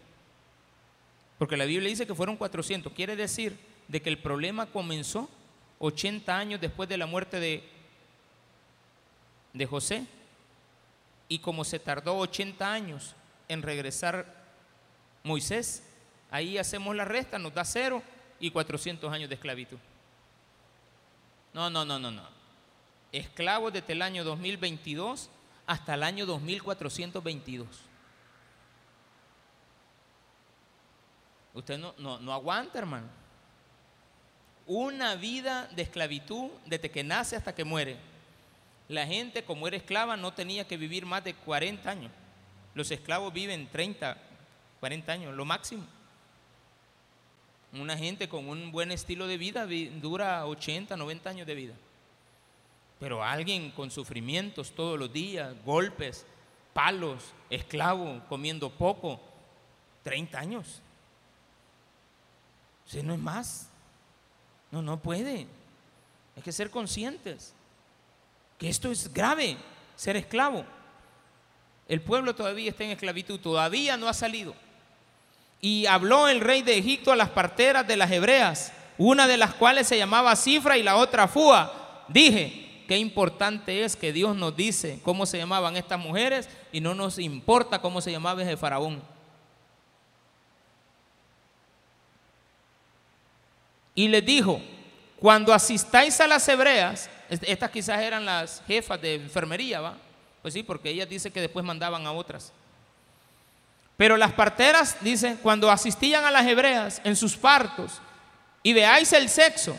Porque 1.37 1.59
la 1.59 1.67
Biblia 1.67 1.91
dice 1.91 2.07
que 2.07 2.15
fueron 2.15 2.39
400. 2.39 2.91
Quiere 2.95 3.15
decir 3.15 3.74
de 3.89 4.01
que 4.03 4.09
el 4.11 4.19
problema 4.19 4.67
comenzó 4.67 5.29
80 5.79 6.37
años 6.37 6.61
después 6.61 6.89
de 6.89 6.97
la 6.97 7.07
muerte 7.07 7.41
de, 7.41 7.63
de 9.53 9.67
José. 9.67 10.07
Y 11.29 11.39
como 11.39 11.65
se 11.65 11.79
tardó 11.79 12.19
80 12.19 12.73
años 12.73 13.15
en 13.49 13.63
regresar 13.63 14.45
Moisés, 15.23 15.83
ahí 16.31 16.59
hacemos 16.59 16.95
la 16.95 17.05
resta, 17.05 17.39
nos 17.39 17.55
da 17.55 17.65
cero 17.65 18.03
y 18.41 18.51
400 18.51 19.13
años 19.13 19.29
de 19.29 19.35
esclavitud. 19.35 19.79
No, 21.53 21.71
no, 21.71 21.85
no, 21.85 21.99
no, 21.99 22.11
no. 22.11 22.23
Esclavos 23.13 23.73
desde 23.73 23.93
el 23.93 24.03
año 24.03 24.25
2022 24.25 25.31
hasta 25.67 25.95
el 25.95 26.03
año 26.03 26.27
2422. 26.27 27.69
Usted 31.55 31.79
no, 31.79 31.95
no, 31.99 32.19
no 32.19 32.33
aguanta, 32.33 32.79
hermano. 32.79 33.24
Una 34.67 35.15
vida 35.15 35.69
de 35.75 35.83
esclavitud 35.83 36.51
desde 36.67 36.91
que 36.91 37.05
nace 37.05 37.37
hasta 37.37 37.55
que 37.55 37.65
muere. 37.65 37.97
La 38.89 39.07
gente, 39.07 39.45
como 39.45 39.67
era 39.69 39.77
esclava, 39.77 40.17
no 40.17 40.33
tenía 40.33 40.67
que 40.67 40.77
vivir 40.77 41.07
más 41.07 41.25
de 41.25 41.35
40 41.35 41.91
años. 41.91 42.13
Los 42.75 42.91
esclavos 42.91 43.33
viven 43.33 43.69
30, 43.69 44.17
40 44.81 45.13
años, 45.13 45.35
lo 45.35 45.45
máximo. 45.45 45.85
Una 47.73 47.97
gente 47.97 48.29
con 48.29 48.49
un 48.49 48.71
buen 48.71 48.93
estilo 48.93 49.27
de 49.27 49.37
vida 49.37 49.67
dura 50.01 50.47
80, 50.47 50.97
90 50.97 51.31
años 51.31 51.47
de 51.47 51.55
vida. 51.55 51.75
Pero 53.01 53.23
alguien 53.25 53.71
con 53.71 53.91
sufrimientos 53.91 54.73
todos 54.73 54.99
los 54.99 55.13
días, 55.13 55.55
golpes, 55.65 56.25
palos, 56.73 57.33
esclavo, 57.51 58.23
comiendo 58.29 58.71
poco, 58.71 59.21
30 60.05 60.39
años. 60.39 60.81
Si 62.87 63.03
no 63.03 63.15
es 63.15 63.21
más. 63.21 63.71
No, 64.75 64.83
no 64.83 64.99
puede. 64.99 65.47
Hay 66.37 66.43
que 66.43 66.51
ser 66.51 66.69
conscientes 66.69 67.55
que 68.59 68.69
esto 68.69 68.91
es 68.91 69.13
grave, 69.15 69.57
ser 69.95 70.17
esclavo. 70.17 70.65
El 71.89 72.01
pueblo 72.01 72.35
todavía 72.35 72.71
está 72.71 72.83
en 72.83 72.91
esclavitud, 72.91 73.39
todavía 73.39 73.97
no 73.97 74.09
ha 74.09 74.15
salido. 74.15 74.53
Y 75.61 75.87
habló 75.87 76.27
el 76.27 76.41
rey 76.41 76.63
de 76.63 76.77
Egipto 76.77 77.13
a 77.13 77.17
las 77.17 77.29
parteras 77.31 77.87
de 77.87 77.97
las 77.97 78.11
hebreas, 78.11 78.73
una 78.99 79.29
de 79.29 79.37
las 79.37 79.55
cuales 79.55 79.87
se 79.87 79.97
llamaba 79.97 80.35
Cifra 80.35 80.77
y 80.77 80.83
la 80.83 80.97
otra 80.97 81.29
Fua. 81.29 82.05
Dije, 82.09 82.83
qué 82.89 82.99
importante 82.99 83.85
es 83.85 83.95
que 83.95 84.13
Dios 84.13 84.35
nos 84.35 84.57
dice 84.57 84.99
cómo 85.05 85.25
se 85.25 85.39
llamaban 85.39 85.77
estas 85.77 86.01
mujeres 86.01 86.49
y 86.73 86.81
no 86.81 86.97
nos 86.97 87.21
importa 87.21 87.81
cómo 87.81 88.01
se 88.01 88.11
llamaba 88.11 88.43
ese 88.43 88.57
faraón. 88.57 89.01
Y 93.95 94.09
les 94.09 94.25
dijo, 94.25 94.61
cuando 95.19 95.53
asistáis 95.53 96.21
a 96.21 96.27
las 96.27 96.47
hebreas, 96.49 97.09
estas 97.29 97.71
quizás 97.71 98.01
eran 98.01 98.25
las 98.25 98.63
jefas 98.67 99.01
de 99.01 99.15
enfermería, 99.15 99.81
¿va? 99.81 99.97
Pues 100.43 100.53
sí, 100.55 100.63
porque 100.63 100.91
ellas 100.91 101.09
dicen 101.09 101.33
que 101.33 101.41
después 101.41 101.65
mandaban 101.65 102.07
a 102.07 102.13
otras. 102.13 102.53
Pero 103.97 104.17
las 104.17 104.33
parteras, 104.33 104.97
dicen, 105.01 105.39
cuando 105.43 105.71
asistían 105.71 106.25
a 106.25 106.31
las 106.31 106.47
hebreas 106.47 107.01
en 107.05 107.15
sus 107.15 107.37
partos 107.37 108.01
y 108.63 108.73
veáis 108.73 109.13
el 109.13 109.29
sexo, 109.29 109.79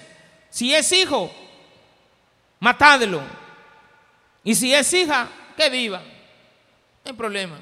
si 0.49 0.73
es 0.73 0.91
hijo, 0.91 1.29
matadlo. 2.59 3.21
Y 4.43 4.55
si 4.55 4.73
es 4.73 4.91
hija, 4.93 5.27
que 5.57 5.69
viva. 5.69 5.99
No 5.99 7.11
hay 7.11 7.13
problema. 7.13 7.59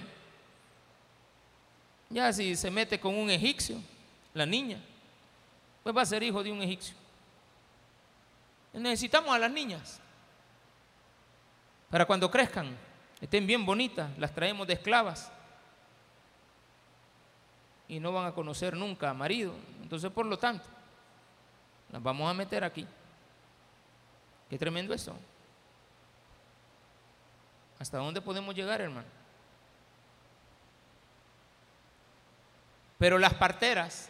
Ya 2.09 2.31
si 2.31 2.55
se 2.55 2.69
mete 2.69 2.99
con 2.99 3.15
un 3.15 3.29
egipcio, 3.29 3.77
la 4.33 4.45
niña, 4.45 4.77
pues 5.83 5.95
va 5.95 6.01
a 6.01 6.05
ser 6.05 6.23
hijo 6.23 6.41
de 6.41 6.51
un 6.51 6.61
egipcio. 6.61 6.95
Necesitamos 8.73 9.35
a 9.35 9.39
las 9.39 9.51
niñas 9.51 9.99
para 11.89 12.05
cuando 12.05 12.31
crezcan, 12.31 12.75
estén 13.21 13.45
bien 13.45 13.65
bonitas, 13.65 14.09
las 14.17 14.33
traemos 14.33 14.65
de 14.65 14.73
esclavas 14.73 15.31
y 17.87 17.99
no 17.99 18.11
van 18.11 18.25
a 18.25 18.33
conocer 18.33 18.75
nunca 18.75 19.11
a 19.11 19.13
marido. 19.13 19.53
Entonces, 19.81 20.09
por 20.09 20.25
lo 20.25 20.39
tanto, 20.39 20.65
las 21.91 22.01
vamos 22.01 22.29
a 22.29 22.33
meter 22.33 22.63
aquí. 22.63 22.87
Qué 24.49 24.57
tremendo 24.57 24.93
eso. 24.93 25.15
¿Hasta 27.77 27.97
dónde 27.97 28.21
podemos 28.21 28.55
llegar, 28.55 28.81
hermano? 28.81 29.07
Pero 32.97 33.19
las 33.19 33.33
parteras 33.33 34.09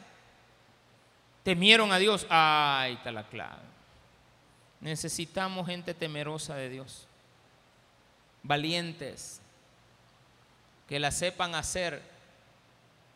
temieron 1.43 1.91
a 1.91 1.99
Dios. 1.99 2.25
Ahí 2.29 2.93
está 2.93 3.11
la 3.11 3.23
clave. 3.23 3.61
Necesitamos 4.81 5.67
gente 5.67 5.93
temerosa 5.93 6.55
de 6.55 6.69
Dios, 6.69 7.07
valientes, 8.41 9.39
que 10.89 10.99
la 10.99 11.11
sepan 11.11 11.55
hacer. 11.55 12.01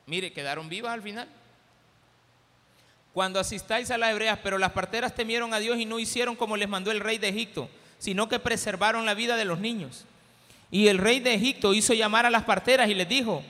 Mire, 0.05 0.32
quedaron 0.32 0.69
vivas 0.69 0.93
al 0.93 1.01
final. 1.01 1.28
Cuando 3.13 3.39
asistáis 3.39 3.91
a 3.91 3.97
las 3.97 4.11
hebreas, 4.11 4.39
pero 4.41 4.57
las 4.57 4.71
parteras 4.71 5.13
temieron 5.13 5.53
a 5.53 5.59
Dios 5.59 5.78
y 5.78 5.86
no 5.86 5.99
hicieron 5.99 6.36
como 6.36 6.55
les 6.55 6.69
mandó 6.69 6.91
el 6.91 7.01
rey 7.01 7.17
de 7.17 7.30
Egipto, 7.30 7.69
sino 7.97 8.30
que 8.30 8.39
preservaron 8.39 9.05
la 9.05 9.13
vida 9.13 9.36
de 9.36 9.43
los 9.43 9.59
niños. 9.59 10.05
Y 10.71 10.88
el 10.88 10.99
rey 10.99 11.19
de 11.19 11.34
Egipto 11.34 11.73
hizo 11.73 11.93
llamar 11.93 12.25
a 12.25 12.30
las 12.30 12.43
parteras 12.43 12.89
y 12.89 12.93
les 12.93 13.09
dijo, 13.09 13.43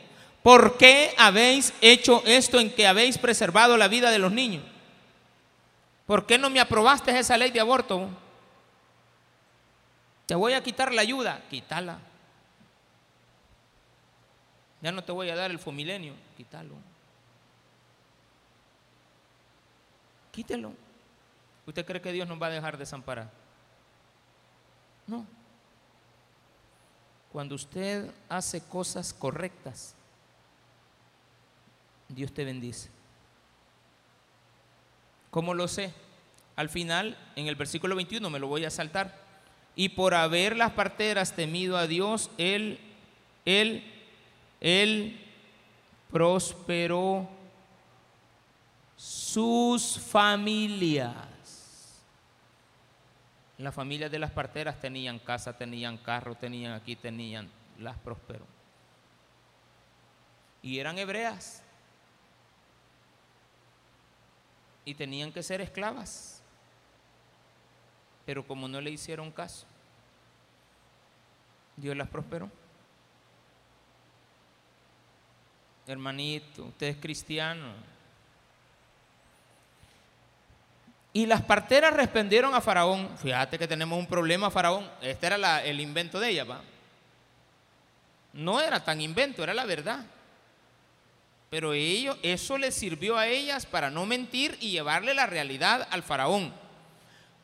¿por 0.43 0.77
qué 0.77 1.13
habéis 1.17 1.73
hecho 1.81 2.23
esto 2.25 2.59
en 2.59 2.73
que 2.73 2.87
habéis 2.87 3.17
preservado 3.17 3.77
la 3.77 3.87
vida 3.87 4.11
de 4.11 4.19
los 4.19 4.31
niños? 4.31 4.63
¿Por 6.05 6.25
qué 6.25 6.37
no 6.37 6.49
me 6.49 6.59
aprobaste 6.59 7.17
esa 7.17 7.37
ley 7.37 7.51
de 7.51 7.59
aborto? 7.59 8.09
Te 10.25 10.35
voy 10.35 10.53
a 10.53 10.63
quitar 10.63 10.93
la 10.93 11.01
ayuda, 11.01 11.41
quítala. 11.49 11.99
Ya 14.81 14.91
no 14.91 15.03
te 15.03 15.11
voy 15.11 15.29
a 15.29 15.35
dar 15.35 15.51
el 15.51 15.59
fomilenio, 15.59 16.13
quítalo. 16.37 16.75
Quítelo. 20.31 20.71
¿Usted 21.65 21.85
cree 21.85 22.01
que 22.01 22.11
Dios 22.13 22.27
nos 22.27 22.41
va 22.41 22.47
a 22.47 22.51
dejar 22.51 22.77
desamparar? 22.77 23.29
No. 25.07 25.25
Cuando 27.31 27.55
usted 27.55 28.09
hace 28.29 28.61
cosas 28.61 29.13
correctas, 29.13 29.96
Dios 32.09 32.33
te 32.33 32.45
bendice. 32.45 32.89
¿Cómo 35.29 35.53
lo 35.53 35.67
sé? 35.67 35.93
Al 36.55 36.69
final, 36.69 37.17
en 37.35 37.47
el 37.47 37.55
versículo 37.55 37.95
21, 37.95 38.29
me 38.29 38.39
lo 38.39 38.47
voy 38.47 38.65
a 38.65 38.71
saltar. 38.71 39.13
Y 39.75 39.89
por 39.89 40.15
haber 40.15 40.55
las 40.55 40.71
parteras 40.71 41.35
temido 41.35 41.77
a 41.77 41.85
Dios, 41.85 42.31
Él, 42.37 42.79
Él, 43.45 43.83
Él 44.59 45.19
prosperó 46.11 47.29
sus 48.95 49.99
familias. 49.99 51.15
Las 53.59 53.73
familias 53.73 54.09
de 54.09 54.19
las 54.19 54.31
parteras 54.31 54.79
tenían 54.79 55.19
casa, 55.19 55.57
tenían 55.57 55.97
carro, 55.97 56.35
tenían 56.35 56.73
aquí, 56.73 56.95
tenían, 56.95 57.49
las 57.79 57.97
prosperó. 57.97 58.45
Y 60.63 60.79
eran 60.79 60.97
hebreas. 60.97 61.63
Y 64.87 64.95
tenían 64.95 65.33
que 65.33 65.43
ser 65.43 65.59
esclavas. 65.59 66.41
Pero 68.25 68.47
como 68.47 68.69
no 68.69 68.79
le 68.79 68.89
hicieron 68.89 69.33
caso, 69.33 69.65
Dios 71.75 71.93
las 71.97 72.07
prosperó. 72.07 72.49
Hermanito, 75.85 76.63
usted 76.63 76.87
es 76.87 76.95
cristiano. 76.95 77.73
Y 81.11 81.25
las 81.25 81.41
parteras 81.41 81.93
respondieron 81.93 82.55
a 82.55 82.61
Faraón. 82.61 83.09
Fíjate 83.17 83.59
que 83.59 83.67
tenemos 83.67 83.99
un 83.99 84.07
problema, 84.07 84.49
Faraón. 84.49 84.89
Este 85.01 85.27
era 85.27 85.65
el 85.65 85.81
invento 85.81 86.17
de 86.17 86.29
ella, 86.29 86.45
¿va? 86.45 86.61
No 88.31 88.61
era 88.61 88.81
tan 88.81 89.01
invento, 89.01 89.43
era 89.43 89.53
la 89.53 89.65
verdad. 89.65 90.05
Pero 91.49 91.73
ello, 91.73 92.17
eso 92.23 92.57
les 92.57 92.75
sirvió 92.75 93.17
a 93.17 93.27
ellas 93.27 93.65
para 93.65 93.89
no 93.89 94.05
mentir 94.05 94.57
y 94.59 94.71
llevarle 94.71 95.13
la 95.13 95.25
realidad 95.25 95.87
al 95.91 96.03
faraón. 96.03 96.53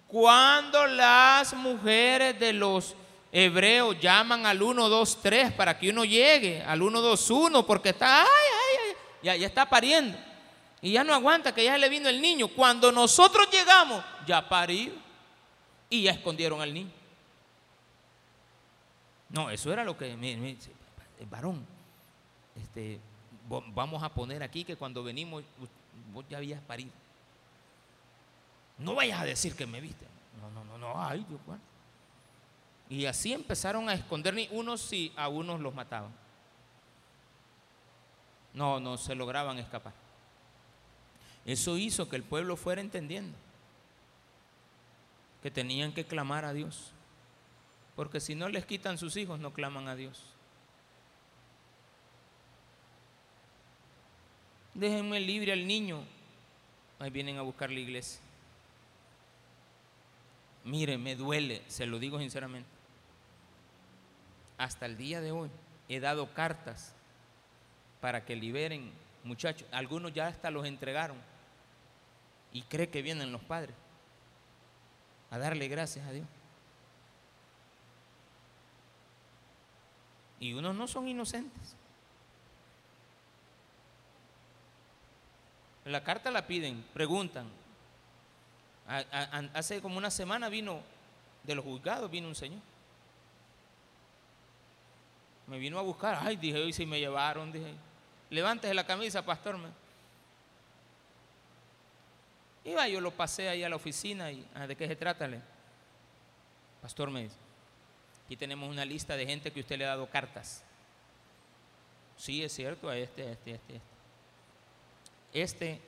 Cuando 0.08 0.86
las 0.88 1.54
mujeres 1.54 2.38
de 2.39 2.54
los 2.54 2.95
hebreos 3.32 3.97
llaman 3.99 4.45
al 4.45 4.62
1, 4.62 4.89
2, 4.89 5.22
3 5.22 5.51
para 5.54 5.80
que 5.80 5.89
uno 5.89 6.04
llegue 6.06 6.62
al 6.62 6.82
1, 6.82 7.01
2, 7.01 7.30
1 7.32 7.66
porque 7.66 7.89
está, 7.89 8.22
ay, 8.24 8.28
ay, 8.28 8.78
ay, 8.89 8.95
ya, 9.24 9.36
ya 9.38 9.47
está 9.47 9.68
pariendo. 9.70 10.18
Y 10.82 10.91
ya 10.91 11.04
no 11.06 11.14
aguanta 11.14 11.56
que 11.56 11.64
ya 11.64 11.78
le 11.78 11.88
vino 11.88 12.10
el 12.10 12.22
niño. 12.22 12.49
Cuando 12.49 12.91
nosotros 12.91 13.47
llegamos, 13.49 14.04
ya 14.28 14.47
parió. 14.49 14.91
Y 15.89 16.04
ya 16.04 16.12
escondieron 16.12 16.60
al 16.62 16.74
niño. 16.74 16.91
No, 19.30 19.49
eso 19.49 19.72
era 19.72 19.84
lo 19.84 19.97
que, 19.97 20.16
me, 20.18 20.36
me- 20.36 20.58
varón, 21.30 21.66
este, 22.62 22.99
vamos 23.74 24.01
a 24.04 24.10
poner 24.10 24.43
aquí 24.43 24.64
que 24.64 24.76
cuando 24.76 25.04
venimos, 25.04 25.43
vos 26.14 26.26
ya 26.30 26.38
habías 26.38 26.62
parido. 26.62 26.91
No 28.78 28.95
vayas 28.95 29.22
a 29.22 29.26
decir 29.26 29.56
que 29.56 29.66
me 29.66 29.82
viste. 29.82 30.06
No, 30.41 30.49
no, 30.51 30.64
no, 30.66 30.78
no, 30.78 31.01
ay, 31.01 31.26
Dios 31.28 31.39
guarde. 31.45 31.64
Y 32.89 33.06
así 33.06 33.34
empezaron 33.34 33.89
a 33.89 33.93
esconder, 33.93 34.34
ni 34.34 34.47
unos 34.51 34.82
sí, 34.82 35.14
a 35.16 35.28
unos 35.28 35.60
los 35.60 35.74
mataban. 35.74 36.12
No, 38.54 38.80
no 38.80 38.97
se 38.97 39.16
lograban 39.16 39.58
escapar. 39.58 39.93
Eso 41.45 41.78
hizo 41.78 42.08
que 42.08 42.16
el 42.16 42.24
pueblo 42.24 42.56
fuera 42.56 42.82
entendiendo 42.82 43.38
que 45.41 45.51
tenían 45.51 45.91
que 45.91 46.06
clamar 46.06 46.45
a 46.45 46.54
Dios. 46.54 46.91
Porque 47.95 48.20
si 48.20 48.34
no 48.34 48.47
les 48.47 48.66
quitan 48.66 48.97
sus 48.97 49.18
hijos, 49.18 49.39
no 49.39 49.54
claman 49.54 49.88
a 49.88 49.95
Dios. 49.95 50.32
Déjenme 54.74 55.19
libre 55.19 55.53
al 55.53 55.67
niño. 55.67 56.01
Ahí 56.99 57.09
vienen 57.09 57.38
a 57.38 57.41
buscar 57.41 57.69
la 57.69 57.80
iglesia. 57.80 58.19
Mire, 60.63 60.97
me 60.97 61.15
duele, 61.15 61.61
se 61.67 61.86
lo 61.86 61.99
digo 61.99 62.19
sinceramente. 62.19 62.69
Hasta 64.57 64.86
el 64.86 64.97
día 64.97 65.19
de 65.19 65.32
hoy 65.32 65.49
he 65.89 65.99
dado 65.99 66.34
cartas 66.34 66.93
para 67.99 68.24
que 68.26 68.36
liberen 68.36 68.91
muchachos. 69.24 69.67
Algunos 69.71 70.13
ya 70.13 70.28
hasta 70.28 70.51
los 70.51 70.65
entregaron. 70.65 71.17
Y 72.51 72.61
cree 72.63 72.89
que 72.89 73.01
vienen 73.01 73.32
los 73.32 73.41
padres 73.41 73.76
a 75.32 75.38
darle 75.38 75.67
gracias 75.67 76.07
a 76.07 76.11
Dios. 76.11 76.28
Y 80.39 80.53
unos 80.53 80.76
no 80.76 80.88
son 80.88 81.07
inocentes. 81.07 81.76
La 85.86 86.03
carta 86.03 86.31
la 86.31 86.47
piden, 86.47 86.84
preguntan. 86.93 87.47
Hace 89.53 89.81
como 89.81 89.97
una 89.97 90.11
semana 90.11 90.49
vino, 90.49 90.81
de 91.43 91.55
los 91.55 91.63
juzgados 91.65 92.09
vino 92.09 92.27
un 92.27 92.36
señor. 92.36 92.59
Me 95.47 95.57
vino 95.57 95.77
a 95.77 95.81
buscar. 95.81 96.19
Ay, 96.21 96.38
dije, 96.38 96.57
hoy 96.61 96.71
sí 96.73 96.86
me 96.86 96.99
llevaron. 96.99 97.51
Dije, 97.51 97.73
levántese 98.29 98.73
la 98.73 98.86
camisa, 98.86 99.23
pastor. 99.25 99.57
me- 99.57 99.84
Iba, 102.65 102.88
yo 102.88 103.01
lo 103.01 103.11
pasé 103.11 103.49
ahí 103.49 103.61
a 103.63 103.69
la 103.69 103.75
oficina 103.75 104.31
y 104.31 104.45
ah, 104.55 104.65
¿de 104.67 104.75
qué 104.77 104.88
se 104.88 104.95
trata? 104.95 105.29
Pastor 106.81 107.09
me 107.11 107.23
dice, 107.23 107.36
aquí 108.25 108.38
tenemos 108.38 108.69
una 108.69 108.86
lista 108.86 109.17
de 109.17 109.25
gente 109.25 109.51
que 109.51 109.59
usted 109.59 109.77
le 109.77 109.86
ha 109.86 109.89
dado 109.89 110.07
cartas. 110.09 110.63
Sí, 112.15 112.41
es 112.41 112.53
cierto, 112.53 112.88
a 112.88 112.97
este, 112.97 113.23
a 113.27 113.31
este, 113.31 113.51
a 113.51 113.55
este, 113.55 113.73
a 113.73 113.75
este. 113.77 113.93
Este, 115.34 115.81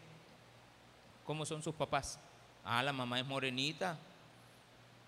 ¿cómo 1.25 1.45
son 1.45 1.61
sus 1.61 1.75
papás? 1.75 2.19
Ah, 2.63 2.81
la 2.81 2.91
mamá 2.91 3.19
es 3.19 3.25
morenita, 3.25 3.97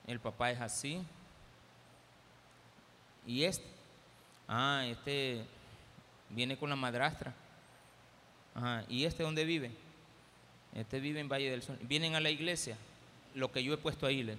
el 0.05 0.19
papá 0.19 0.51
es 0.51 0.61
así. 0.61 1.01
Y 3.25 3.43
este, 3.43 3.65
ah, 4.47 4.85
este 4.87 5.43
viene 6.29 6.57
con 6.57 6.69
la 6.69 6.75
madrastra. 6.75 7.33
Ajá, 8.53 8.85
¿y 8.87 9.05
este 9.05 9.23
dónde 9.23 9.43
vive? 9.43 9.71
Este 10.75 10.99
vive 10.99 11.19
en 11.19 11.29
Valle 11.29 11.49
del 11.49 11.63
Sol. 11.63 11.79
Vienen 11.81 12.15
a 12.15 12.19
la 12.19 12.29
iglesia, 12.29 12.77
lo 13.33 13.51
que 13.51 13.63
yo 13.63 13.73
he 13.73 13.77
puesto 13.77 14.05
ahí. 14.05 14.37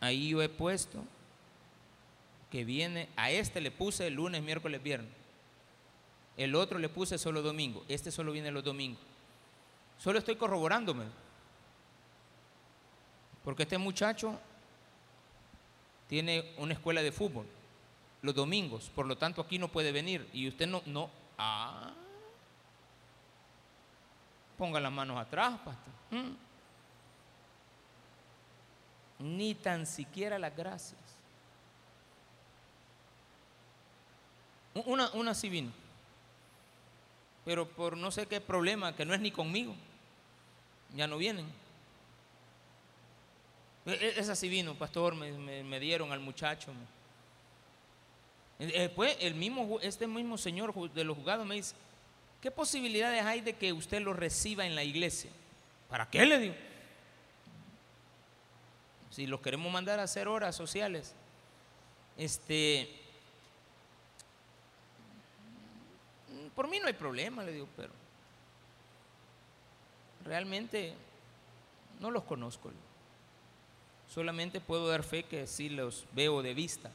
Ahí 0.00 0.30
yo 0.30 0.42
he 0.42 0.48
puesto 0.48 1.04
que 2.50 2.64
viene, 2.64 3.08
a 3.16 3.30
este 3.30 3.60
le 3.60 3.70
puse 3.70 4.08
el 4.08 4.14
lunes, 4.14 4.42
miércoles, 4.42 4.82
viernes. 4.82 5.19
El 6.40 6.54
otro 6.54 6.78
le 6.78 6.88
puse 6.88 7.18
solo 7.18 7.42
domingo. 7.42 7.84
Este 7.86 8.10
solo 8.10 8.32
viene 8.32 8.50
los 8.50 8.64
domingos. 8.64 9.02
Solo 9.98 10.18
estoy 10.18 10.36
corroborándome. 10.36 11.04
Porque 13.44 13.64
este 13.64 13.76
muchacho 13.76 14.38
tiene 16.08 16.54
una 16.58 16.72
escuela 16.72 17.02
de 17.02 17.12
fútbol 17.12 17.46
los 18.22 18.34
domingos, 18.34 18.90
por 18.94 19.06
lo 19.06 19.16
tanto 19.16 19.40
aquí 19.40 19.58
no 19.58 19.68
puede 19.68 19.92
venir 19.92 20.28
y 20.32 20.46
usted 20.48 20.66
no 20.66 20.82
no 20.86 21.08
ah 21.38 21.90
ponga 24.58 24.78
las 24.78 24.92
manos 24.92 25.18
atrás, 25.18 25.58
pastor. 25.64 25.94
Mm. 26.10 26.36
Ni 29.20 29.54
tan 29.54 29.86
siquiera 29.86 30.38
las 30.38 30.54
gracias. 30.54 31.00
Una, 34.84 35.10
una 35.12 35.34
sí 35.34 35.48
vino, 35.48 35.72
pero 37.44 37.68
por 37.68 37.96
no 37.96 38.10
sé 38.10 38.26
qué 38.26 38.40
problema, 38.40 38.94
que 38.94 39.04
no 39.04 39.14
es 39.14 39.20
ni 39.20 39.30
conmigo, 39.30 39.74
ya 40.94 41.06
no 41.06 41.16
vienen. 41.18 41.46
E- 43.86 43.92
e- 43.92 44.20
Esa 44.20 44.36
sí 44.36 44.48
vino, 44.48 44.74
pastor, 44.74 45.14
me, 45.14 45.80
dieron 45.80 46.12
al 46.12 46.20
muchacho. 46.20 46.72
Después, 48.58 49.16
el 49.20 49.34
mismo, 49.34 49.78
este 49.80 50.06
mismo 50.06 50.36
señor 50.36 50.74
de 50.92 51.04
los 51.04 51.16
juzgados 51.16 51.46
me 51.46 51.54
dice, 51.54 51.74
¿qué 52.42 52.50
posibilidades 52.50 53.24
hay 53.24 53.40
de 53.40 53.54
que 53.54 53.72
usted 53.72 54.02
lo 54.02 54.12
reciba 54.12 54.66
en 54.66 54.74
la 54.74 54.84
iglesia? 54.84 55.30
¿Para 55.88 56.08
qué 56.10 56.26
le 56.26 56.38
digo? 56.38 56.54
Si 59.10 59.26
los 59.26 59.40
queremos 59.40 59.72
mandar 59.72 59.98
a 59.98 60.04
hacer 60.04 60.28
horas 60.28 60.54
sociales, 60.54 61.14
este, 62.16 62.99
por 66.54 66.68
mí 66.68 66.78
no 66.78 66.86
hay 66.86 66.92
problema, 66.92 67.42
le 67.42 67.52
digo, 67.52 67.68
pero 67.76 67.92
realmente 70.24 70.94
no 72.00 72.10
los 72.10 72.24
conozco. 72.24 72.70
Solamente 74.08 74.60
puedo 74.60 74.88
dar 74.88 75.02
fe 75.02 75.22
que 75.22 75.46
sí 75.46 75.68
los 75.68 76.04
veo 76.12 76.42
de 76.42 76.54
vista. 76.54 76.90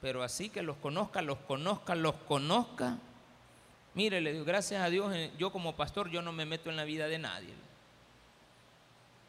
Pero 0.00 0.22
así 0.22 0.50
que 0.50 0.62
los 0.62 0.76
conozca, 0.76 1.22
los 1.22 1.38
conozca, 1.38 1.94
los 1.94 2.14
conozca. 2.16 2.98
Mire, 3.94 4.20
le 4.20 4.32
digo, 4.32 4.44
gracias 4.44 4.82
a 4.82 4.90
Dios, 4.90 5.14
eh, 5.14 5.32
yo 5.38 5.52
como 5.52 5.76
pastor, 5.76 6.10
yo 6.10 6.22
no 6.22 6.32
me 6.32 6.44
meto 6.44 6.70
en 6.70 6.76
la 6.76 6.84
vida 6.84 7.06
de 7.06 7.18
nadie. 7.18 7.54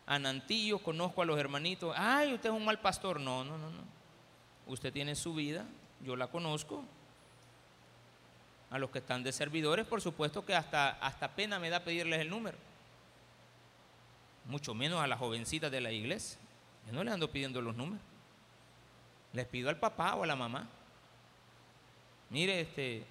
A 0.05 0.19
Nantillo 0.19 0.79
conozco 0.79 1.21
a 1.21 1.25
los 1.25 1.39
hermanitos. 1.39 1.93
Ay, 1.97 2.33
usted 2.33 2.49
es 2.49 2.55
un 2.55 2.65
mal 2.65 2.79
pastor. 2.79 3.19
No, 3.19 3.43
no, 3.43 3.57
no, 3.57 3.69
no. 3.69 3.83
Usted 4.67 4.91
tiene 4.91 5.15
su 5.15 5.33
vida, 5.33 5.65
yo 6.01 6.15
la 6.15 6.27
conozco. 6.27 6.83
A 8.73 8.79
los 8.79 8.89
que 8.89 8.99
están 8.99 9.23
de 9.23 9.31
servidores, 9.31 9.85
por 9.85 10.01
supuesto 10.01 10.45
que 10.45 10.55
hasta, 10.55 10.89
hasta 10.99 11.29
pena 11.29 11.59
me 11.59 11.69
da 11.69 11.83
pedirles 11.83 12.19
el 12.19 12.29
número. 12.29 12.57
Mucho 14.45 14.73
menos 14.73 15.01
a 15.01 15.07
las 15.07 15.19
jovencitas 15.19 15.71
de 15.71 15.79
la 15.79 15.91
iglesia. 15.91 16.39
Yo 16.87 16.93
no 16.93 17.03
les 17.03 17.13
ando 17.13 17.31
pidiendo 17.31 17.61
los 17.61 17.75
números. 17.75 18.03
Les 19.31 19.45
pido 19.45 19.69
al 19.69 19.79
papá 19.79 20.15
o 20.15 20.23
a 20.23 20.27
la 20.27 20.35
mamá. 20.35 20.67
Mire, 22.29 22.61
este, 22.61 23.05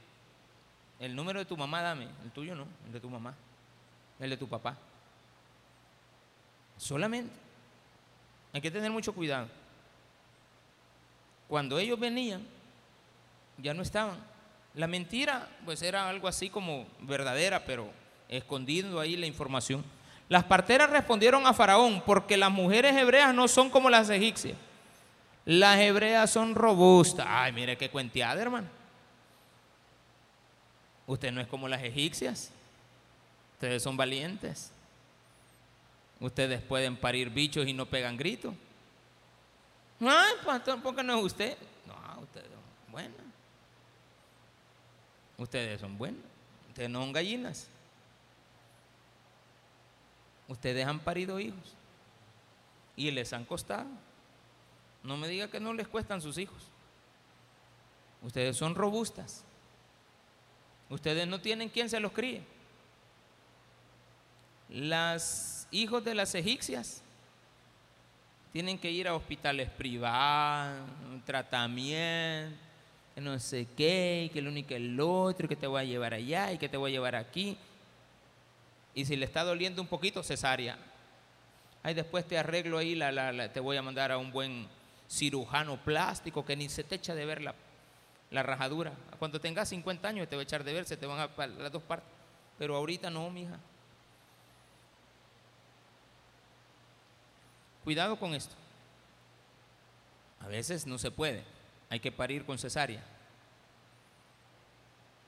el 0.99 1.15
número 1.15 1.39
de 1.39 1.45
tu 1.45 1.57
mamá 1.57 1.81
dame, 1.81 2.09
el 2.25 2.31
tuyo 2.33 2.55
no, 2.55 2.67
el 2.87 2.93
de 2.93 3.01
tu 3.01 3.09
mamá, 3.09 3.35
el 4.19 4.31
de 4.31 4.37
tu 4.37 4.49
papá. 4.49 4.77
Solamente. 6.77 7.33
Hay 8.53 8.61
que 8.61 8.71
tener 8.71 8.91
mucho 8.91 9.15
cuidado. 9.15 9.49
Cuando 11.49 11.79
ellos 11.79 11.99
venían, 11.99 12.45
ya 13.59 13.73
no 13.73 13.83
estaban. 13.83 14.32
La 14.75 14.87
mentira, 14.87 15.49
pues 15.65 15.83
era 15.83 16.09
algo 16.09 16.29
así 16.29 16.49
como 16.49 16.87
verdadera, 17.01 17.65
pero 17.65 17.91
escondiendo 18.29 18.99
ahí 19.01 19.17
la 19.17 19.27
información. 19.27 19.85
Las 20.29 20.45
parteras 20.45 20.89
respondieron 20.89 21.47
a 21.47 21.53
Faraón, 21.53 22.03
porque 22.07 22.37
las 22.39 22.51
mujeres 22.51 22.97
hebreas 22.97 23.35
no 23.35 23.49
son 23.49 23.69
como 23.69 23.91
las 23.91 24.09
egipcias. 24.09 24.57
Las 25.45 25.79
hebreas 25.79 26.31
son 26.31 26.55
robustas. 26.55 27.27
Ay, 27.29 27.53
mire 27.53 27.77
qué 27.77 27.91
cuenteada, 27.91 28.41
hermano. 28.41 28.69
Usted 31.07 31.33
no 31.33 31.41
es 31.41 31.47
como 31.49 31.69
las 31.69 31.83
egipcias. 31.83 32.51
Ustedes 33.55 33.83
son 33.83 33.97
valientes. 33.97 34.71
Ustedes 36.21 36.63
pueden 36.63 36.97
parir 36.97 37.31
bichos 37.31 37.67
y 37.67 37.75
no 37.75 37.85
pegan 37.87 38.17
gritos. 38.17 38.55
Ay, 40.01 40.35
pastor, 40.45 40.81
¿por 40.81 40.95
qué 40.95 41.03
no 41.03 41.19
es 41.19 41.25
usted? 41.25 41.59
No, 41.87 42.23
ustedes 42.23 42.47
son 42.47 42.93
buenas. 42.93 43.32
Ustedes 45.39 45.81
son 45.81 45.99
buenas. 45.99 46.23
Ustedes 46.69 46.91
no 46.91 47.01
son 47.01 47.13
gallinas. 47.13 47.69
Ustedes 50.49 50.87
han 50.87 51.01
parido 51.01 51.41
hijos 51.41 51.75
y 52.97 53.11
les 53.11 53.33
han 53.33 53.45
costado. 53.45 53.89
No 55.03 55.17
me 55.17 55.29
diga 55.29 55.49
que 55.49 55.61
no 55.61 55.73
les 55.73 55.89
cuestan 55.89 56.21
sus 56.21 56.39
hijos. 56.39 56.63
Ustedes 58.23 58.57
son 58.57 58.75
robustas. 58.75 59.45
Ustedes 60.89 61.27
no 61.27 61.41
tienen 61.41 61.69
quien 61.69 61.89
se 61.89 61.99
los 61.99 62.13
críe. 62.13 62.43
Las 64.69 65.67
hijos 65.71 66.05
de 66.05 66.15
las 66.15 66.35
egipcias 66.35 67.03
tienen 68.53 68.79
que 68.79 68.91
ir 68.91 69.09
a 69.09 69.15
hospitales 69.15 69.71
privados, 69.71 70.89
tratamiento, 71.25 72.57
no 73.17 73.39
sé 73.39 73.67
qué, 73.77 74.31
que 74.33 74.39
el 74.39 74.49
único 74.49 74.75
el 74.75 74.99
otro, 75.01 75.49
que 75.49 75.57
te 75.57 75.67
voy 75.67 75.83
a 75.83 75.85
llevar 75.85 76.15
allá 76.15 76.53
y 76.53 76.59
que 76.59 76.69
te 76.69 76.77
voy 76.77 76.91
a 76.91 76.95
llevar 76.95 77.15
aquí. 77.15 77.59
Y 78.95 79.05
si 79.05 79.17
le 79.17 79.27
está 79.27 79.45
doliendo 79.45 79.83
un 79.83 79.89
poquito, 79.89 80.23
cesárea. 80.23 80.79
Ahí 81.83 81.95
después 81.95 82.27
te 82.27 82.39
arreglo 82.39 82.79
ahí, 82.79 82.95
la, 82.95 83.53
te 83.53 83.61
voy 83.61 83.77
a 83.77 83.83
mandar 83.83 84.13
a 84.13 84.19
un 84.19 84.31
buen 84.31 84.67
cirujano 85.09 85.77
plástico 85.77 86.45
que 86.45 86.57
ni 86.57 86.69
se 86.69 86.85
te 86.85 86.95
echa 86.95 87.15
de 87.15 87.25
ver 87.27 87.43
la, 87.43 87.55
la 88.31 88.43
rajadura. 88.43 88.93
Cuando 89.19 89.41
tengas 89.41 89.69
50 89.69 90.09
años 90.09 90.29
te 90.29 90.37
va 90.37 90.41
a 90.41 90.45
echar 90.45 90.65
de 90.65 90.73
ver, 90.73 90.85
se 90.85 90.97
te 90.97 91.07
van 91.07 91.19
a 91.19 91.47
las 91.47 91.73
dos 91.73 91.83
partes. 91.83 92.09
Pero 92.59 92.77
ahorita 92.77 93.11
no, 93.11 93.29
mija. 93.31 93.59
Cuidado 97.85 98.17
con 98.17 98.35
esto. 98.35 98.55
A 100.41 100.49
veces 100.49 100.87
no 100.87 100.99
se 100.99 101.11
puede. 101.11 101.45
Hay 101.93 102.01
que 102.01 102.11
parir 102.11 102.47
con 102.47 102.59
cesárea. 102.59 103.05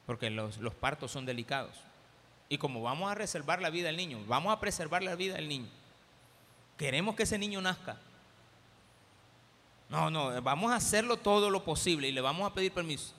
Porque 0.06 0.30
los, 0.30 0.56
partos 0.80 1.10
son 1.10 1.26
delicados. 1.26 1.76
Y 2.48 2.56
como 2.56 2.80
vamos 2.80 3.12
a 3.12 3.14
reservar 3.14 3.60
la 3.60 3.68
vida 3.68 3.88
del 3.88 3.98
niño, 3.98 4.24
vamos 4.26 4.50
a 4.50 4.58
preservar 4.58 5.02
la 5.02 5.14
vida 5.14 5.34
del 5.34 5.46
niño. 5.46 5.68
Queremos 6.78 7.16
que 7.16 7.24
ese 7.24 7.36
niño 7.36 7.60
nazca. 7.60 7.98
No, 9.90 10.08
no, 10.08 10.40
vamos 10.40 10.72
a 10.72 10.76
hacerlo 10.76 11.18
todo 11.18 11.50
lo 11.50 11.62
posible 11.62 12.08
y 12.08 12.12
le 12.12 12.22
vamos 12.22 12.50
a 12.50 12.54
pedir 12.54 12.72
permiso. 12.72 13.12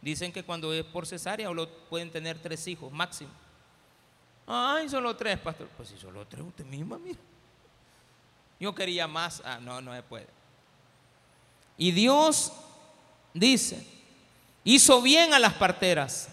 Dicen 0.00 0.32
que 0.32 0.42
cuando 0.42 0.72
es 0.72 0.82
por 0.86 1.06
cesárea 1.06 1.50
pueden 1.90 2.10
tener 2.10 2.38
tres 2.38 2.66
hijos 2.66 2.90
máximo. 2.90 3.30
Ay, 4.46 4.88
solo 4.88 5.14
tres, 5.14 5.38
pastor. 5.38 5.68
Pues 5.76 5.90
si 5.90 5.98
solo 5.98 6.26
tres, 6.26 6.42
usted 6.46 6.64
misma, 6.64 6.96
mira. 6.96 7.20
Yo 8.58 8.74
quería 8.74 9.06
más. 9.06 9.42
Ah, 9.44 9.58
no, 9.60 9.82
no 9.82 9.94
se 9.94 10.02
puede. 10.02 10.28
Y 11.76 11.92
Dios 11.92 12.54
dice, 13.34 13.86
hizo 14.64 15.02
bien 15.02 15.32
a 15.34 15.38
las 15.38 15.54
parteras. 15.54 16.28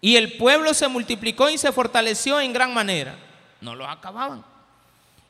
Y 0.00 0.16
el 0.16 0.36
pueblo 0.36 0.74
se 0.74 0.88
multiplicó 0.88 1.48
y 1.48 1.58
se 1.58 1.72
fortaleció 1.72 2.40
en 2.40 2.52
gran 2.52 2.74
manera. 2.74 3.16
No 3.60 3.74
los 3.74 3.88
acababan. 3.88 4.44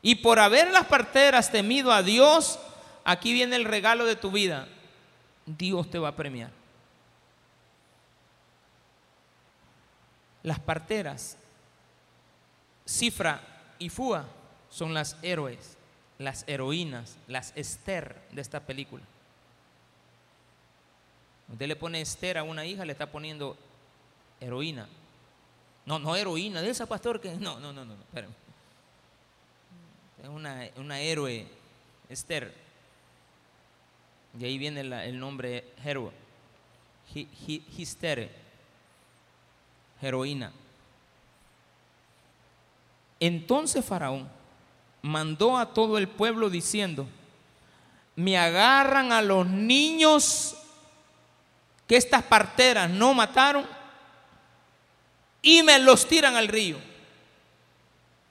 Y 0.01 0.15
por 0.15 0.39
haber 0.39 0.71
las 0.71 0.85
parteras 0.85 1.51
temido 1.51 1.91
a 1.91 2.01
Dios, 2.01 2.59
aquí 3.03 3.33
viene 3.33 3.55
el 3.55 3.65
regalo 3.65 4.05
de 4.05 4.15
tu 4.15 4.31
vida. 4.31 4.67
Dios 5.45 5.89
te 5.89 5.99
va 5.99 6.09
a 6.09 6.15
premiar. 6.15 6.49
Las 10.41 10.59
parteras, 10.59 11.37
Cifra 12.85 13.41
y 13.79 13.89
Fua, 13.89 14.25
son 14.69 14.93
las 14.93 15.15
héroes 15.21 15.77
las 16.23 16.43
heroínas, 16.47 17.17
las 17.27 17.53
Esther 17.55 18.21
de 18.31 18.41
esta 18.41 18.61
película. 18.61 19.03
Usted 21.51 21.67
le 21.67 21.75
pone 21.75 22.01
Esther 22.01 22.37
a 22.37 22.43
una 22.43 22.65
hija, 22.65 22.85
le 22.85 22.93
está 22.93 23.11
poniendo 23.11 23.57
heroína. 24.39 24.87
No, 25.85 25.99
no 25.99 26.15
heroína, 26.15 26.61
de 26.61 26.69
esa 26.69 26.85
pastor 26.85 27.19
que. 27.19 27.31
No, 27.35 27.59
no, 27.59 27.73
no, 27.73 27.83
no, 27.83 27.93
espérame. 27.93 28.33
Es 30.23 30.29
una, 30.29 30.69
una 30.77 31.01
héroe, 31.01 31.45
Esther. 32.09 32.53
Y 34.39 34.45
ahí 34.45 34.57
viene 34.57 34.81
el 34.81 35.19
nombre 35.19 35.73
Hero. 35.83 36.11
Histere. 37.13 38.31
Heroína. 40.01 40.51
Entonces 43.19 43.85
Faraón 43.85 44.27
mandó 45.01 45.57
a 45.57 45.73
todo 45.73 45.97
el 45.97 46.07
pueblo 46.07 46.49
diciendo, 46.49 47.07
me 48.15 48.37
agarran 48.37 49.11
a 49.11 49.21
los 49.21 49.47
niños 49.47 50.57
que 51.87 51.97
estas 51.97 52.23
parteras 52.23 52.89
no 52.89 53.13
mataron 53.13 53.65
y 55.41 55.61
me 55.63 55.77
los 55.79 56.07
tiran 56.07 56.35
al 56.35 56.47
río. 56.47 56.77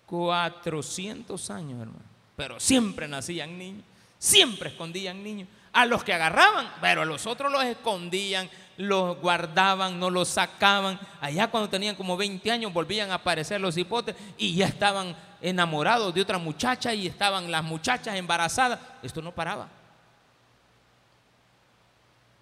400 0.06 1.50
años, 1.50 1.80
hermano. 1.80 2.04
Pero 2.36 2.58
siempre 2.58 3.06
nacían 3.06 3.56
niños, 3.58 3.84
siempre 4.18 4.70
escondían 4.70 5.22
niños. 5.22 5.48
A 5.72 5.86
los 5.86 6.04
que 6.04 6.12
agarraban, 6.12 6.70
pero 6.82 7.00
a 7.02 7.04
los 7.06 7.26
otros 7.26 7.50
los 7.50 7.64
escondían, 7.64 8.50
los 8.76 9.18
guardaban, 9.18 9.98
no 9.98 10.10
los 10.10 10.28
sacaban. 10.28 11.00
Allá 11.20 11.48
cuando 11.48 11.70
tenían 11.70 11.94
como 11.94 12.16
20 12.16 12.50
años 12.50 12.72
volvían 12.72 13.10
a 13.10 13.14
aparecer 13.14 13.60
los 13.60 13.76
hipotes 13.78 14.14
y 14.36 14.54
ya 14.54 14.66
estaban 14.66 15.16
enamorados 15.40 16.12
de 16.12 16.20
otra 16.20 16.36
muchacha 16.36 16.92
y 16.92 17.06
estaban 17.06 17.50
las 17.50 17.64
muchachas 17.64 18.16
embarazadas. 18.16 18.80
Esto 19.02 19.22
no 19.22 19.32
paraba. 19.32 19.68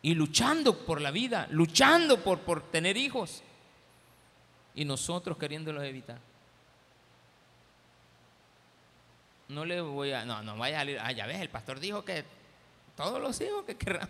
Y 0.03 0.15
luchando 0.15 0.77
por 0.85 1.01
la 1.01 1.11
vida, 1.11 1.47
luchando 1.51 2.23
por, 2.23 2.41
por 2.41 2.63
tener 2.71 2.97
hijos. 2.97 3.43
Y 4.75 4.85
nosotros 4.85 5.37
queriéndolos 5.37 5.85
evitar. 5.85 6.19
No 9.49 9.65
le 9.65 9.81
voy 9.81 10.13
a, 10.13 10.25
no, 10.25 10.43
no 10.43 10.57
vaya 10.57 10.77
a 10.77 10.81
salir, 10.81 10.99
ah, 11.01 11.13
ya 11.13 11.27
ves, 11.27 11.41
el 11.41 11.49
pastor 11.49 11.81
dijo 11.81 12.05
que 12.05 12.25
todos 12.97 13.21
los 13.21 13.41
hijos 13.41 13.65
que 13.65 13.77
querrán. 13.77 14.09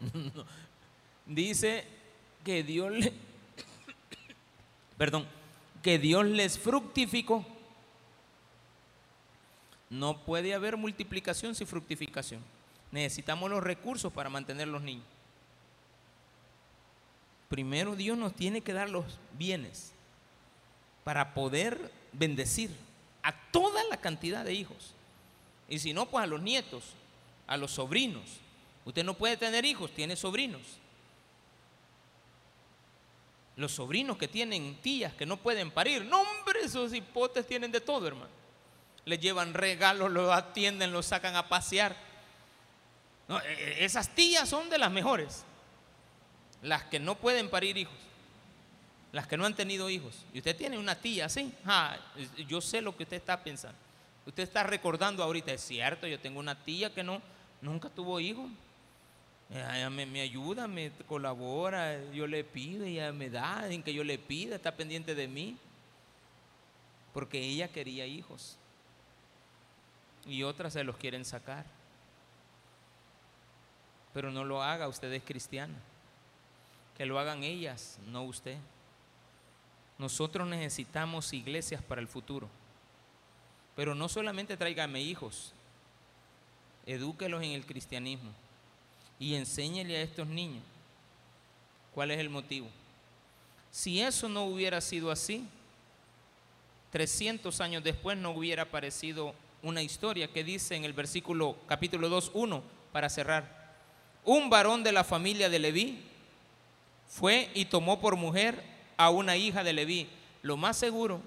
Dice 1.26 1.84
que 2.44 2.62
Dios 2.62 2.92
le, 2.92 3.12
perdón, 4.96 5.26
que 5.82 5.98
Dios 5.98 6.24
les 6.26 6.58
fructificó 6.58 7.44
no 9.94 10.18
puede 10.24 10.54
haber 10.54 10.76
multiplicación 10.76 11.54
sin 11.54 11.66
fructificación. 11.66 12.42
Necesitamos 12.94 13.50
los 13.50 13.60
recursos 13.60 14.12
para 14.12 14.30
mantener 14.30 14.68
los 14.68 14.80
niños. 14.80 15.04
Primero 17.48 17.96
Dios 17.96 18.16
nos 18.16 18.36
tiene 18.36 18.60
que 18.60 18.72
dar 18.72 18.88
los 18.88 19.18
bienes 19.36 19.90
para 21.02 21.34
poder 21.34 21.90
bendecir 22.12 22.70
a 23.24 23.32
toda 23.50 23.82
la 23.90 23.96
cantidad 23.96 24.44
de 24.44 24.54
hijos. 24.54 24.94
Y 25.68 25.80
si 25.80 25.92
no, 25.92 26.06
pues 26.06 26.22
a 26.22 26.28
los 26.28 26.40
nietos, 26.40 26.84
a 27.48 27.56
los 27.56 27.72
sobrinos. 27.72 28.38
Usted 28.84 29.02
no 29.02 29.14
puede 29.14 29.36
tener 29.36 29.64
hijos, 29.64 29.90
tiene 29.90 30.14
sobrinos. 30.14 30.62
Los 33.56 33.72
sobrinos 33.72 34.18
que 34.18 34.28
tienen 34.28 34.76
tías 34.82 35.12
que 35.14 35.26
no 35.26 35.36
pueden 35.36 35.72
parir. 35.72 36.04
No, 36.04 36.20
hombre, 36.20 36.60
esos 36.62 36.94
hipotes 36.94 37.44
tienen 37.44 37.72
de 37.72 37.80
todo, 37.80 38.06
hermano 38.06 38.44
le 39.04 39.18
llevan 39.18 39.54
regalos, 39.54 40.10
lo 40.10 40.32
atienden, 40.32 40.92
lo 40.92 41.02
sacan 41.02 41.36
a 41.36 41.48
pasear. 41.48 41.96
E, 43.28 43.34
e, 43.34 43.84
esas 43.84 44.08
tías 44.14 44.48
son 44.48 44.68
de 44.70 44.78
las 44.78 44.90
mejores. 44.90 45.44
Las 46.62 46.84
que 46.84 46.98
no 46.98 47.14
pueden 47.16 47.48
parir 47.48 47.76
hijos. 47.76 47.94
Las 49.12 49.26
que 49.26 49.36
no 49.36 49.44
han 49.44 49.54
tenido 49.54 49.90
hijos. 49.90 50.24
Y 50.32 50.38
usted 50.38 50.56
tiene 50.56 50.78
una 50.78 50.94
tía 50.94 51.26
así. 51.26 51.52
Yo 52.48 52.60
sé 52.60 52.80
lo 52.80 52.96
que 52.96 53.04
usted 53.04 53.16
está 53.16 53.42
pensando. 53.42 53.78
Usted 54.26 54.42
está 54.42 54.62
recordando 54.62 55.22
ahorita, 55.22 55.52
es 55.52 55.60
cierto, 55.60 56.06
yo 56.06 56.18
tengo 56.18 56.40
una 56.40 56.54
tía 56.54 56.92
que 56.94 57.04
no, 57.04 57.20
nunca 57.60 57.90
tuvo 57.90 58.20
hijos. 58.20 58.50
Ella 59.50 59.90
me, 59.90 60.06
me, 60.06 60.22
ayuda, 60.22 60.66
me 60.66 60.90
colabora, 61.06 62.02
yo 62.12 62.26
le 62.26 62.42
pido, 62.42 62.86
ella 62.86 63.12
me 63.12 63.28
da, 63.28 63.70
en 63.70 63.82
que 63.82 63.92
yo 63.92 64.02
le 64.02 64.18
pida, 64.18 64.56
está 64.56 64.74
pendiente 64.74 65.14
de 65.14 65.28
mí. 65.28 65.58
Porque 67.12 67.38
ella 67.38 67.68
quería 67.68 68.06
hijos 68.06 68.56
y 70.26 70.42
otras 70.42 70.72
se 70.72 70.84
los 70.84 70.96
quieren 70.96 71.24
sacar. 71.24 71.64
Pero 74.14 74.30
no 74.30 74.44
lo 74.44 74.62
haga, 74.62 74.88
usted 74.88 75.12
es 75.12 75.22
cristiana. 75.22 75.74
Que 76.96 77.04
lo 77.04 77.18
hagan 77.18 77.44
ellas, 77.44 77.98
no 78.06 78.22
usted. 78.22 78.56
Nosotros 79.98 80.48
necesitamos 80.48 81.32
iglesias 81.32 81.82
para 81.82 82.00
el 82.00 82.08
futuro. 82.08 82.48
Pero 83.76 83.94
no 83.94 84.08
solamente 84.08 84.56
tráigame 84.56 85.02
hijos, 85.02 85.52
edúquelos 86.86 87.42
en 87.42 87.50
el 87.50 87.66
cristianismo 87.66 88.30
y 89.18 89.34
enséñele 89.34 89.96
a 89.96 90.02
estos 90.02 90.26
niños 90.26 90.62
cuál 91.94 92.10
es 92.10 92.18
el 92.18 92.30
motivo. 92.30 92.68
Si 93.70 94.00
eso 94.00 94.28
no 94.28 94.44
hubiera 94.44 94.80
sido 94.80 95.10
así, 95.10 95.46
300 96.92 97.60
años 97.60 97.82
después 97.82 98.16
no 98.16 98.30
hubiera 98.30 98.62
aparecido 98.62 99.34
una 99.62 99.82
historia 99.82 100.30
que 100.32 100.44
dice 100.44 100.76
en 100.76 100.84
el 100.84 100.92
versículo 100.92 101.56
capítulo 101.66 102.08
2, 102.08 102.32
1, 102.34 102.62
para 102.92 103.08
cerrar. 103.08 103.63
Un 104.24 104.48
varón 104.48 104.82
de 104.82 104.92
la 104.92 105.04
familia 105.04 105.48
de 105.48 105.58
Leví 105.58 106.02
fue 107.08 107.50
y 107.54 107.66
tomó 107.66 108.00
por 108.00 108.16
mujer 108.16 108.62
a 108.96 109.10
una 109.10 109.36
hija 109.36 109.62
de 109.62 109.72
Leví. 109.72 110.08
Lo 110.42 110.56
más 110.56 110.76
seguro 110.76 111.20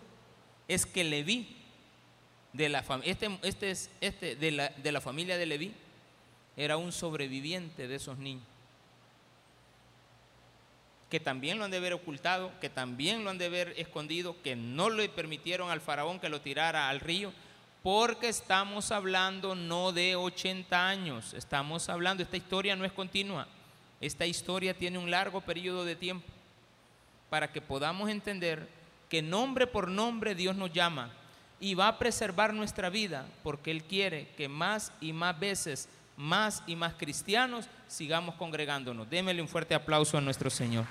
es 0.67 0.85
que 0.85 1.03
Leví, 1.03 1.55
de 2.53 2.69
la, 2.69 2.83
este, 3.03 3.37
este 3.43 3.71
es 3.71 3.89
este 4.01 4.35
de 4.35 4.51
la, 4.51 4.69
de 4.69 4.91
la 4.91 5.01
familia 5.01 5.37
de 5.37 5.45
Leví, 5.45 5.73
era 6.55 6.77
un 6.77 6.91
sobreviviente 6.91 7.87
de 7.87 7.95
esos 7.95 8.17
niños. 8.17 8.43
Que 11.09 11.19
también 11.19 11.57
lo 11.57 11.65
han 11.65 11.71
de 11.71 11.77
haber 11.77 11.93
ocultado, 11.93 12.51
que 12.59 12.69
también 12.69 13.23
lo 13.23 13.29
han 13.29 13.37
de 13.37 13.45
haber 13.45 13.73
escondido, 13.77 14.35
que 14.41 14.55
no 14.55 14.89
le 14.89 15.07
permitieron 15.07 15.69
al 15.69 15.81
faraón 15.81 16.19
que 16.19 16.29
lo 16.29 16.41
tirara 16.41 16.89
al 16.89 16.99
río, 16.99 17.31
porque 17.87 18.27
estamos 18.27 18.91
hablando 18.91 19.55
no 19.55 19.93
de 19.93 20.17
80 20.17 20.89
años, 20.89 21.33
estamos 21.33 21.87
hablando, 21.87 22.21
esta 22.21 22.35
historia 22.35 22.75
no 22.75 22.83
es 22.83 22.91
continua, 22.91 23.47
esta 24.01 24.25
historia 24.25 24.73
tiene 24.73 24.97
un 24.97 25.09
largo 25.09 25.39
periodo 25.39 25.85
de 25.85 25.95
tiempo 25.95 26.27
para 27.29 27.49
que 27.49 27.61
podamos 27.61 28.09
entender 28.09 28.67
que 29.07 29.21
nombre 29.21 29.67
por 29.67 29.87
nombre 29.87 30.35
Dios 30.35 30.57
nos 30.57 30.73
llama 30.73 31.13
y 31.61 31.75
va 31.75 31.87
a 31.87 31.97
preservar 31.97 32.53
nuestra 32.53 32.89
vida 32.89 33.25
porque 33.41 33.71
Él 33.71 33.85
quiere 33.85 34.27
que 34.35 34.49
más 34.49 34.91
y 34.99 35.13
más 35.13 35.39
veces, 35.39 35.87
más 36.17 36.63
y 36.67 36.75
más 36.75 36.93
cristianos 36.95 37.69
sigamos 37.87 38.35
congregándonos. 38.35 39.09
Démele 39.09 39.41
un 39.41 39.47
fuerte 39.47 39.75
aplauso 39.75 40.17
a 40.17 40.21
nuestro 40.21 40.49
Señor. 40.49 40.83